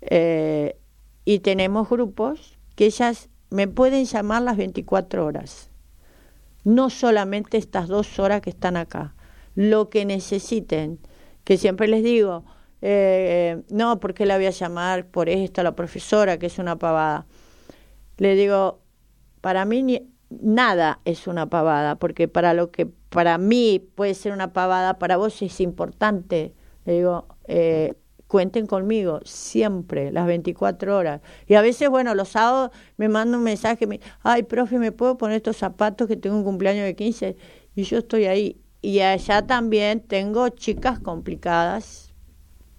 eh, 0.00 0.76
y 1.24 1.40
tenemos 1.40 1.88
grupos 1.88 2.58
que 2.74 2.86
ellas 2.86 3.28
me 3.50 3.68
pueden 3.68 4.04
llamar 4.04 4.42
las 4.42 4.56
24 4.56 5.24
horas, 5.24 5.70
no 6.64 6.90
solamente 6.90 7.58
estas 7.58 7.88
dos 7.88 8.18
horas 8.18 8.40
que 8.40 8.50
están 8.50 8.76
acá, 8.76 9.14
lo 9.54 9.90
que 9.90 10.04
necesiten 10.04 10.98
que 11.44 11.58
siempre 11.58 11.88
les 11.88 12.02
digo, 12.02 12.44
eh, 12.80 13.62
no, 13.70 14.00
¿por 14.00 14.14
qué 14.14 14.26
la 14.26 14.36
voy 14.36 14.46
a 14.46 14.50
llamar 14.50 15.06
por 15.06 15.28
esto 15.28 15.60
a 15.60 15.64
la 15.64 15.76
profesora, 15.76 16.38
que 16.38 16.46
es 16.46 16.58
una 16.58 16.78
pavada? 16.78 17.26
Le 18.16 18.34
digo, 18.34 18.80
para 19.40 19.64
mí 19.64 20.11
nada 20.40 21.00
es 21.04 21.26
una 21.26 21.48
pavada, 21.48 21.96
porque 21.96 22.28
para 22.28 22.54
lo 22.54 22.70
que 22.70 22.86
para 22.86 23.38
mí 23.38 23.80
puede 23.94 24.14
ser 24.14 24.32
una 24.32 24.52
pavada, 24.52 24.98
para 24.98 25.16
vos 25.16 25.40
es 25.42 25.60
importante. 25.60 26.54
Le 26.84 26.94
digo, 26.94 27.26
eh, 27.46 27.94
cuenten 28.26 28.66
conmigo 28.66 29.20
siempre, 29.24 30.10
las 30.10 30.26
24 30.26 30.96
horas. 30.96 31.20
Y 31.46 31.54
a 31.54 31.60
veces, 31.60 31.90
bueno, 31.90 32.14
los 32.14 32.30
sábados 32.30 32.70
me 32.96 33.10
manda 33.10 33.36
un 33.36 33.44
mensaje, 33.44 33.86
me, 33.86 34.00
ay, 34.22 34.44
profe, 34.44 34.78
¿me 34.78 34.90
puedo 34.90 35.18
poner 35.18 35.36
estos 35.36 35.58
zapatos 35.58 36.08
que 36.08 36.16
tengo 36.16 36.36
un 36.36 36.44
cumpleaños 36.44 36.84
de 36.84 36.96
15? 36.96 37.36
Y 37.74 37.82
yo 37.82 37.98
estoy 37.98 38.24
ahí. 38.24 38.58
Y 38.80 39.00
allá 39.00 39.46
también 39.46 40.00
tengo 40.00 40.48
chicas 40.48 40.98
complicadas. 40.98 42.14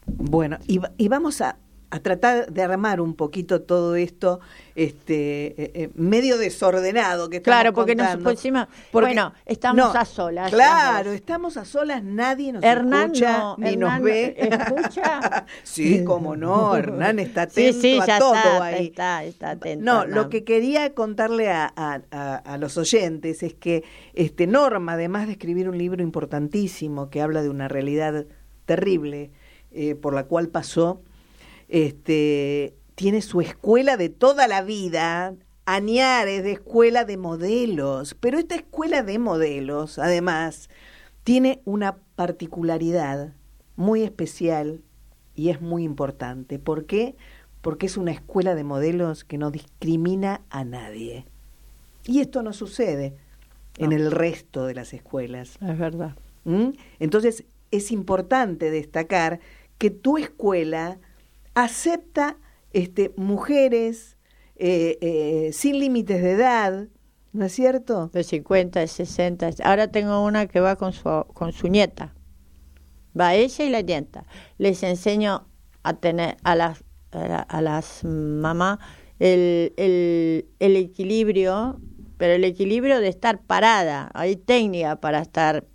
Bueno, 0.07 0.57
y, 0.67 0.81
y 0.97 1.07
vamos 1.07 1.39
a, 1.41 1.59
a, 1.93 1.99
tratar 1.99 2.51
de 2.51 2.61
armar 2.61 3.01
un 3.01 3.13
poquito 3.15 3.61
todo 3.61 3.95
esto 3.95 4.39
este 4.75 5.61
eh, 5.61 5.71
eh, 5.75 5.89
medio 5.95 6.37
desordenado 6.37 7.29
que 7.29 7.37
estamos 7.37 7.55
Claro, 7.55 7.73
porque 7.73 7.95
nos, 7.95 8.17
por 8.17 8.31
encima, 8.31 8.67
bueno, 8.91 9.33
estamos 9.45 9.95
a 9.95 10.05
solas. 10.05 10.51
Claro, 10.51 11.11
estamos 11.11 11.57
a 11.57 11.65
solas, 11.65 12.03
nadie 12.03 12.53
nos 12.53 12.63
escucha 12.63 13.55
ni 13.57 13.75
nos 13.75 14.01
ve. 14.01 14.35
¿Escucha? 14.37 15.45
sí, 15.63 16.03
como 16.03 16.35
no, 16.35 16.75
Hernán 16.75 17.19
está 17.19 17.43
atento 17.43 17.73
sí, 17.81 17.99
sí, 18.01 18.11
a 18.11 18.17
todo 18.17 18.33
está, 18.33 18.63
ahí. 18.63 18.87
Está, 18.87 19.23
está 19.23 19.51
atento, 19.51 19.85
No, 19.85 20.03
Hernán. 20.03 20.15
lo 20.15 20.29
que 20.29 20.43
quería 20.43 20.93
contarle 20.93 21.51
a, 21.51 21.71
a, 21.75 22.01
a, 22.11 22.35
a 22.35 22.57
los 22.57 22.77
oyentes 22.77 23.43
es 23.43 23.53
que 23.53 23.83
este 24.13 24.47
Norma, 24.47 24.93
además 24.93 25.27
de 25.27 25.33
escribir 25.33 25.69
un 25.69 25.77
libro 25.77 26.01
importantísimo 26.01 27.09
que 27.09 27.21
habla 27.21 27.41
de 27.43 27.49
una 27.49 27.67
realidad 27.67 28.25
terrible 28.65 29.31
eh, 29.71 29.95
por 29.95 30.13
la 30.13 30.25
cual 30.25 30.49
pasó, 30.49 31.01
este 31.73 32.75
tiene 32.93 33.23
su 33.23 33.41
escuela 33.41 33.97
de 33.97 34.09
toda 34.09 34.47
la 34.47 34.61
vida, 34.61 35.33
Añares 35.65 36.43
de 36.43 36.51
escuela 36.51 37.05
de 37.05 37.15
modelos, 37.15 38.15
pero 38.19 38.37
esta 38.37 38.55
escuela 38.55 39.01
de 39.01 39.17
modelos, 39.17 39.97
además, 39.97 40.69
tiene 41.23 41.61
una 41.63 41.95
particularidad 42.15 43.33
muy 43.77 44.03
especial 44.03 44.81
y 45.35 45.49
es 45.49 45.61
muy 45.61 45.83
importante. 45.83 46.59
¿Por 46.59 46.85
qué? 46.85 47.15
Porque 47.61 47.85
es 47.85 47.95
una 47.95 48.11
escuela 48.11 48.55
de 48.55 48.65
modelos 48.65 49.23
que 49.23 49.37
no 49.37 49.51
discrimina 49.51 50.41
a 50.49 50.65
nadie. 50.65 51.25
Y 52.05 52.19
esto 52.19 52.43
no 52.43 52.51
sucede 52.51 53.15
en 53.77 53.93
el 53.93 54.11
resto 54.11 54.65
de 54.65 54.75
las 54.75 54.93
escuelas. 54.93 55.57
Es 55.61 55.79
verdad. 55.79 56.17
¿Mm? 56.43 56.71
Entonces, 56.99 57.45
es 57.71 57.89
importante 57.93 58.69
destacar 58.69 59.39
que 59.77 59.91
tu 59.91 60.17
escuela 60.17 60.99
acepta 61.55 62.37
este, 62.71 63.13
mujeres 63.17 64.17
eh, 64.55 64.97
eh, 65.01 65.49
sin 65.53 65.79
límites 65.79 66.21
de 66.21 66.31
edad, 66.31 66.87
¿no 67.33 67.45
es 67.45 67.53
cierto? 67.53 68.07
De 68.13 68.23
50, 68.23 68.79
de 68.79 68.87
60. 68.87 69.49
Ahora 69.63 69.87
tengo 69.89 70.23
una 70.23 70.47
que 70.47 70.59
va 70.59 70.75
con 70.75 70.93
su, 70.93 71.03
con 71.33 71.51
su 71.51 71.67
nieta. 71.67 72.13
Va 73.19 73.35
ella 73.35 73.65
y 73.65 73.69
la 73.69 73.81
nieta. 73.81 74.25
Les 74.57 74.81
enseño 74.83 75.47
a 75.83 75.93
tener 75.95 76.37
a 76.43 76.55
las, 76.55 76.83
a, 77.11 77.27
la- 77.27 77.39
a 77.41 77.61
las 77.61 78.03
mamás 78.03 78.79
el, 79.19 79.73
el, 79.77 80.47
el 80.59 80.75
equilibrio, 80.75 81.79
pero 82.17 82.33
el 82.33 82.43
equilibrio 82.43 82.99
de 82.99 83.09
estar 83.09 83.41
parada. 83.43 84.09
Hay 84.13 84.35
técnica 84.35 84.95
para 84.99 85.21
estar. 85.21 85.65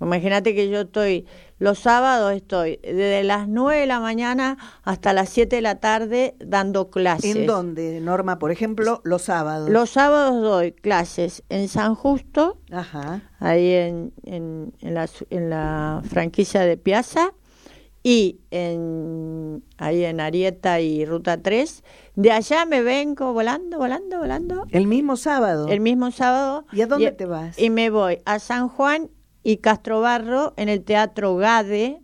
Imagínate 0.00 0.54
que 0.54 0.68
yo 0.70 0.80
estoy, 0.82 1.26
los 1.60 1.78
sábados 1.78 2.32
estoy 2.32 2.80
desde 2.82 3.22
las 3.22 3.46
9 3.46 3.82
de 3.82 3.86
la 3.86 4.00
mañana 4.00 4.58
hasta 4.82 5.12
las 5.12 5.28
7 5.28 5.54
de 5.56 5.62
la 5.62 5.76
tarde 5.78 6.34
dando 6.40 6.90
clases. 6.90 7.36
¿En 7.36 7.46
dónde, 7.46 8.00
Norma? 8.00 8.38
Por 8.40 8.50
ejemplo, 8.50 9.00
los 9.04 9.22
sábados. 9.22 9.70
Los 9.70 9.90
sábados 9.90 10.42
doy 10.42 10.72
clases 10.72 11.44
en 11.48 11.68
San 11.68 11.94
Justo, 11.94 12.58
Ajá. 12.72 13.22
ahí 13.38 13.72
en, 13.74 14.12
en, 14.24 14.72
en 14.80 14.94
la, 14.94 15.08
en 15.30 15.50
la 15.50 16.02
franquicia 16.08 16.62
de 16.62 16.76
Piazza, 16.76 17.34
y 18.02 18.40
en, 18.50 19.62
ahí 19.76 20.04
en 20.04 20.20
Arieta 20.20 20.80
y 20.80 21.04
Ruta 21.04 21.36
3. 21.42 21.84
De 22.14 22.32
allá 22.32 22.64
me 22.64 22.82
vengo 22.82 23.34
volando, 23.34 23.76
volando, 23.76 24.16
volando, 24.18 24.66
El 24.70 24.86
mismo 24.86 25.16
sábado. 25.18 25.68
el 25.68 25.80
mismo 25.80 26.10
sábado. 26.10 26.64
¿Y 26.72 26.80
a 26.80 26.86
dónde 26.86 27.12
te 27.12 27.26
vas? 27.26 27.58
Y 27.58 27.68
me 27.68 27.90
voy 27.90 28.20
a 28.24 28.38
San 28.38 28.68
Juan 28.70 29.10
y 29.42 29.58
Castrobarro 29.58 30.54
en 30.56 30.68
el 30.68 30.82
Teatro 30.82 31.36
Gade, 31.36 32.00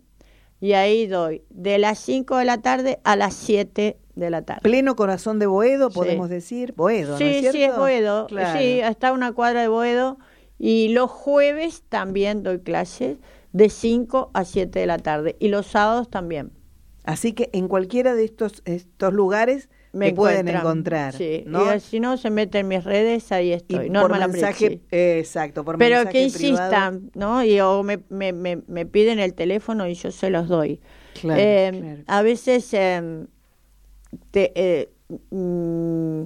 y 0.59 0.73
ahí 0.73 1.05
doy 1.07 1.43
de 1.49 1.77
las 1.77 1.99
5 1.99 2.37
de 2.37 2.45
la 2.45 2.61
tarde 2.61 2.99
a 3.03 3.15
las 3.15 3.35
7 3.35 3.97
de 4.15 4.29
la 4.31 4.41
tarde. 4.41 4.61
Pleno 4.63 4.95
corazón 4.95 5.37
de 5.37 5.45
Boedo, 5.45 5.89
Sí. 5.89 5.95
podemos 5.95 6.29
decir. 6.29 6.73
Boedo, 6.75 7.11
¿no 7.11 7.17
Sí, 7.19 7.25
es 7.25 7.39
cierto? 7.41 7.51
sí, 7.57 7.63
es 7.63 7.75
Boedo. 7.77 8.25
Claro. 8.27 8.59
Sí, 8.59 8.79
está 8.79 9.11
una 9.13 9.31
cuadra 9.33 9.61
de 9.61 9.67
Boedo. 9.67 10.17
Y 10.57 10.89
los 10.89 11.11
jueves 11.11 11.83
también 11.87 12.41
doy 12.41 12.59
clases 12.59 13.17
de 13.53 13.69
5 13.69 14.31
a 14.33 14.43
7 14.43 14.79
de 14.79 14.87
la 14.87 14.97
tarde. 14.97 15.35
Y 15.39 15.49
los 15.49 15.67
sábados 15.67 16.09
también. 16.09 16.51
Así 17.03 17.33
que 17.33 17.51
en 17.53 17.67
cualquiera 17.67 18.15
de 18.15 18.23
estos, 18.25 18.63
estos 18.65 19.13
lugares 19.13 19.69
Me 19.97 20.13
pueden 20.13 20.47
encontrar. 20.47 21.13
Sí. 21.13 21.43
¿no? 21.45 21.73
Y 21.75 21.79
si 21.79 21.99
no, 21.99 22.17
se 22.17 22.29
meten 22.29 22.61
en 22.61 22.67
mis 22.69 22.83
redes, 22.83 23.31
ahí 23.31 23.49
Y 23.49 23.53
estoy. 23.53 23.89
por 23.91 23.91
Norma 23.91 24.27
mensaje, 24.27 24.81
exacto, 24.91 25.63
por 25.65 25.77
Pero 25.77 25.95
mensaje 25.97 26.11
que 26.13 26.23
insistan, 26.23 27.11
¿no? 27.15 27.43
Y 27.43 27.59
o 27.61 27.83
me, 27.83 27.99
me, 28.09 28.33
me, 28.33 28.61
me 28.67 28.85
piden 28.85 29.19
el 29.19 29.33
teléfono 29.33 29.87
y 29.87 29.93
yo 29.95 30.11
se 30.11 30.29
los 30.29 30.47
doy. 30.47 30.79
Claro, 31.13 31.41
Eh, 31.41 31.71
claro. 31.79 32.03
A 32.07 32.21
veces, 32.21 32.73
eh, 32.73 33.25
te, 34.31 34.89
mm, 35.31 36.23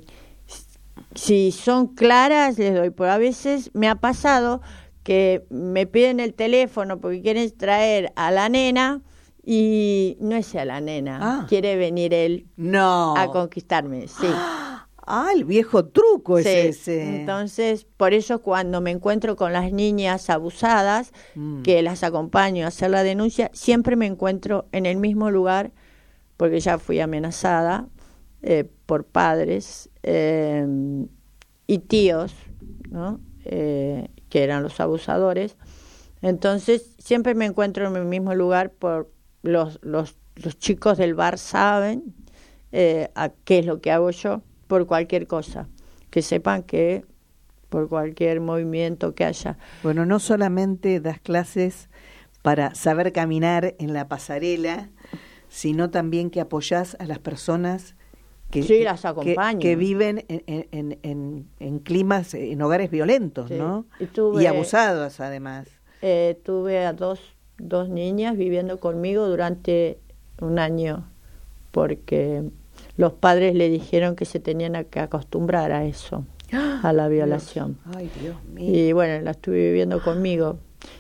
si 1.15 1.51
son 1.51 1.87
claras, 1.95 2.57
les 2.57 2.73
doy. 2.73 2.89
Pero 2.91 3.11
a 3.11 3.17
veces 3.17 3.71
me 3.73 3.87
ha 3.87 3.95
pasado 3.95 4.61
que 5.03 5.45
me 5.49 5.87
piden 5.87 6.19
el 6.19 6.33
teléfono 6.33 6.99
porque 6.99 7.21
quieren 7.21 7.49
traer 7.57 8.11
a 8.15 8.31
la 8.31 8.49
nena 8.49 9.01
y 9.43 10.17
no 10.19 10.35
es 10.35 10.53
a 10.55 10.65
la 10.65 10.81
nena, 10.81 11.19
Ah. 11.21 11.45
quiere 11.49 11.75
venir 11.75 12.13
él 12.13 12.45
No. 12.57 13.15
a 13.17 13.31
conquistarme, 13.31 14.07
sí. 14.07 14.27
Ah, 15.13 15.31
el 15.35 15.45
viejo 15.45 15.85
truco 15.85 16.37
es 16.37 16.45
Sí, 16.45 16.51
ese. 16.53 17.03
Entonces, 17.21 17.85
por 17.97 18.13
eso 18.13 18.39
cuando 18.43 18.81
me 18.81 18.91
encuentro 18.91 19.35
con 19.35 19.51
las 19.51 19.73
niñas 19.73 20.29
abusadas, 20.29 21.11
Mm. 21.35 21.63
que 21.63 21.81
las 21.81 22.03
acompaño 22.03 22.63
a 22.65 22.67
hacer 22.67 22.91
la 22.91 23.01
denuncia, 23.03 23.49
siempre 23.51 23.95
me 23.95 24.05
encuentro 24.05 24.67
en 24.71 24.85
el 24.85 24.97
mismo 24.97 25.31
lugar, 25.31 25.71
porque 26.37 26.59
ya 26.59 26.77
fui 26.77 26.99
amenazada 26.99 27.87
eh, 28.43 28.69
por 28.85 29.03
padres 29.05 29.89
eh, 30.03 30.65
y 31.67 31.77
tíos, 31.79 32.33
¿no? 32.89 33.19
Eh, 33.43 34.07
que 34.29 34.43
eran 34.43 34.63
los 34.63 34.79
abusadores. 34.79 35.57
Entonces, 36.21 36.95
siempre 36.99 37.33
me 37.35 37.45
encuentro 37.45 37.87
en 37.87 37.95
el 37.95 38.05
mismo 38.05 38.33
lugar 38.35 38.71
por 38.71 39.09
los, 39.43 39.79
los, 39.81 40.15
los 40.35 40.57
chicos 40.59 40.97
del 40.97 41.13
bar 41.15 41.37
saben 41.37 42.13
eh, 42.71 43.09
a 43.15 43.29
qué 43.29 43.59
es 43.59 43.65
lo 43.65 43.81
que 43.81 43.91
hago 43.91 44.11
yo 44.11 44.41
por 44.67 44.85
cualquier 44.87 45.27
cosa. 45.27 45.67
Que 46.09 46.21
sepan 46.21 46.63
que 46.63 47.05
por 47.69 47.87
cualquier 47.87 48.41
movimiento 48.41 49.15
que 49.15 49.23
haya. 49.25 49.57
Bueno, 49.83 50.05
no 50.05 50.19
solamente 50.19 50.99
das 50.99 51.19
clases 51.21 51.89
para 52.41 52.75
saber 52.75 53.13
caminar 53.13 53.75
en 53.79 53.93
la 53.93 54.07
pasarela, 54.09 54.89
sino 55.47 55.89
también 55.89 56.29
que 56.29 56.41
apoyás 56.41 56.97
a 56.99 57.05
las 57.05 57.19
personas 57.19 57.95
que, 58.49 58.63
Sí, 58.63 58.83
las 58.83 59.03
que- 59.59 59.75
viven 59.77 60.25
en, 60.27 60.43
en- 60.71 60.99
en- 61.03 61.47
en 61.59 61.79
climas, 61.79 62.33
en 62.33 62.61
hogares 62.61 62.91
violentos, 62.91 63.47
Sí. 63.47 63.55
¿no? 63.55 63.85
Y 63.99 64.05
tuve- 64.07 64.43
y 64.43 64.45
abusados 64.47 65.21
además. 65.21 65.69
Eh, 66.01 66.37
tuve 66.43 66.85
a 66.85 66.91
dos, 66.91 67.21
dos 67.67 67.89
niñas 67.89 68.37
viviendo 68.37 68.79
conmigo 68.79 69.27
durante 69.27 69.97
un 70.39 70.59
año, 70.59 71.05
porque 71.71 72.43
los 72.97 73.13
padres 73.13 73.55
le 73.55 73.69
dijeron 73.69 74.15
que 74.15 74.25
se 74.25 74.39
tenían 74.39 74.85
que 74.85 74.99
acostumbrar 74.99 75.71
a 75.71 75.85
eso, 75.85 76.25
a 76.51 76.91
la 76.93 77.07
violación. 77.07 77.77
Ay, 77.95 78.09
Dios 78.19 78.35
mío. 78.45 78.65
Y 78.73 78.93
bueno, 78.93 79.23
la 79.23 79.31
estuve 79.31 79.67
viviendo 79.67 80.01
conmigo. 80.01 80.57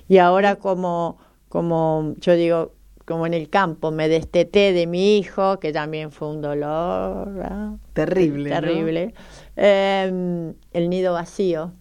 Y 0.07 0.19
ahora 0.19 0.55
como, 0.57 1.17
como 1.49 2.15
yo 2.19 2.35
digo, 2.35 2.73
como 3.05 3.25
en 3.25 3.33
el 3.33 3.49
campo, 3.49 3.91
me 3.91 4.07
desteté 4.07 4.73
de 4.73 4.87
mi 4.87 5.17
hijo, 5.17 5.59
que 5.59 5.73
también 5.73 6.11
fue 6.11 6.29
un 6.29 6.41
dolor. 6.41 7.33
¿verdad? 7.33 7.71
Terrible, 7.93 8.49
¿no? 8.49 8.61
Terrible. 8.61 9.13
Eh, 9.55 10.53
el 10.71 10.89
nido 10.89 11.13
vacío. 11.13 11.73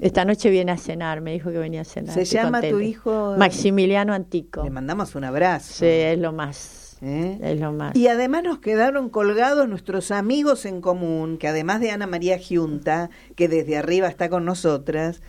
Esta 0.00 0.24
noche 0.24 0.48
viene 0.50 0.72
a 0.72 0.76
cenar, 0.76 1.20
me 1.20 1.32
dijo 1.32 1.50
que 1.50 1.58
venía 1.58 1.80
a 1.80 1.84
cenar. 1.84 2.14
¿Se 2.14 2.24
llama 2.24 2.60
tu 2.60 2.78
hijo? 2.78 3.34
Maximiliano 3.36 4.12
Antico. 4.12 4.62
Le 4.62 4.70
mandamos 4.70 5.14
un 5.16 5.24
abrazo. 5.24 5.74
Sí, 5.74 5.86
es 5.86 6.18
lo 6.18 6.32
más. 6.32 6.98
¿Eh? 7.02 7.38
Es 7.42 7.60
lo 7.60 7.72
más. 7.72 7.96
Y 7.96 8.08
además 8.08 8.44
nos 8.44 8.58
quedaron 8.58 9.08
colgados 9.08 9.68
nuestros 9.68 10.10
amigos 10.10 10.64
en 10.66 10.80
común, 10.80 11.38
que 11.38 11.48
además 11.48 11.80
de 11.80 11.90
Ana 11.90 12.06
María 12.06 12.38
Giunta, 12.38 13.10
que 13.34 13.48
desde 13.48 13.76
arriba 13.76 14.08
está 14.08 14.28
con 14.28 14.44
nosotras, 14.44 15.20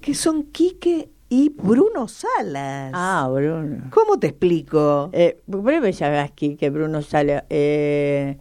que 0.00 0.14
son 0.14 0.44
Quique 0.44 1.10
y 1.28 1.50
Bruno 1.50 2.08
Salas. 2.08 2.92
Ah, 2.94 3.28
Bruno. 3.32 3.84
¿Cómo 3.90 4.18
te 4.18 4.28
explico? 4.28 5.10
Eh, 5.12 5.40
breve 5.46 5.92
sabes 5.92 6.22
aquí 6.22 6.56
que 6.56 6.70
Bruno 6.70 7.02
sale. 7.02 7.44
Eh, 7.50 8.38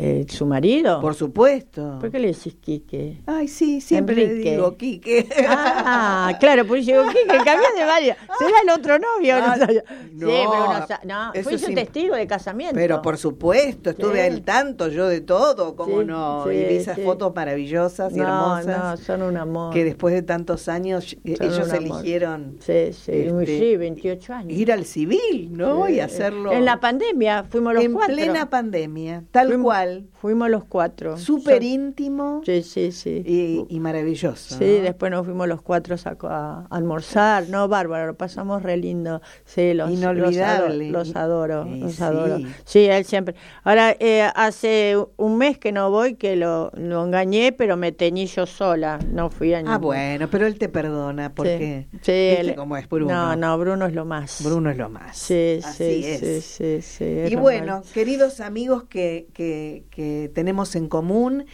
eh, 0.00 0.24
¿Su 0.28 0.46
marido? 0.46 1.00
Por 1.00 1.14
supuesto. 1.16 1.98
¿Por 2.00 2.10
qué 2.12 2.20
le 2.20 2.28
decís 2.28 2.54
Quique? 2.60 3.20
Ay, 3.26 3.48
sí, 3.48 3.80
siempre 3.80 4.14
le 4.14 4.34
digo 4.34 4.76
Quique. 4.76 5.28
Ah, 5.48 6.36
claro, 6.38 6.64
por 6.66 6.78
eso 6.78 6.92
digo, 6.92 7.02
Quique, 7.08 7.36
cambió 7.44 7.68
de 7.76 7.84
varias. 7.84 8.16
¿Será 8.38 8.52
el 8.62 8.70
otro 8.70 8.98
novio? 8.98 9.34
Ah, 9.36 9.56
no, 9.58 9.66
sabía. 9.66 9.82
no, 10.12 10.28
sí, 10.28 10.34
pero 10.50 11.04
no, 11.04 11.32
no, 11.34 11.42
fuiste 11.42 11.68
un 11.68 11.74
testigo 11.74 12.14
de 12.14 12.26
casamiento. 12.28 12.74
Pero 12.76 13.02
por 13.02 13.18
supuesto, 13.18 13.90
estuve 13.90 14.20
Sí. 14.20 14.32
al 14.34 14.42
tanto 14.42 14.88
yo 14.88 15.08
de 15.08 15.20
todo, 15.20 15.74
cómo 15.74 16.00
Sí, 16.00 16.06
no, 16.06 16.44
sí, 16.44 16.50
y 16.54 16.64
vi 16.64 16.74
esas 16.76 16.98
fotos 17.00 17.34
maravillosas 17.34 18.12
y 18.12 18.18
no, 18.20 18.58
hermosas. 18.58 19.00
no, 19.00 19.04
son 19.04 19.22
un 19.22 19.36
amor. 19.36 19.72
que 19.74 19.84
después 19.84 20.14
de 20.14 20.22
tantos 20.22 20.68
años 20.68 21.08
Son 21.10 21.20
ellos 21.24 21.72
eligieron 21.72 22.56
Sí, 22.60 22.92
sí, 22.92 23.12
este, 23.12 23.46
sí, 23.58 23.76
28 23.76 24.32
años. 24.32 24.52
ir 24.58 24.72
al 24.72 24.84
civil, 24.84 25.50
¿no? 25.52 25.88
Y 25.88 26.00
hacerlo 26.00 26.52
En 26.52 26.64
la 26.64 26.78
pandemia 26.80 27.44
fuimos 27.50 27.74
los 27.74 27.84
en 27.84 27.92
cuatro. 27.94 28.14
plena 28.14 28.48
pandemia, 28.48 29.24
tal 29.30 29.48
Fuimos- 29.48 29.64
cual, 29.64 29.87
Fuimos 30.20 30.50
los 30.50 30.64
cuatro. 30.64 31.16
súper 31.16 31.62
íntimo 31.62 32.42
Sí, 32.44 32.62
sí, 32.62 32.92
sí. 32.92 33.22
y, 33.24 33.64
y 33.68 33.80
maravilloso. 33.80 34.56
Sí, 34.58 34.64
¿no? 34.78 34.82
después 34.84 35.10
nos 35.12 35.24
fuimos 35.24 35.48
los 35.48 35.62
cuatro 35.62 35.94
a, 35.94 36.28
a 36.28 36.66
almorzar, 36.70 37.48
no, 37.48 37.68
bárbaro, 37.68 38.06
lo 38.08 38.14
pasamos 38.16 38.62
re 38.62 38.76
lindo. 38.76 39.20
Sí, 39.44 39.74
los, 39.74 39.90
Inolvidable. 39.90 40.90
Los 40.90 41.14
adoro, 41.14 41.64
los 41.64 41.66
adoro. 41.66 41.66
Y 41.76 41.80
los 41.80 41.92
sí. 41.94 42.02
adoro. 42.02 42.38
Sí, 42.64 42.78
él 42.86 43.04
siempre. 43.04 43.34
Ahora, 43.64 43.94
eh, 43.98 44.28
hace 44.34 44.96
un 45.16 45.38
mes 45.38 45.58
que 45.58 45.72
no 45.72 45.90
voy, 45.90 46.14
que 46.14 46.36
lo, 46.36 46.70
lo 46.74 47.04
engañé, 47.04 47.52
pero 47.52 47.76
me 47.76 47.92
teñí 47.92 48.26
yo 48.26 48.46
sola, 48.46 48.98
no 49.12 49.30
fui 49.30 49.52
a 49.54 49.58
Ah, 49.58 49.62
ningún- 49.62 49.80
bueno, 49.80 50.28
pero 50.30 50.46
él 50.46 50.58
te 50.58 50.68
perdona 50.68 51.32
porque 51.34 51.86
Sí, 51.92 51.98
sí, 52.02 52.12
¿viste 52.12 52.40
él- 52.40 52.54
cómo 52.54 52.76
es 52.76 52.88
Bruno. 52.88 53.12
No, 53.12 53.36
no, 53.36 53.58
Bruno 53.58 53.86
es 53.86 53.94
lo 53.94 54.04
más. 54.04 54.42
Bruno 54.44 54.70
es 54.70 54.76
lo 54.76 54.88
más. 54.88 55.16
Sí, 55.16 55.60
Así 55.64 56.02
sí, 56.02 56.06
es. 56.06 56.20
sí, 56.20 56.40
sí, 56.40 56.82
sí, 56.82 57.04
Y 57.32 57.36
bueno, 57.36 57.82
queridos 57.94 58.40
amigos 58.40 58.84
que, 58.84 59.28
que, 59.32 59.77
que 59.90 60.30
tenemos 60.34 60.76
en 60.76 60.88
común, 60.88 61.44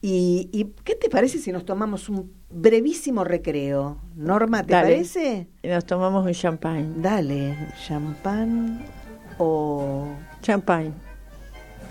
y, 0.00 0.48
y 0.52 0.64
¿qué 0.84 0.96
te 0.96 1.08
parece 1.08 1.38
si 1.38 1.52
nos 1.52 1.64
tomamos 1.64 2.08
un 2.08 2.32
brevísimo 2.50 3.22
recreo? 3.24 3.98
Norma, 4.16 4.64
¿te 4.64 4.72
Dale. 4.72 4.94
parece? 4.94 5.48
Nos 5.62 5.86
tomamos 5.86 6.26
un 6.26 6.32
champagne. 6.32 6.92
Dale, 6.96 7.56
champán 7.86 8.84
o... 9.38 10.06
Champagne. 10.40 10.92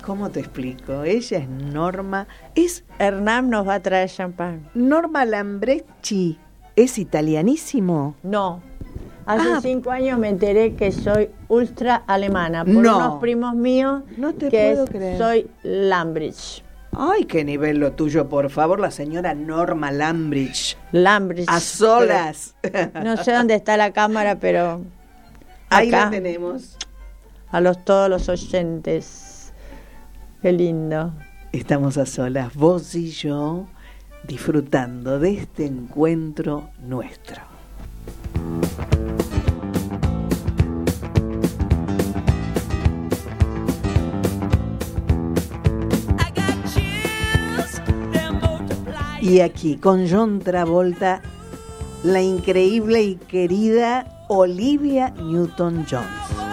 ¿Cómo 0.05 0.29
te 0.29 0.39
explico? 0.39 1.03
Ella 1.03 1.37
es 1.37 1.47
Norma, 1.47 2.27
es 2.55 2.83
Hernán 2.97 3.49
nos 3.49 3.67
va 3.67 3.75
a 3.75 3.79
traer 3.81 4.09
champagne. 4.09 4.63
Norma 4.73 5.25
Lambrecci, 5.25 6.39
es 6.75 6.97
italianísimo. 6.97 8.15
No. 8.23 8.61
Hace 9.33 9.53
Ah. 9.53 9.59
cinco 9.61 9.91
años 9.91 10.17
me 10.19 10.29
enteré 10.29 10.75
que 10.75 10.91
soy 10.91 11.29
ultra 11.47 11.95
alemana 12.07 12.65
por 12.65 12.73
No. 12.75 12.97
unos 12.97 13.19
primos 13.21 13.55
míos 13.55 14.03
No 14.17 14.33
te 14.33 14.49
que 14.49 14.71
puedo 14.71 14.83
es- 14.85 14.89
creer. 14.89 15.17
soy 15.17 15.49
Lambridge. 15.63 16.63
Ay, 16.93 17.23
qué 17.23 17.45
nivel 17.45 17.77
lo 17.77 17.93
tuyo, 17.93 18.27
por 18.27 18.49
favor, 18.49 18.79
la 18.81 18.91
señora 18.91 19.33
Norma 19.33 19.91
Lambridge. 19.91 20.77
Lambridge. 20.91 21.47
A 21.47 21.59
solas. 21.61 22.55
No 23.01 23.15
sé 23.17 23.31
dónde 23.31 23.55
está 23.55 23.77
la 23.77 23.91
cámara, 23.91 24.39
pero 24.39 24.81
Ahí 25.69 25.87
acá, 25.87 26.05
la 26.05 26.11
tenemos. 26.11 26.77
a 27.49 27.61
los 27.61 27.85
todos 27.85 28.09
los 28.09 28.27
oyentes. 28.27 29.53
Qué 30.41 30.51
lindo. 30.51 31.13
Estamos 31.53 31.97
a 31.97 32.05
solas, 32.05 32.53
vos 32.55 32.93
y 32.95 33.09
yo, 33.11 33.67
disfrutando 34.27 35.19
de 35.19 35.37
este 35.37 35.65
encuentro 35.65 36.69
nuestro. 36.81 37.41
Y 49.31 49.39
aquí 49.39 49.77
con 49.77 50.09
John 50.09 50.39
Travolta, 50.39 51.21
la 52.03 52.21
increíble 52.21 53.01
y 53.01 53.15
querida 53.15 54.25
Olivia 54.27 55.11
Newton-Jones. 55.11 56.50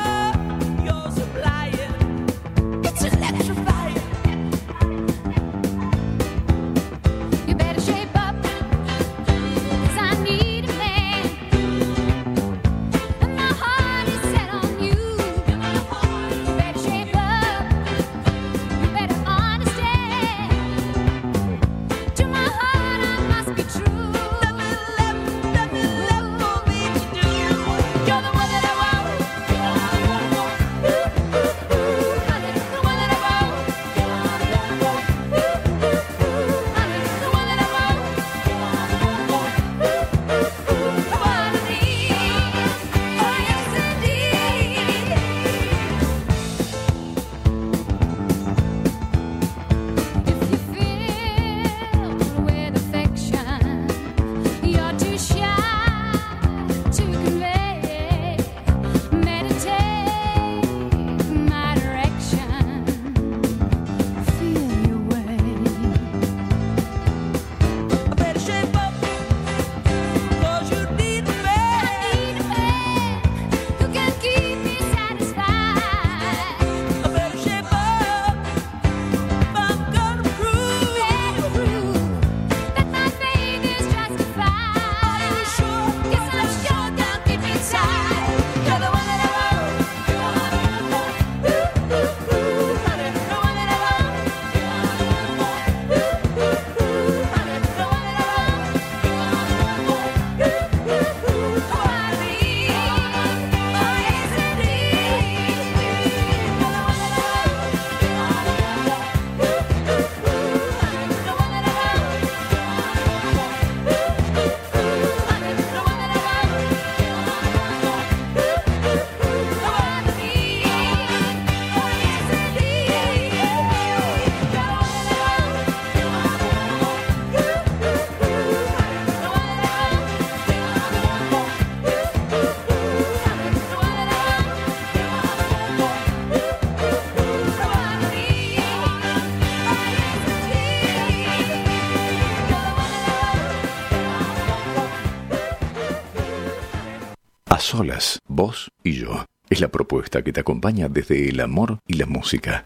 Solas, 147.69 148.19
vos 148.27 148.71
y 148.83 148.93
yo. 148.93 149.27
Es 149.51 149.61
la 149.61 149.69
propuesta 149.69 150.23
que 150.23 150.33
te 150.33 150.41
acompaña 150.41 150.89
desde 150.89 151.29
el 151.29 151.39
amor 151.41 151.81
y 151.87 151.95
la 151.95 152.07
música. 152.07 152.65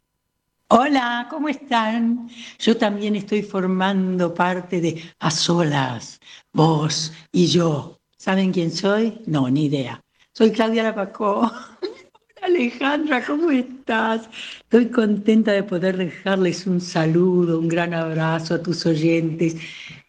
Hola, 0.69 1.27
¿cómo 1.29 1.49
están? 1.49 2.31
Yo 2.61 2.77
también 2.77 3.17
estoy 3.17 3.43
formando 3.43 4.33
parte 4.33 4.81
de 4.81 5.03
A 5.19 5.33
Solas, 5.33 6.21
vos 6.53 7.13
y 7.33 7.47
yo. 7.49 7.99
¿Saben 8.17 8.53
quién 8.53 8.71
soy? 8.71 9.21
No, 9.27 9.51
ni 9.51 9.67
idea. 9.67 10.01
Soy 10.33 10.53
Claudia 10.53 10.85
Lapacó. 10.85 11.51
Alejandra, 12.43 13.25
¿cómo 13.25 13.51
estás? 13.51 14.29
Estoy 14.61 14.87
contenta 14.87 15.51
de 15.51 15.65
poder 15.65 15.97
dejarles 15.97 16.65
un 16.69 16.81
saludo, 16.81 17.59
un 17.59 17.67
gran 17.67 17.93
abrazo 17.93 18.55
a 18.55 18.63
tus 18.63 18.87
oyentes 18.87 19.57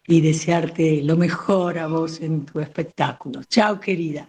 y 0.06 0.20
desearte 0.20 1.02
lo 1.02 1.16
mejor 1.16 1.78
a 1.78 1.88
vos 1.88 2.20
en 2.20 2.46
tu 2.46 2.60
espectáculo. 2.60 3.42
Chao, 3.44 3.80
querida. 3.80 4.28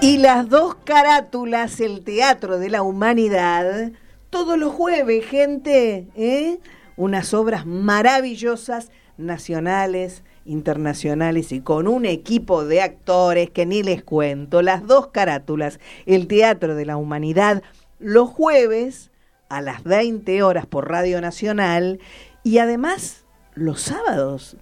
Y 0.00 0.16
las 0.18 0.48
dos 0.48 0.74
carátulas, 0.84 1.80
el 1.80 2.02
Teatro 2.02 2.58
de 2.58 2.68
la 2.70 2.82
Humanidad, 2.82 3.92
todos 4.30 4.58
los 4.58 4.72
jueves, 4.72 5.24
gente, 5.26 6.08
¿eh? 6.16 6.58
Unas 6.96 7.32
obras 7.34 7.66
maravillosas, 7.66 8.90
nacionales, 9.16 10.24
internacionales 10.44 11.52
y 11.52 11.60
con 11.60 11.86
un 11.86 12.04
equipo 12.04 12.64
de 12.64 12.82
actores 12.82 13.50
que 13.50 13.66
ni 13.66 13.82
les 13.82 14.02
cuento. 14.02 14.62
Las 14.62 14.86
dos 14.86 15.08
carátulas, 15.08 15.78
el 16.06 16.26
Teatro 16.26 16.74
de 16.74 16.86
la 16.86 16.96
Humanidad, 16.96 17.62
los 17.98 18.28
jueves 18.28 19.10
a 19.48 19.60
las 19.60 19.84
20 19.84 20.42
horas 20.42 20.66
por 20.66 20.90
Radio 20.90 21.20
Nacional 21.20 22.00
y 22.42 22.58
además 22.58 23.24
los 23.54 23.82
sábados 23.82 24.56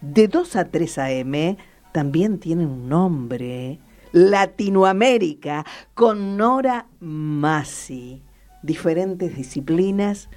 de 0.00 0.28
2 0.28 0.56
a 0.56 0.64
3 0.64 0.98
a.m. 0.98 1.58
también 1.92 2.38
tienen 2.38 2.68
un 2.68 2.88
nombre. 2.88 3.78
Latinoamérica 4.12 5.64
con 5.94 6.36
Nora 6.36 6.86
Massi. 7.00 8.22
Diferentes 8.62 9.36
disciplinas, 9.36 10.28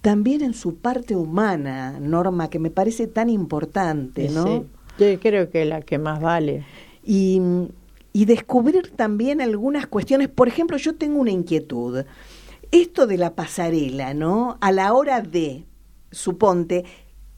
también 0.00 0.42
en 0.42 0.54
su 0.54 0.76
parte 0.76 1.14
humana, 1.16 1.98
Norma, 2.00 2.50
que 2.50 2.58
me 2.58 2.70
parece 2.70 3.06
tan 3.06 3.30
importante, 3.30 4.28
¿no? 4.28 4.44
Sí. 4.44 4.66
Yo 4.98 5.18
creo 5.20 5.50
que 5.50 5.64
la 5.64 5.82
que 5.82 5.98
más 5.98 6.20
vale. 6.20 6.64
y, 7.04 7.40
y 8.16 8.26
descubrir 8.26 8.92
también 8.94 9.40
algunas 9.40 9.88
cuestiones. 9.88 10.28
Por 10.28 10.46
ejemplo, 10.46 10.76
yo 10.76 10.94
tengo 10.94 11.20
una 11.20 11.32
inquietud. 11.32 12.04
Esto 12.70 13.06
de 13.08 13.18
la 13.18 13.34
pasarela, 13.34 14.14
¿no? 14.14 14.56
A 14.60 14.70
la 14.70 14.94
hora 14.94 15.20
de, 15.20 15.64
suponte, 16.12 16.84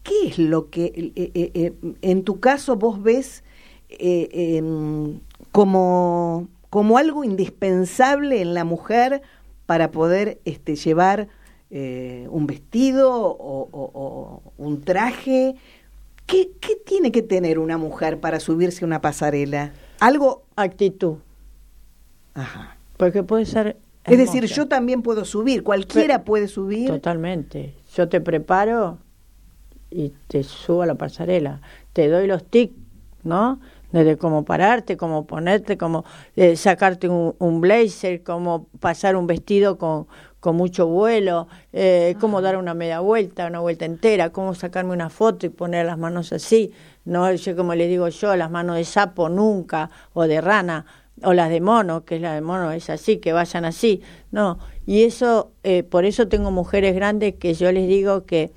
¿qué 0.03 0.29
es 0.29 0.39
lo 0.39 0.69
que 0.69 0.85
eh, 1.17 1.33
eh, 1.35 1.51
eh, 1.55 1.73
en 2.03 2.25
tu 2.25 2.41
caso 2.41 2.77
vos 2.77 3.03
ves 3.03 3.43
em, 3.89 5.21
como, 5.51 6.49
como 6.69 6.99
algo 6.99 7.25
indispensable 7.25 8.43
en 8.43 8.53
la 8.53 8.65
mujer 8.65 9.23
para 9.65 9.91
poder 9.91 10.41
este, 10.45 10.77
llevar 10.77 11.29
un 11.71 12.47
vestido 12.47 13.13
o 13.13 14.53
un 14.59 14.83
traje? 14.83 15.57
¿Qué, 16.27 16.51
¿Qué 16.61 16.77
tiene 16.85 17.13
que 17.13 17.23
tener 17.23 17.59
una 17.59 17.79
mujer 17.79 18.19
para 18.21 18.41
subirse 18.41 18.85
a 18.85 18.87
una 18.87 19.01
pasarela? 19.01 19.73
Algo 20.01 20.45
Actitud, 20.57 21.17
Ajá. 22.35 22.77
porque 22.97 23.23
puede 23.23 23.47
ser... 23.47 23.77
Es 24.05 24.19
decir, 24.19 24.45
yo 24.47 24.69
también 24.69 25.03
puedo 25.03 25.25
subir, 25.25 25.65
cualquiera 25.65 26.15
Pero- 26.19 26.25
puede 26.25 26.49
subir. 26.49 26.89
Totalmente. 26.89 27.75
Yo 27.95 28.09
te 28.09 28.21
preparo 28.21 28.99
y 29.91 30.13
te 30.29 30.45
subo 30.45 30.83
a 30.83 30.87
la 30.87 30.95
pasarela. 30.95 31.61
Te 31.93 32.09
doy 32.09 32.29
los 32.29 32.45
tics, 32.45 32.75
¿no? 33.25 33.59
Desde 33.91 34.17
cómo 34.17 34.45
pararte, 34.45 34.97
cómo 34.97 35.27
ponerte, 35.27 35.77
cómo 35.77 36.05
eh, 36.37 36.55
sacarte 36.55 37.09
un, 37.09 37.35
un 37.39 37.61
blazer, 37.61 38.23
cómo 38.23 38.69
pasar 38.79 39.17
un 39.17 39.27
vestido 39.27 39.77
con, 39.77 40.07
con 40.41 40.57
mucho 40.57 40.87
vuelo, 40.87 41.49
eh, 41.73 42.15
cómo 42.21 42.41
dar 42.41 42.57
una 42.57 42.75
media 42.75 43.01
vuelta, 43.01 43.47
una 43.47 43.61
vuelta 43.61 43.85
entera, 43.85 44.31
cómo 44.31 44.55
sacarme 44.55 44.93
una 44.93 45.11
foto 45.11 45.47
y 45.47 45.49
poner 45.49 45.87
las 45.87 45.99
manos 45.99 46.33
así. 46.33 46.73
No, 47.05 47.33
yo 47.33 47.57
como 47.57 47.75
le 47.75 47.89
digo 47.89 48.09
yo, 48.09 48.37
las 48.37 48.51
manos 48.51 48.77
de 48.77 48.85
sapo 48.85 49.29
nunca, 49.29 49.91
o 50.13 50.27
de 50.27 50.41
rana, 50.41 50.87
o 51.23 51.33
las 51.33 51.49
de 51.51 51.61
mono, 51.61 52.05
que 52.05 52.17
es 52.17 52.21
la 52.23 52.35
de 52.35 52.41
mono, 52.43 52.73
es 52.73 52.91
así, 52.91 53.19
que 53.19 53.33
vayan 53.33 53.65
así. 53.65 54.03
No, 54.31 54.59
y 54.87 55.05
eso, 55.05 55.53
eh, 55.63 55.83
por 55.83 56.05
eso 56.05 56.29
tengo 56.29 56.51
mujeres 56.51 56.95
grandes 56.95 57.35
que 57.37 57.55
yo 57.55 57.73
les 57.73 57.89
digo 57.89 58.25
que 58.27 58.53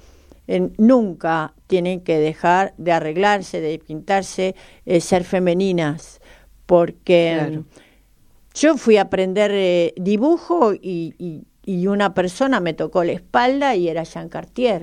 eh, 0.48 0.70
nunca 0.78 1.54
tienen 1.68 2.02
que 2.02 2.18
dejar 2.18 2.74
de 2.78 2.92
arreglarse, 2.92 3.62
de 3.62 3.78
pintarse, 3.80 4.56
eh, 4.86 5.00
ser 5.00 5.24
femeninas, 5.24 6.20
porque 6.66 7.36
Claro. 7.38 7.66
yo 8.56 8.76
fui 8.78 8.98
a 8.98 9.04
aprender 9.04 9.52
eh, 9.54 9.94
dibujo 9.96 10.74
y, 10.74 11.14
y, 11.20 11.44
y 11.70 11.86
una 11.86 12.16
persona 12.16 12.60
me 12.60 12.74
tocó 12.74 13.04
la 13.04 13.12
espalda 13.12 13.76
y 13.76 13.90
era 13.90 14.04
Jean 14.04 14.28
Cartier, 14.30 14.82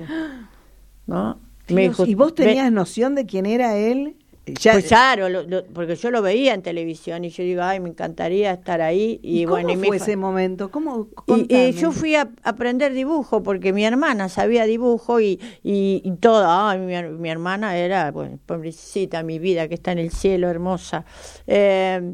¿no? 1.05 1.39
Me 1.69 1.81
Dios, 1.81 1.97
dijo, 1.97 2.05
¿Y 2.05 2.15
vos 2.15 2.33
"Ve- 2.35 2.45
tenías 2.45 2.71
noción 2.71 3.13
de 3.15 3.25
quién 3.25 3.45
era 3.45 3.75
él? 3.75 4.15
Ya- 4.61 4.71
pues 4.71 4.85
claro, 4.87 5.27
lo- 5.27 5.43
lo- 5.43 5.65
porque 5.65 5.97
yo 5.97 6.09
lo 6.09 6.21
veía 6.21 6.53
en 6.53 6.61
televisión 6.61 7.25
y 7.25 7.29
yo 7.29 7.43
digo, 7.43 7.63
ay, 7.63 7.81
me 7.81 7.89
encantaría 7.89 8.53
estar 8.53 8.79
ahí. 8.81 9.19
Y, 9.21 9.41
¿Y 9.41 9.43
cómo 9.43 9.55
bueno, 9.55 9.71
y 9.71 9.75
me 9.75 9.87
fue 9.87 9.97
ese 9.97 10.15
momento? 10.15 10.71
¿Cómo, 10.71 11.09
y, 11.25 11.73
yo 11.73 11.91
fui 11.91 12.15
a 12.15 12.29
aprender 12.43 12.93
dibujo 12.93 13.43
porque 13.43 13.73
mi 13.73 13.83
hermana 13.83 14.29
sabía 14.29 14.63
dibujo 14.63 15.19
y, 15.19 15.41
y, 15.63 16.01
y 16.05 16.11
todo. 16.21 16.45
Ay, 16.47 16.79
mi 16.79 17.29
hermana 17.29 17.75
era, 17.75 18.09
bueno, 18.11 18.39
pobrecita, 18.45 19.21
mi 19.23 19.37
vida 19.37 19.67
que 19.67 19.73
está 19.73 19.91
en 19.91 19.97
el 19.99 20.11
cielo, 20.11 20.47
hermosa. 20.49 21.03
Eh, 21.45 22.13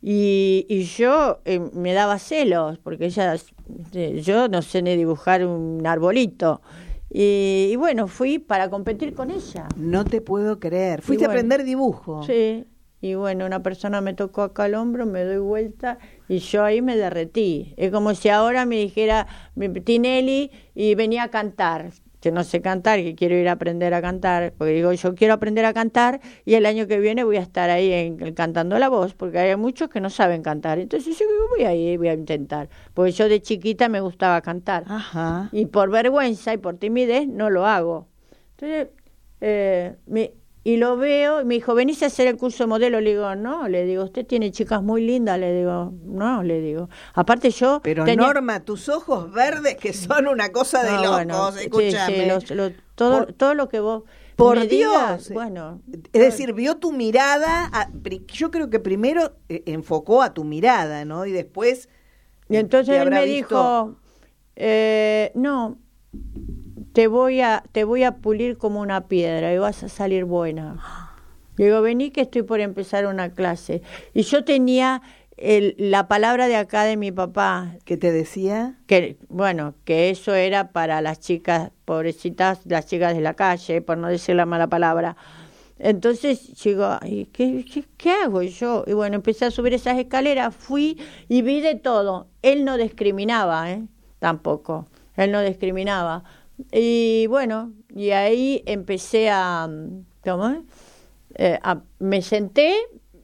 y, 0.00 0.66
y 0.68 0.84
yo 0.84 1.40
eh, 1.44 1.60
me 1.72 1.92
daba 1.92 2.18
celos 2.18 2.78
porque 2.78 3.06
ella, 3.06 3.34
eh, 3.92 4.20
yo 4.22 4.48
no 4.48 4.62
sé 4.62 4.82
ni 4.82 4.96
dibujar 4.96 5.44
un 5.44 5.86
arbolito. 5.86 6.60
Y, 7.10 7.70
y 7.72 7.76
bueno, 7.76 8.06
fui 8.06 8.38
para 8.38 8.68
competir 8.68 9.14
con 9.14 9.30
ella. 9.30 9.66
No 9.76 10.04
te 10.04 10.20
puedo 10.20 10.60
creer. 10.60 11.00
Fuiste 11.02 11.24
a 11.24 11.28
aprender 11.28 11.64
dibujo. 11.64 12.22
Sí, 12.22 12.66
y 13.00 13.14
bueno, 13.14 13.46
una 13.46 13.62
persona 13.62 14.00
me 14.00 14.12
tocó 14.12 14.42
acá 14.42 14.66
el 14.66 14.74
hombro, 14.74 15.06
me 15.06 15.24
doy 15.24 15.38
vuelta 15.38 15.98
y 16.28 16.38
yo 16.38 16.64
ahí 16.64 16.82
me 16.82 16.96
derretí. 16.96 17.72
Es 17.76 17.90
como 17.90 18.14
si 18.14 18.28
ahora 18.28 18.66
me 18.66 18.76
dijera 18.76 19.26
me- 19.54 19.68
Tinelli 19.70 20.50
y 20.74 20.94
venía 20.96 21.22
a 21.24 21.28
cantar. 21.28 21.92
Yo 22.20 22.32
no 22.32 22.42
sé 22.42 22.60
cantar, 22.60 22.98
que 23.00 23.14
quiero 23.14 23.36
ir 23.36 23.48
a 23.48 23.52
aprender 23.52 23.94
a 23.94 24.02
cantar, 24.02 24.52
porque 24.58 24.72
digo, 24.72 24.92
yo 24.92 25.14
quiero 25.14 25.34
aprender 25.34 25.64
a 25.64 25.72
cantar 25.72 26.20
y 26.44 26.54
el 26.54 26.66
año 26.66 26.86
que 26.88 26.98
viene 26.98 27.22
voy 27.22 27.36
a 27.36 27.42
estar 27.42 27.70
ahí 27.70 27.92
en- 27.92 28.34
cantando 28.34 28.78
la 28.78 28.88
voz, 28.88 29.14
porque 29.14 29.38
hay 29.38 29.56
muchos 29.56 29.88
que 29.88 30.00
no 30.00 30.10
saben 30.10 30.42
cantar. 30.42 30.78
Entonces 30.80 31.16
yo 31.18 31.24
digo, 31.26 31.48
voy 31.56 31.64
a 31.64 31.74
ir, 31.74 31.96
voy 31.98 32.08
a 32.08 32.14
intentar, 32.14 32.68
porque 32.92 33.12
yo 33.12 33.28
de 33.28 33.40
chiquita 33.40 33.88
me 33.88 34.00
gustaba 34.00 34.40
cantar. 34.40 34.84
Ajá. 34.88 35.48
Y 35.52 35.66
por 35.66 35.90
vergüenza 35.90 36.52
y 36.52 36.56
por 36.56 36.76
timidez 36.76 37.28
no 37.28 37.50
lo 37.50 37.66
hago. 37.66 38.08
Entonces, 38.56 38.88
eh, 39.40 39.94
me- 40.06 40.32
y 40.72 40.76
lo 40.76 40.96
veo, 40.98 41.40
y 41.40 41.44
me 41.46 41.54
dijo, 41.54 41.74
¿venís 41.74 42.02
a 42.02 42.06
hacer 42.06 42.26
el 42.28 42.36
curso 42.36 42.64
de 42.64 42.66
modelo? 42.68 43.00
Le 43.00 43.10
digo, 43.10 43.34
no, 43.36 43.68
le 43.68 43.84
digo, 43.86 44.04
usted 44.04 44.26
tiene 44.26 44.50
chicas 44.50 44.82
muy 44.82 45.02
lindas, 45.02 45.38
le 45.38 45.54
digo, 45.56 45.94
no, 46.04 46.42
le 46.42 46.60
digo. 46.60 46.90
Aparte 47.14 47.50
yo... 47.50 47.80
Pero 47.82 48.04
tenía- 48.04 48.26
Norma, 48.26 48.60
tus 48.60 48.88
ojos 48.90 49.32
verdes 49.32 49.76
que 49.76 49.94
son 49.94 50.26
una 50.26 50.50
cosa 50.52 50.82
de 50.82 50.90
No, 50.92 51.02
locos, 51.02 51.14
bueno, 51.24 51.52
sí, 51.52 51.58
sí, 51.58 51.64
escúchame. 51.64 52.26
los- 52.26 52.44
todo, 52.94 53.24
Por- 53.24 53.32
todo 53.32 53.54
lo 53.54 53.68
que 53.70 53.80
vos 53.80 54.02
Por 54.36 54.56
Dios. 54.58 54.68
digas, 54.68 55.30
bueno. 55.32 55.80
Es 56.12 56.20
decir, 56.20 56.52
vio 56.52 56.76
tu 56.76 56.92
mirada, 56.92 57.70
a- 57.72 57.88
yo 58.32 58.50
creo 58.50 58.68
que 58.68 58.78
primero 58.78 59.36
eh, 59.48 59.62
enfocó 59.66 60.20
a 60.22 60.34
tu 60.34 60.44
mirada, 60.44 61.04
¿no? 61.06 61.24
Y 61.24 61.32
después... 61.32 61.88
Y 62.50 62.56
entonces 62.56 63.00
él 63.00 63.08
me 63.10 63.24
visto- 63.24 63.36
dijo, 63.36 63.96
eh, 64.56 65.32
no, 65.34 65.78
te 66.92 67.06
voy 67.06 67.40
a 67.40 67.62
te 67.72 67.84
voy 67.84 68.04
a 68.04 68.16
pulir 68.16 68.58
como 68.58 68.80
una 68.80 69.06
piedra 69.08 69.52
y 69.52 69.58
vas 69.58 69.82
a 69.82 69.88
salir 69.88 70.24
buena. 70.24 70.76
Le 71.56 71.66
digo, 71.66 71.82
vení 71.82 72.10
que 72.10 72.20
estoy 72.22 72.42
por 72.42 72.60
empezar 72.60 73.06
una 73.06 73.30
clase. 73.30 73.82
Y 74.14 74.22
yo 74.22 74.44
tenía 74.44 75.02
el- 75.36 75.74
la 75.78 76.08
palabra 76.08 76.46
de 76.48 76.56
acá 76.56 76.84
de 76.84 76.96
mi 76.96 77.12
papá, 77.12 77.74
¿Qué 77.84 77.96
te 77.96 78.10
decía? 78.12 78.76
que 78.86 79.16
bueno, 79.28 79.74
que 79.84 80.10
eso 80.10 80.34
era 80.34 80.70
para 80.72 81.00
las 81.00 81.20
chicas 81.20 81.70
pobrecitas, 81.84 82.60
las 82.64 82.86
chicas 82.86 83.14
de 83.14 83.20
la 83.20 83.34
calle, 83.34 83.80
por 83.82 83.98
no 83.98 84.08
decir 84.08 84.34
la 84.36 84.46
mala 84.46 84.66
palabra. 84.68 85.16
Entonces 85.78 86.60
digo, 86.64 86.98
"Ay, 87.00 87.28
¿qué, 87.32 87.64
qué, 87.72 87.84
qué 87.96 88.10
hago 88.24 88.42
yo? 88.42 88.82
Y 88.86 88.94
bueno, 88.94 89.16
empecé 89.16 89.44
a 89.44 89.50
subir 89.52 89.74
esas 89.74 89.96
escaleras, 89.98 90.54
fui 90.54 90.98
y 91.28 91.42
vi 91.42 91.60
de 91.60 91.76
todo. 91.76 92.26
Él 92.42 92.64
no 92.64 92.76
discriminaba, 92.76 93.70
¿eh? 93.70 93.84
Tampoco. 94.18 94.86
Él 95.16 95.30
no 95.30 95.40
discriminaba. 95.42 96.24
Y 96.72 97.26
bueno, 97.28 97.72
y 97.94 98.10
ahí 98.10 98.62
empecé 98.66 99.30
a... 99.30 99.68
¿Cómo 100.24 100.48
es? 100.48 100.58
Eh, 101.36 101.58
a- 101.62 101.82
me 101.98 102.22
senté 102.22 102.76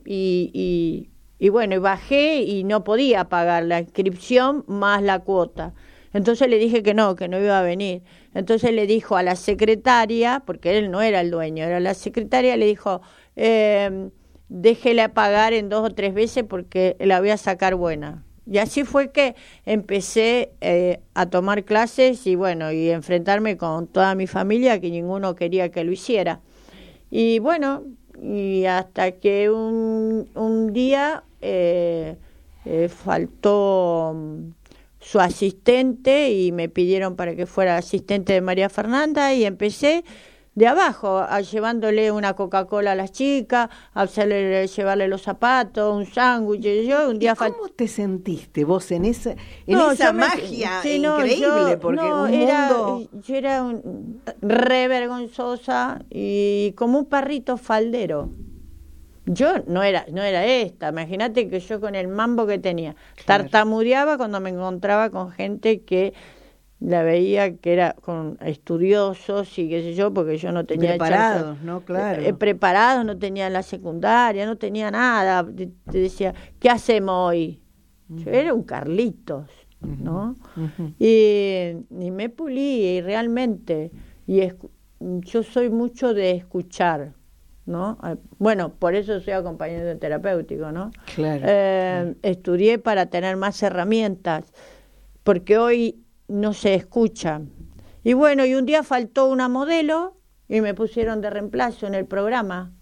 y, 0.05 0.51
y, 0.55 1.11
y 1.45 1.49
bueno, 1.49 1.74
y 1.74 1.78
bajé 1.78 2.43
y 2.43 2.64
no 2.64 2.85
podía 2.85 3.28
pagar 3.28 3.64
la 3.64 3.80
inscripción 3.80 4.64
más 4.68 5.03
la 5.03 5.20
cuota. 5.20 5.74
Entonces 6.12 6.49
le 6.49 6.59
dije 6.59 6.82
que 6.82 6.95
no, 6.95 7.16
que 7.16 7.28
no 7.28 7.39
iba 7.41 7.59
a 7.59 7.62
venir. 7.62 8.03
Entonces 8.35 8.72
le 8.72 8.87
dijo 8.87 9.16
a 9.16 9.22
la 9.22 9.37
secretaria, 9.37 10.43
porque 10.47 10.78
él 10.78 10.91
no 10.91 11.03
era 11.03 11.20
el 11.20 11.30
dueño, 11.30 11.64
era 11.64 11.80
la 11.80 11.95
secretaria, 11.95 12.57
le 12.57 12.66
dijo, 12.66 13.01
eh, 13.37 14.11
déjela 14.49 15.12
pagar 15.14 15.53
en 15.55 15.68
dos 15.68 15.91
o 15.91 15.95
tres 15.95 16.14
veces 16.14 16.45
porque 16.45 16.97
la 17.01 17.20
voy 17.20 17.30
a 17.30 17.37
sacar 17.37 17.74
buena. 17.74 18.24
Y 18.47 18.59
así 18.59 18.85
fue 18.85 19.11
que 19.11 19.35
empecé 19.65 20.53
eh, 20.61 21.01
a 21.15 21.27
tomar 21.27 21.65
clases 21.65 22.27
y 22.27 22.35
bueno, 22.35 22.73
y 22.73 22.91
enfrentarme 22.91 23.57
con 23.57 23.87
toda 23.87 24.15
mi 24.15 24.27
familia, 24.27 24.81
que 24.81 24.91
ninguno 24.91 25.35
quería 25.35 25.71
que 25.71 25.85
lo 25.85 25.93
hiciera. 25.93 26.41
Y 27.11 27.39
bueno, 27.39 27.85
y 28.23 28.65
hasta 28.67 29.13
que 29.13 29.51
un, 29.51 30.29
un 30.35 30.73
día 30.73 31.25
eh, 31.41 32.17
eh, 32.65 32.89
faltó 32.89 34.13
mm, 34.15 34.53
su 35.01 35.21
asistente 35.21 36.33
y 36.33 36.53
me 36.53 36.69
pidieron 36.69 37.17
para 37.17 37.35
que 37.35 37.47
fuera 37.47 37.77
asistente 37.77 38.33
de 38.33 38.41
María 38.41 38.69
Fernanda 38.69 39.35
y 39.35 39.45
empecé 39.45 40.05
de 40.55 40.67
abajo, 40.69 41.19
a 41.19 41.41
llevándole 41.41 42.13
una 42.13 42.35
Coca-Cola 42.35 42.93
a 42.93 42.95
las 42.95 43.11
chicas, 43.11 43.69
a 43.93 44.03
hacerle, 44.03 44.67
llevarle 44.69 45.09
los 45.09 45.23
zapatos, 45.23 45.95
un 45.97 46.07
sándwich. 46.07 46.63
Yo 46.87 47.11
un 47.11 47.19
día 47.19 47.35
¿Cómo 47.35 47.69
te 47.75 47.89
sentiste 47.89 48.65
vos 48.65 48.91
en 48.93 49.05
esa, 49.05 49.33
en 49.33 49.39
no, 49.79 49.91
esa 49.91 50.13
me- 50.13 50.21
magia 50.21 50.81
sí, 50.83 50.99
no, 51.01 51.17
increíble? 51.19 51.73
yo- 51.73 51.81
porque 51.81 52.03
no, 52.03 52.23
un 52.25 52.35
era, 52.35 52.69
mundo... 52.73 53.09
yo 53.27 53.35
era 53.35 53.63
un- 53.65 54.21
re 54.43 54.87
vergonzosa 54.89 56.03
y 56.11 56.73
como 56.77 57.01
un 57.01 57.07
perrito 57.07 57.57
faldero. 57.57 58.31
Yo 59.27 59.55
no 59.67 59.83
era, 59.83 60.05
no 60.13 60.23
era 60.23 60.45
esta, 60.45 60.91
imagínate 60.91 61.49
que 61.49 61.59
yo 61.59 61.81
con 61.81 61.95
el 61.95 62.09
mambo 62.09 62.47
que 62.47 62.59
tenía, 62.59 62.95
Claro. 63.25 63.45
tartamudeaba 63.45 64.19
cuando 64.19 64.39
me 64.39 64.51
encontraba 64.51 65.09
con 65.09 65.31
gente 65.33 65.81
que 65.81 66.13
la 66.81 67.03
veía 67.03 67.57
que 67.57 67.72
era 67.72 67.95
con 67.95 68.37
estudiosos 68.41 69.59
y 69.59 69.68
qué 69.68 69.83
sé 69.83 69.95
yo, 69.95 70.12
porque 70.12 70.37
yo 70.37 70.53
no 70.53 70.64
tenía 70.66 70.91
Preparados, 70.91 71.57
chance- 71.59 71.64
¿no? 71.64 71.81
Claro. 71.81 72.20
eh, 72.22 72.35
preparados, 72.35 73.05
no 73.05 73.16
tenía 73.18 73.49
la 73.51 73.62
secundaria, 73.62 74.45
no 74.47 74.57
tenía 74.57 74.91
nada. 74.91 75.45
Te, 75.55 75.68
te 75.91 75.99
decía, 75.99 76.35
¿qué 76.59 76.68
hacemos 76.70 77.31
hoy? 77.31 77.61
Yo 78.09 78.31
era 78.31 78.53
un 78.53 78.64
Carlitos, 78.64 79.49
¿no? 79.81 80.35
Y, 80.99 81.72
y 82.01 82.11
me 82.11 82.29
pulí 82.29 82.85
y 82.85 83.01
realmente, 83.01 83.91
y 84.27 84.41
escu- 84.41 84.70
yo 85.01 85.43
soy 85.43 85.70
mucho 85.70 86.12
de 86.14 86.33
escuchar, 86.33 87.14
¿no? 87.66 87.97
Ah, 88.03 88.16
Bueno, 88.39 88.75
por 88.75 88.95
eso 88.95 89.20
soy 89.20 89.33
acompañante 89.33 89.95
terapéutico, 89.97 90.70
¿no? 90.70 90.91
Claro. 91.14 91.45
Eh, 91.49 92.14
Estudié 92.22 92.79
para 92.79 93.07
tener 93.07 93.37
más 93.37 93.62
herramientas, 93.62 94.45
porque 95.22 95.57
hoy 95.59 96.04
no 96.35 96.53
se 96.53 96.74
escucha. 96.74 97.41
Y 98.03 98.12
bueno, 98.12 98.45
y 98.45 98.55
un 98.55 98.66
día 98.66 98.82
faltó 98.82 99.26
una 99.26 99.49
modelo 99.49 100.16
y 100.49 100.61
me 100.61 100.74
pusieron 100.74 101.20
de 101.20 101.30
reemplazo 101.30 101.87
en 101.87 101.95
el 101.95 102.07
programa. 102.07 102.72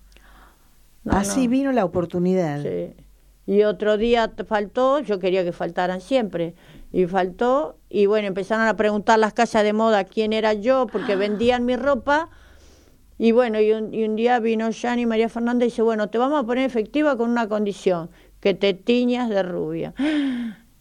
No, 1.05 1.13
Así 1.13 1.45
no. 1.45 1.51
vino 1.51 1.73
la 1.73 1.85
oportunidad. 1.85 2.63
Sí. 2.63 2.95
Y 3.47 3.65
otro 3.65 3.99
día 3.99 4.33
faltó, 4.47 5.01
yo 5.01 5.19
quería 5.19 5.45
que 5.45 5.53
faltaran 5.53 6.01
siempre, 6.01 6.55
y 6.93 7.07
faltó, 7.07 7.77
y 7.91 8.07
bueno, 8.07 8.29
empezaron 8.29 8.67
a 8.67 8.77
preguntar 8.77 9.19
las 9.19 9.33
casas 9.33 9.65
de 9.65 9.73
moda 9.73 10.05
quién 10.05 10.33
era 10.33 10.53
yo, 10.55 10.87
porque 10.87 11.17
vendían 11.17 11.67
mi 11.67 11.77
ropa, 11.77 12.31
y 13.19 13.33
bueno, 13.33 13.61
y 13.61 13.73
un, 13.73 13.93
y 13.93 14.05
un 14.05 14.15
día 14.17 14.39
vino 14.39 14.71
Yanni 14.71 15.07
María 15.07 15.29
Fernanda 15.29 15.65
y 15.65 15.69
dice, 15.69 15.83
bueno, 15.83 16.09
te 16.09 16.19
vamos 16.19 16.43
a 16.43 16.47
poner 16.47 16.65
efectiva 16.65 17.17
con 17.17 17.31
una 17.31 17.49
condición, 17.49 18.11
que 18.41 18.55
te 18.55 18.75
tiñas 18.75 19.29
de 19.29 19.43
rubia. 19.43 19.93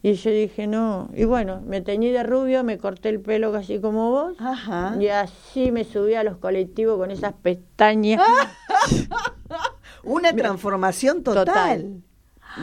Y 0.04 0.14
yo 0.14 0.30
dije, 0.30 0.66
no, 0.66 1.10
y 1.14 1.24
bueno, 1.24 1.62
me 1.64 1.80
teñí 1.80 2.10
de 2.10 2.24
rubio, 2.24 2.64
me 2.64 2.76
corté 2.76 3.08
el 3.08 3.20
pelo 3.20 3.52
casi 3.52 3.78
como 3.78 4.10
vos, 4.10 4.34
Ajá. 4.40 4.96
y 4.98 5.06
así 5.08 5.70
me 5.70 5.84
subí 5.84 6.14
a 6.14 6.24
los 6.24 6.38
colectivos 6.38 6.98
con 6.98 7.12
esas 7.12 7.34
pestañas. 7.34 8.20
Una 10.04 10.32
transformación 10.32 11.22
total. 11.22 11.44
Total. 11.46 12.02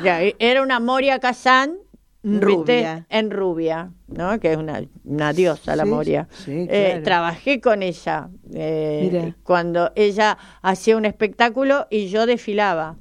Ya, 0.03 0.19
era 0.39 0.61
una 0.61 0.79
Moria 0.79 1.19
Kazán. 1.19 1.77
Rubia. 2.21 3.05
en 3.09 3.31
rubia, 3.31 3.93
¿no? 4.07 4.37
Que 4.41 4.51
es 4.51 4.57
una, 4.57 4.83
una 5.05 5.31
diosa 5.31 5.77
la 5.77 5.85
Moria. 5.85 6.27
sí, 6.43 6.67
Eh, 6.69 6.99
trabajé 7.01 7.61
con 7.61 7.81
ella 7.81 8.29
eh, 8.53 9.33
cuando 9.43 9.93
ella 9.95 10.37
hacía 10.61 10.97
un 10.97 11.05
espectáculo 11.05 11.87
y 11.89 12.09
yo 12.09 12.25
desfilaba. 12.25 12.97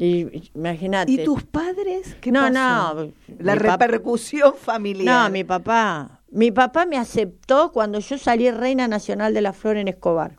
Y 0.00 0.50
imagínate. 0.54 1.10
¿Y 1.10 1.24
tus 1.24 1.42
padres? 1.42 2.16
¿Qué 2.20 2.30
No, 2.30 2.42
pasó? 2.42 2.52
no, 2.54 3.12
La 3.40 3.56
repercusión 3.56 4.54
familiar. 4.54 5.28
No, 5.28 5.32
mi 5.32 5.42
papá. 5.42 6.20
Mi 6.30 6.52
papá 6.52 6.86
me 6.86 6.96
aceptó 6.96 7.72
cuando 7.72 7.98
yo 7.98 8.16
salí 8.16 8.50
reina 8.50 8.86
nacional 8.86 9.34
de 9.34 9.40
la 9.40 9.52
flor 9.52 9.76
en 9.76 9.88
Escobar. 9.88 10.36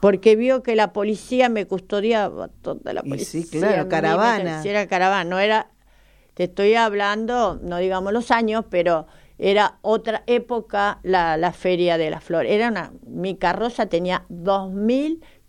Porque 0.00 0.34
vio 0.36 0.62
que 0.62 0.74
la 0.76 0.92
policía 0.92 1.48
me 1.48 1.66
custodiaba, 1.66 2.48
toda 2.48 2.92
la 2.92 3.02
Y 3.04 3.10
policía. 3.10 3.42
sí, 3.42 3.48
claro, 3.48 3.88
caravana. 3.88 4.60
Sí, 4.62 4.68
era 4.68 4.86
caravana, 4.86 5.24
no 5.30 5.38
era, 5.38 5.70
te 6.34 6.44
estoy 6.44 6.74
hablando, 6.74 7.58
no 7.62 7.78
digamos 7.78 8.12
los 8.12 8.30
años, 8.32 8.64
pero 8.68 9.06
era 9.38 9.78
otra 9.82 10.24
época 10.26 10.98
la, 11.04 11.36
la 11.36 11.52
feria 11.52 11.98
de 11.98 12.10
la 12.10 12.20
flor. 12.20 12.46
Era 12.46 12.68
una, 12.68 12.92
mi 13.06 13.36
carroza 13.36 13.86
tenía 13.86 14.26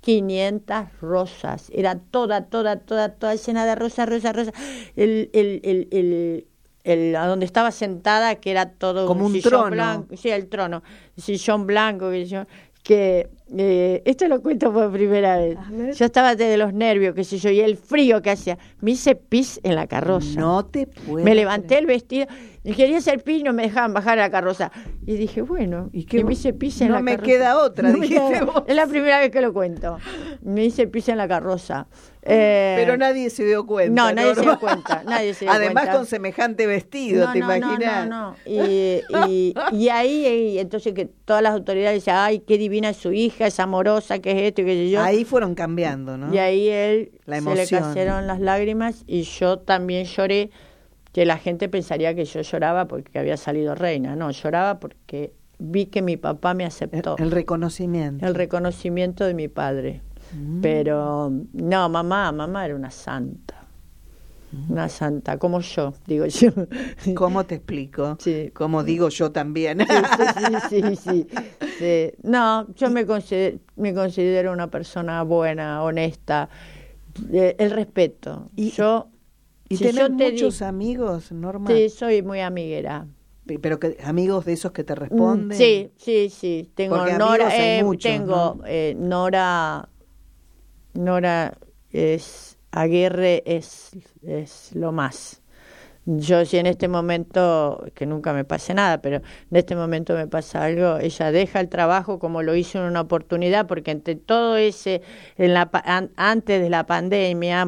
2.500 0.06 0.88
rosas, 1.02 1.70
era 1.74 2.00
toda, 2.00 2.46
toda, 2.46 2.78
toda, 2.80 3.10
toda 3.16 3.36
llena 3.36 3.66
de 3.66 3.76
rosas, 3.76 4.10
rosas, 4.10 4.36
rosas. 4.36 4.54
El, 4.96 5.30
el, 5.34 5.62
el, 5.64 5.88
el, 5.92 6.48
el- 6.84 7.16
a 7.16 7.28
donde 7.28 7.46
estaba 7.46 7.72
sentada, 7.72 8.36
que 8.36 8.52
era 8.52 8.72
todo 8.72 9.08
Como 9.08 9.26
un 9.26 9.32
sillón 9.34 9.42
trono. 9.42 9.70
blanco, 9.72 10.18
sí, 10.18 10.30
el 10.30 10.48
trono, 10.50 10.84
sillón 11.18 11.66
blanco, 11.68 12.10
que 12.10 12.48
que 12.84 13.30
eh, 13.58 14.02
esto 14.06 14.28
lo 14.28 14.42
cuento 14.42 14.72
por 14.74 14.92
primera 14.92 15.38
vez. 15.38 15.58
Yo 15.98 16.06
estaba 16.06 16.36
de 16.36 16.58
los 16.58 16.74
nervios, 16.74 17.14
qué 17.16 17.24
sé 17.24 17.38
yo, 17.38 17.50
y 17.50 17.60
el 17.60 17.78
frío 17.78 18.22
que 18.22 18.32
hacía. 18.32 18.58
Me 18.82 18.92
hice 18.92 19.16
pis 19.16 19.60
en 19.64 19.76
la 19.76 19.88
carroza. 19.88 20.40
No 20.40 20.66
te 20.66 20.88
puedo. 20.88 21.24
me 21.24 21.36
levanté 21.36 21.78
el 21.78 21.86
vestido 21.86 22.26
y 22.64 22.74
quería 22.74 22.98
hacer 23.00 23.24
pis 23.24 23.44
no 23.44 23.52
me 23.54 23.64
dejaban 23.64 23.94
bajar 23.94 24.18
a 24.20 24.24
la 24.24 24.30
carroza. 24.32 24.72
Y 25.06 25.16
dije, 25.16 25.42
bueno, 25.42 25.90
¿Y 25.92 26.06
qué- 26.06 26.24
me 26.24 26.34
hice 26.34 26.54
pis 26.54 26.80
en 26.82 26.90
no 26.90 26.96
la 26.96 27.02
me 27.02 27.12
carroza. 27.12 27.28
queda 27.32 27.58
otra, 27.62 27.90
me 27.94 28.00
dijiste 28.08 28.34
queda- 28.34 28.46
vos. 28.46 28.64
Es 28.68 28.76
la 28.76 28.88
primera 28.88 29.20
vez 29.20 29.32
que 29.32 29.42
lo 29.42 29.54
cuento. 29.54 29.98
Me 30.42 30.66
hice 30.66 30.88
pis 30.88 31.10
en 31.10 31.18
la 31.18 31.28
carroza. 31.28 31.88
Eh, 32.26 32.76
Pero 32.78 32.96
nadie 32.96 33.30
se 33.30 33.44
dio 33.44 33.66
cuenta. 33.66 34.02
No, 34.02 34.14
nadie 34.16 34.34
se 34.36 34.42
dio 34.44 34.58
cuenta, 34.58 35.04
nadie 35.06 35.34
se 35.34 35.44
dio 35.44 35.52
Además 35.54 35.84
cuenta. 35.84 35.98
con 35.98 36.06
semejante 36.06 36.66
vestido, 36.68 37.30
¿te 37.34 37.40
imaginas? 37.40 38.08
No, 38.08 38.32
no, 38.32 38.32
no. 38.32 38.36
Y, 38.46 39.02
y, 39.28 39.54
y 39.74 39.90
ahí, 39.90 40.26
y 40.54 40.60
entonces 40.60 40.94
que 40.94 41.06
todas 41.26 41.44
las 41.44 41.52
autoridades 41.54 41.98
decían, 42.00 42.16
ay, 42.20 42.40
qué 42.40 42.58
divina 42.58 42.92
es 42.92 42.98
su 42.98 43.12
hija, 43.12 43.43
es 43.48 43.60
amorosa, 43.60 44.20
qué 44.20 44.32
es 44.32 44.42
esto 44.50 44.62
y 44.62 44.66
sé 44.66 44.90
yo. 44.90 45.02
Ahí 45.02 45.26
fueron 45.26 45.56
cambiando, 45.56 46.18
¿no? 46.18 46.34
Y 46.34 46.38
ahí 46.38 46.70
él 46.70 47.12
La 47.26 47.42
se 47.42 47.56
le 47.56 47.68
cayeron 47.68 48.28
las 48.28 48.40
lágrimas 48.40 49.04
y 49.08 49.24
yo 49.24 49.60
también 49.60 50.06
lloré, 50.06 50.52
que 51.12 51.26
la 51.26 51.38
gente 51.38 51.70
pensaría 51.70 52.16
que 52.16 52.26
yo 52.26 52.42
lloraba 52.42 52.88
porque 52.88 53.20
había 53.20 53.38
salido 53.38 53.76
reina. 53.76 54.16
No, 54.16 54.32
lloraba 54.32 54.80
porque 54.80 55.34
vi 55.60 55.86
que 55.86 56.02
mi 56.02 56.18
papá 56.18 56.54
me 56.54 56.64
el, 56.64 56.68
aceptó. 56.68 57.16
el 57.18 57.32
reconocimiento. 57.32 58.26
El 58.26 58.36
reconocimiento 58.36 59.26
de 59.26 59.34
mi 59.34 59.48
padre. 59.48 60.02
Mm. 60.34 60.62
Pero 60.62 61.32
no, 61.54 61.90
mamá, 61.90 62.32
mamá 62.32 62.66
era 62.66 62.76
una 62.76 62.92
santa. 62.92 63.63
Una 64.70 64.88
santa, 64.88 65.38
como 65.40 65.62
yo, 65.62 65.94
digo 66.06 66.26
yo. 66.28 66.52
¿Cómo 67.16 67.44
te 67.46 67.56
explico? 67.56 68.18
Sí. 68.20 68.52
Como 68.54 68.84
digo 68.84 69.10
yo 69.10 69.32
también. 69.32 69.80
Sí, 70.70 70.70
sí, 70.70 70.96
sí, 70.96 71.28
sí. 71.80 72.12
No, 72.24 72.68
yo 72.76 72.90
me 72.92 73.06
considero, 73.06 73.58
me 73.76 73.94
considero 73.94 74.52
una 74.52 74.68
persona 74.70 75.24
buena, 75.24 75.84
honesta. 75.84 76.50
El 77.32 77.72
respeto. 77.72 78.50
Y- 78.56 78.72
yo, 78.72 79.08
¿Y 79.70 79.78
si 79.78 79.86
tenés 79.86 80.10
yo 80.10 80.16
te 80.18 80.32
muchos 80.32 80.60
di- 80.60 80.66
amigos, 80.66 81.32
Norma? 81.32 81.72
Sí, 81.72 81.90
soy 81.90 82.22
muy 82.22 82.40
amiguera. 82.42 83.08
Pero 83.62 83.80
que, 83.80 83.98
amigos 84.04 84.46
de 84.46 84.54
esos 84.54 84.72
que 84.72 84.84
te 84.84 84.96
responden. 84.96 85.58
Sí, 85.58 85.92
sí, 85.98 86.30
sí. 86.30 86.72
Tengo 86.76 86.98
Porque 86.98 87.14
Nora, 87.14 87.50
eh, 87.58 87.84
muchos, 87.84 88.04
tengo 88.12 88.56
¿no? 88.60 88.64
eh, 88.66 88.96
Nora, 88.98 89.90
Nora 90.94 91.58
es 91.92 92.58
Aguirre 92.72 93.44
es, 93.46 93.92
es 94.26 94.72
lo 94.76 94.92
más. 94.92 95.42
Yo 96.06 96.44
si 96.44 96.58
en 96.58 96.66
este 96.66 96.90
momento, 96.90 97.86
que 97.96 98.06
nunca 98.06 98.34
me 98.34 98.44
pase 98.44 98.74
nada, 98.74 99.02
pero 99.02 99.18
en 99.18 99.58
este 99.58 99.74
momento 99.74 100.14
me 100.16 100.28
pasa 100.28 100.66
algo, 100.66 100.98
ella 100.98 101.32
deja 101.32 101.62
el 101.62 101.70
trabajo 101.70 102.20
como 102.20 102.44
lo 102.44 102.56
hizo 102.56 102.78
en 102.80 102.84
una 102.86 103.00
oportunidad, 103.00 103.68
porque 103.68 103.92
entre 103.92 104.16
todo 104.16 104.58
ese, 104.58 105.02
en 105.38 105.54
la, 105.54 105.70
an- 105.86 106.12
antes 106.18 106.62
de 106.62 106.70
la 106.70 106.86
pandemia, 106.86 107.66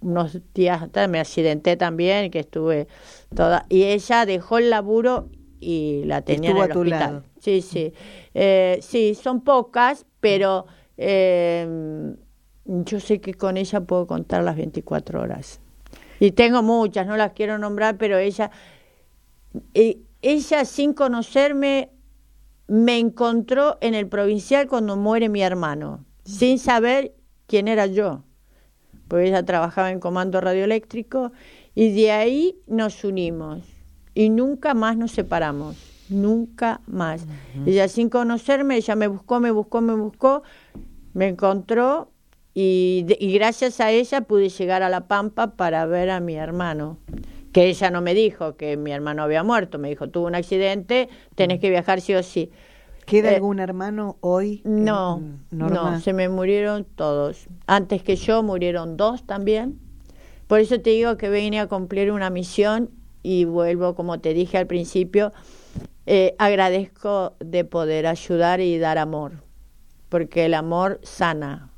unos 0.00 0.40
días 0.54 0.80
atrás 0.82 1.06
me 1.10 1.20
accidenté 1.20 1.76
también, 1.76 2.30
que 2.30 2.38
estuve 2.40 2.88
toda, 3.34 3.66
y 3.68 3.82
ella 3.84 4.24
dejó 4.24 4.56
el 4.56 4.70
laburo 4.70 5.28
y 5.60 6.02
la 6.06 6.22
tenía 6.22 6.52
Estuvo 6.52 6.62
en 6.62 6.62
a 6.62 6.66
el 6.68 6.72
tu 6.72 6.78
hospital. 6.80 6.98
lado. 7.10 7.22
Sí, 7.40 7.60
sí. 7.60 7.92
Eh, 8.32 8.78
sí, 8.80 9.14
son 9.14 9.42
pocas, 9.42 10.06
pero 10.20 10.64
eh, 10.96 12.14
yo 12.64 13.00
sé 13.00 13.20
que 13.20 13.34
con 13.34 13.58
ella 13.58 13.82
puedo 13.82 14.06
contar 14.06 14.42
las 14.42 14.56
24 14.56 15.20
horas. 15.20 15.60
Y 16.20 16.32
tengo 16.32 16.62
muchas, 16.62 17.06
no 17.06 17.16
las 17.16 17.32
quiero 17.32 17.58
nombrar, 17.58 17.96
pero 17.98 18.18
ella, 18.18 18.50
eh, 19.74 20.00
ella 20.22 20.64
sin 20.64 20.94
conocerme, 20.94 21.90
me 22.68 22.98
encontró 22.98 23.78
en 23.80 23.94
el 23.94 24.08
provincial 24.08 24.66
cuando 24.66 24.96
muere 24.96 25.28
mi 25.28 25.42
hermano, 25.42 26.04
sin 26.24 26.58
saber 26.58 27.14
quién 27.46 27.68
era 27.68 27.86
yo. 27.86 28.24
Porque 29.08 29.28
ella 29.28 29.44
trabajaba 29.44 29.92
en 29.92 30.00
comando 30.00 30.40
radioeléctrico 30.40 31.32
y 31.74 31.92
de 31.92 32.10
ahí 32.10 32.58
nos 32.66 33.04
unimos 33.04 33.62
y 34.14 34.30
nunca 34.30 34.74
más 34.74 34.96
nos 34.96 35.12
separamos, 35.12 35.76
nunca 36.08 36.80
más. 36.86 37.24
Ella 37.66 37.86
sin 37.86 38.08
conocerme, 38.08 38.76
ella 38.76 38.96
me 38.96 39.06
buscó, 39.06 39.38
me 39.38 39.50
buscó, 39.52 39.80
me 39.80 39.94
buscó, 39.94 40.42
me 41.12 41.28
encontró 41.28 42.10
y, 42.58 43.02
de- 43.06 43.18
y 43.20 43.34
gracias 43.34 43.80
a 43.80 43.90
ella 43.90 44.22
pude 44.22 44.48
llegar 44.48 44.82
a 44.82 44.88
La 44.88 45.06
Pampa 45.08 45.56
para 45.56 45.84
ver 45.84 46.08
a 46.08 46.20
mi 46.20 46.36
hermano. 46.36 46.96
Que 47.52 47.66
ella 47.66 47.90
no 47.90 48.00
me 48.00 48.14
dijo 48.14 48.56
que 48.56 48.78
mi 48.78 48.92
hermano 48.92 49.22
había 49.22 49.42
muerto, 49.42 49.78
me 49.78 49.90
dijo, 49.90 50.08
tuvo 50.08 50.26
un 50.26 50.34
accidente, 50.34 51.10
tenés 51.34 51.60
que 51.60 51.68
viajar 51.68 52.00
sí 52.00 52.14
o 52.14 52.22
sí. 52.22 52.50
¿Queda 53.04 53.30
Eh, 53.32 53.34
algún 53.34 53.58
hermano 53.60 54.16
hoy? 54.22 54.62
No, 54.64 55.22
no, 55.50 56.00
se 56.00 56.14
me 56.14 56.30
murieron 56.30 56.84
todos. 56.84 57.46
Antes 57.66 58.02
que 58.02 58.16
yo 58.16 58.42
murieron 58.42 58.96
dos 58.96 59.26
también. 59.26 59.78
Por 60.46 60.60
eso 60.60 60.80
te 60.80 60.90
digo 60.90 61.18
que 61.18 61.28
vine 61.28 61.60
a 61.60 61.66
cumplir 61.66 62.10
una 62.10 62.30
misión 62.30 62.88
y 63.22 63.44
vuelvo, 63.44 63.94
como 63.94 64.18
te 64.18 64.32
dije 64.32 64.56
al 64.56 64.66
principio, 64.66 65.32
eh, 66.06 66.34
agradezco 66.38 67.34
de 67.40 67.64
poder 67.64 68.06
ayudar 68.06 68.60
y 68.60 68.78
dar 68.78 68.96
amor, 68.96 69.42
porque 70.08 70.46
el 70.46 70.54
amor 70.54 71.00
sana, 71.02 71.70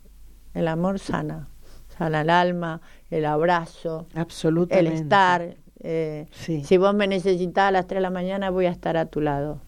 el 0.55 0.69
amor 0.69 0.99
sana, 0.99 1.49
sana 1.97 2.23
el 2.23 2.31
alma, 2.31 2.81
el 3.11 3.25
abrazo, 3.25 4.07
el 4.15 4.21
Absolutamente. 4.21 4.95
estar. 4.95 5.57
eh, 5.81 6.27
Sí. 6.33 6.65
Si 6.65 6.77
vos 6.77 6.93
me 6.95 7.07
necesitas 7.07 7.65
a 7.69 7.71
las 7.71 7.87
3 7.87 7.99
de 7.99 8.03
la 8.03 8.11
mañana, 8.11 8.51
voy 8.51 8.67
a 8.67 8.71
estar 8.71 8.97
a 8.97 9.07
tu 9.07 9.21
lado. 9.21 9.61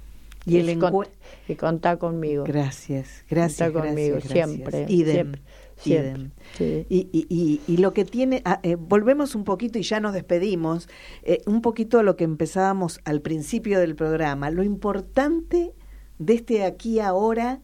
Y 0.47 0.57
el 0.59 0.79
con- 0.79 1.07
y 1.49 1.55
contá 1.55 1.99
conmigo. 1.99 2.45
Gracias, 2.45 3.25
gracias, 3.31 3.71
conmigo 3.71 4.15
gracias, 4.17 4.33
gracias. 4.35 4.51
siempre, 4.51 4.87
Idem, 4.89 5.15
siempre, 5.15 5.43
siempre, 5.77 6.11
idem. 6.11 6.31
sí. 6.57 6.87
Y, 6.89 7.09
y- 7.13 7.27
y- 7.29 7.61
y 7.67 7.77
lo 7.77 7.93
que 7.93 8.05
tiene, 8.07 8.41
ah, 8.47 8.59
eh, 8.63 8.75
volvemos 8.77 9.35
un 9.35 9.45
poquito 9.45 9.79
y 9.79 9.83
ya 9.83 10.01
nos 10.01 10.15
despedimos, 10.15 10.89
eh, 11.23 11.43
un 11.47 11.61
poquito 11.61 11.99
a 11.99 12.03
lo 12.03 12.17
que 12.17 12.25
empezábamos 12.25 13.01
al 13.05 13.21
principio 13.21 13.79
del 13.79 13.95
programa, 13.95 14.51
lo 14.51 14.63
importante 14.63 15.73
de 16.19 16.35
este 16.35 16.65
aquí 16.65 17.01
ahora 17.01 17.61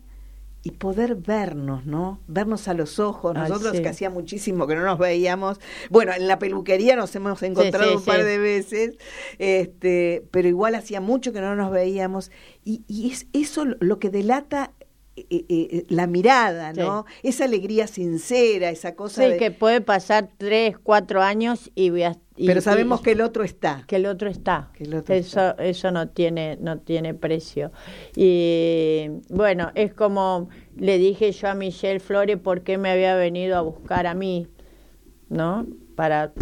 y 0.66 0.72
poder 0.72 1.14
vernos, 1.14 1.86
¿no? 1.86 2.18
Vernos 2.26 2.66
a 2.66 2.74
los 2.74 2.98
ojos. 2.98 3.36
Ay, 3.36 3.48
Nosotros 3.48 3.76
sí. 3.76 3.82
que 3.84 3.88
hacía 3.88 4.10
muchísimo 4.10 4.66
que 4.66 4.74
no 4.74 4.82
nos 4.82 4.98
veíamos. 4.98 5.60
Bueno, 5.90 6.12
en 6.12 6.26
la 6.26 6.40
peluquería 6.40 6.96
nos 6.96 7.14
hemos 7.14 7.40
encontrado 7.44 7.88
sí, 7.88 7.96
un 7.98 8.04
par 8.04 8.24
de 8.24 8.38
veces, 8.38 8.96
este, 9.38 10.24
pero 10.32 10.48
igual 10.48 10.74
hacía 10.74 11.00
mucho 11.00 11.32
que 11.32 11.40
no 11.40 11.54
nos 11.54 11.70
veíamos. 11.70 12.32
Y, 12.64 12.82
y 12.88 13.12
es 13.12 13.28
eso 13.32 13.64
lo 13.78 14.00
que 14.00 14.10
delata 14.10 14.72
eh, 15.16 15.46
eh, 15.48 15.86
la 15.88 16.06
mirada, 16.06 16.72
¿no? 16.72 17.06
Esa 17.22 17.44
alegría 17.44 17.86
sincera, 17.86 18.70
esa 18.70 18.94
cosa 18.94 19.22
Sí, 19.24 19.30
de- 19.32 19.36
que 19.38 19.50
puede 19.50 19.80
pasar 19.80 20.28
tres, 20.36 20.76
cuatro 20.78 21.22
años 21.22 21.70
y, 21.74 21.90
voy 21.90 22.02
a- 22.02 22.16
y- 22.36 22.46
pero 22.46 22.60
sabemos 22.60 23.00
y- 23.00 23.04
que 23.04 23.12
el 23.12 23.20
otro 23.22 23.42
está. 23.44 23.84
que 23.86 23.96
el 23.96 24.06
otro 24.06 24.28
está. 24.28 24.70
Que 24.74 24.84
el 24.84 24.94
otro 24.94 25.14
eso 25.14 25.56
eso 25.58 25.90
no 25.90 26.08
tiene 26.08 26.58
no 26.60 26.78
tiene 26.78 27.14
precio. 27.14 27.72
Y 28.14 29.06
bueno, 29.30 29.70
es 29.74 29.94
como 29.94 30.48
le 30.76 30.98
dije 30.98 31.32
yo 31.32 31.48
a 31.48 31.54
Michelle 31.54 32.00
Flores 32.00 32.36
por 32.38 32.62
qué 32.62 32.76
me 32.76 32.90
había 32.90 33.14
venido 33.16 33.56
a 33.56 33.62
buscar 33.62 34.06
a 34.06 34.14
mí, 34.14 34.46
¿no? 35.28 35.66
Para 35.94 36.32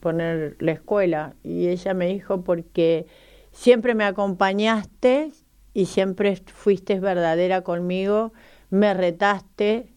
poner 0.00 0.56
la 0.60 0.72
escuela 0.72 1.34
y 1.42 1.68
ella 1.68 1.94
me 1.94 2.06
dijo 2.08 2.42
porque 2.42 3.06
siempre 3.52 3.94
me 3.94 4.04
acompañaste 4.04 5.30
y 5.74 5.86
siempre 5.86 6.36
fuiste 6.36 7.00
verdadera 7.00 7.62
conmigo, 7.62 8.32
me 8.70 8.94
retaste 8.94 9.93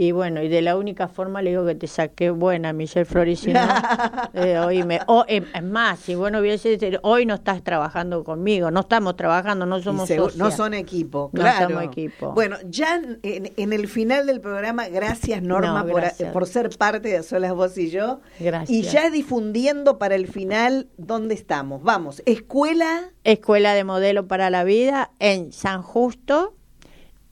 y 0.00 0.12
bueno, 0.12 0.40
y 0.42 0.48
de 0.48 0.62
la 0.62 0.76
única 0.76 1.08
forma 1.08 1.42
le 1.42 1.50
digo 1.50 1.66
que 1.66 1.74
te 1.74 1.88
saqué 1.88 2.30
buena, 2.30 2.72
Michelle 2.72 3.04
Flores, 3.04 3.40
si 3.40 3.52
no, 3.52 3.60
eh, 4.32 4.56
oíme, 4.60 5.00
o, 5.08 5.24
eh, 5.26 5.42
es 5.52 5.62
más, 5.64 5.98
si 5.98 6.14
vos 6.14 6.30
no 6.30 6.38
hubieses, 6.38 6.80
hoy 7.02 7.26
no 7.26 7.34
estás 7.34 7.64
trabajando 7.64 8.22
conmigo, 8.22 8.70
no 8.70 8.80
estamos 8.80 9.16
trabajando, 9.16 9.66
no 9.66 9.82
somos 9.82 10.08
no 10.36 10.50
son 10.52 10.74
equipo, 10.74 11.30
No 11.32 11.40
claro. 11.40 11.68
somos 11.68 11.82
equipo. 11.82 12.32
Bueno, 12.32 12.56
ya 12.64 12.94
en, 13.22 13.52
en 13.56 13.72
el 13.72 13.88
final 13.88 14.26
del 14.26 14.40
programa, 14.40 14.86
gracias 14.88 15.42
Norma 15.42 15.82
No, 15.82 15.90
por, 15.90 16.00
gracias. 16.00 16.32
por 16.32 16.46
ser 16.46 16.70
parte 16.78 17.08
de 17.08 17.22
Solas 17.24 17.52
Vos 17.52 17.76
y 17.76 17.90
yo. 17.90 18.20
Gracias. 18.38 18.70
Y 18.70 18.82
ya 18.82 19.10
difundiendo 19.10 19.98
para 19.98 20.14
el 20.14 20.28
final 20.28 20.86
dónde 20.96 21.34
estamos. 21.34 21.82
Vamos, 21.82 22.22
escuela 22.24 23.10
Escuela 23.24 23.74
de 23.74 23.82
Modelo 23.82 24.28
para 24.28 24.48
la 24.48 24.62
Vida 24.62 25.10
en 25.18 25.52
San 25.52 25.82
Justo 25.82 26.54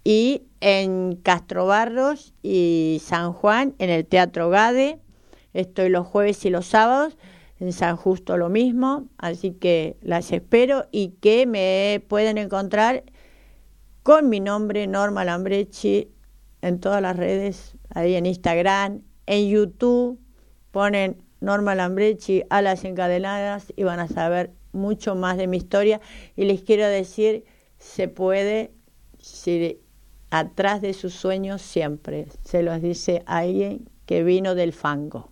y 0.04 0.42
en 0.66 1.14
Castro 1.22 1.64
Barros 1.64 2.34
y 2.42 3.00
San 3.00 3.32
Juan 3.32 3.76
en 3.78 3.88
el 3.88 4.04
Teatro 4.04 4.50
Gade. 4.50 4.98
Estoy 5.54 5.90
los 5.90 6.08
jueves 6.08 6.44
y 6.44 6.50
los 6.50 6.66
sábados. 6.66 7.16
En 7.60 7.72
San 7.72 7.94
Justo 7.94 8.36
lo 8.36 8.48
mismo. 8.48 9.06
Así 9.16 9.52
que 9.52 9.96
las 10.02 10.32
espero 10.32 10.86
y 10.90 11.10
que 11.20 11.46
me 11.46 12.04
pueden 12.08 12.36
encontrar 12.36 13.04
con 14.02 14.28
mi 14.28 14.40
nombre 14.40 14.88
Norma 14.88 15.24
Lambrechi 15.24 16.08
en 16.62 16.80
todas 16.80 17.00
las 17.00 17.16
redes, 17.16 17.76
ahí 17.90 18.16
en 18.16 18.26
Instagram, 18.26 19.02
en 19.26 19.48
YouTube, 19.48 20.18
ponen 20.72 21.22
Norma 21.38 21.76
Lambrechi 21.76 22.42
a 22.50 22.60
las 22.60 22.84
encadenadas 22.84 23.72
y 23.76 23.84
van 23.84 24.00
a 24.00 24.08
saber 24.08 24.50
mucho 24.72 25.14
más 25.14 25.36
de 25.36 25.46
mi 25.46 25.58
historia. 25.58 26.00
Y 26.34 26.44
les 26.44 26.62
quiero 26.62 26.88
decir, 26.88 27.44
se 27.78 28.08
puede, 28.08 28.72
si 29.20 29.85
atrás 30.30 30.80
de 30.80 30.92
sus 30.92 31.14
sueños 31.14 31.62
siempre, 31.62 32.28
se 32.42 32.62
los 32.62 32.82
dice 32.82 33.22
alguien 33.26 33.88
que 34.06 34.22
vino 34.22 34.54
del 34.54 34.72
fango. 34.72 35.30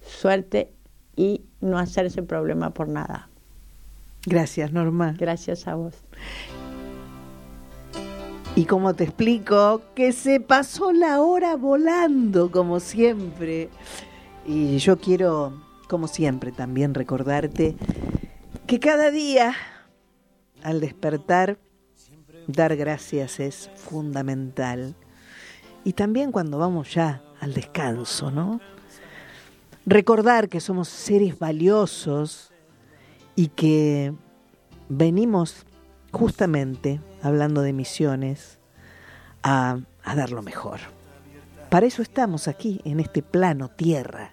Suerte 0.00 0.72
y 1.16 1.42
no 1.60 1.78
hacerse 1.78 2.22
problema 2.22 2.70
por 2.70 2.88
nada. 2.88 3.28
Gracias, 4.26 4.72
Norma. 4.72 5.14
Gracias 5.18 5.66
a 5.66 5.74
vos. 5.74 5.94
Y 8.56 8.64
como 8.64 8.94
te 8.94 9.04
explico, 9.04 9.82
que 9.94 10.12
se 10.12 10.40
pasó 10.40 10.92
la 10.92 11.20
hora 11.20 11.56
volando, 11.56 12.50
como 12.50 12.80
siempre. 12.80 13.68
Y 14.46 14.78
yo 14.78 14.98
quiero, 14.98 15.62
como 15.88 16.08
siempre, 16.08 16.50
también 16.50 16.94
recordarte 16.94 17.76
que 18.66 18.80
cada 18.80 19.10
día, 19.10 19.54
al 20.62 20.80
despertar, 20.80 21.58
dar 22.46 22.76
gracias 22.76 23.40
es 23.40 23.70
fundamental. 23.76 24.94
Y 25.84 25.94
también 25.94 26.32
cuando 26.32 26.58
vamos 26.58 26.92
ya 26.92 27.22
al 27.40 27.54
descanso, 27.54 28.30
¿no? 28.30 28.60
Recordar 29.86 30.48
que 30.48 30.60
somos 30.60 30.88
seres 30.88 31.38
valiosos 31.38 32.52
y 33.34 33.48
que 33.48 34.12
venimos 34.88 35.64
justamente, 36.12 37.00
hablando 37.22 37.62
de 37.62 37.72
misiones, 37.72 38.58
a, 39.42 39.78
a 40.04 40.14
dar 40.14 40.30
lo 40.30 40.42
mejor. 40.42 40.80
Para 41.70 41.86
eso 41.86 42.02
estamos 42.02 42.48
aquí, 42.48 42.80
en 42.84 43.00
este 43.00 43.22
plano 43.22 43.68
tierra, 43.68 44.32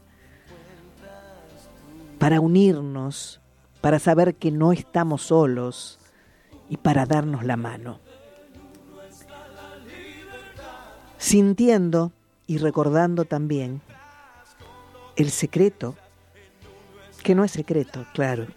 para 2.20 2.42
unirnos, 2.42 3.40
para 3.80 4.00
saber 4.00 4.36
que 4.36 4.52
no 4.52 4.74
estamos 4.74 5.22
solos 5.24 6.00
y 6.70 6.78
para 6.78 7.06
darnos 7.06 7.44
la 7.44 7.58
mano. 7.58 8.00
Sintiendo 11.18 12.12
y 12.46 12.58
recordando 12.58 13.26
también 13.26 13.82
el 15.16 15.32
secreto, 15.32 15.96
que 17.24 17.36
no 17.36 17.44
es 17.44 17.52
secreto, 17.52 18.06
claro, 18.14 18.48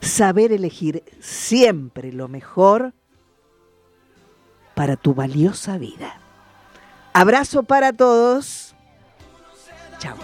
saber 0.00 0.52
elegir 0.52 1.02
siempre 1.20 2.12
lo 2.12 2.28
mejor 2.28 2.92
para 4.74 4.96
tu 4.96 5.14
valiosa 5.14 5.78
vida. 5.78 6.20
Abrazo 7.12 7.62
para 7.62 7.92
todos. 7.92 8.74
Chao. 9.98 10.16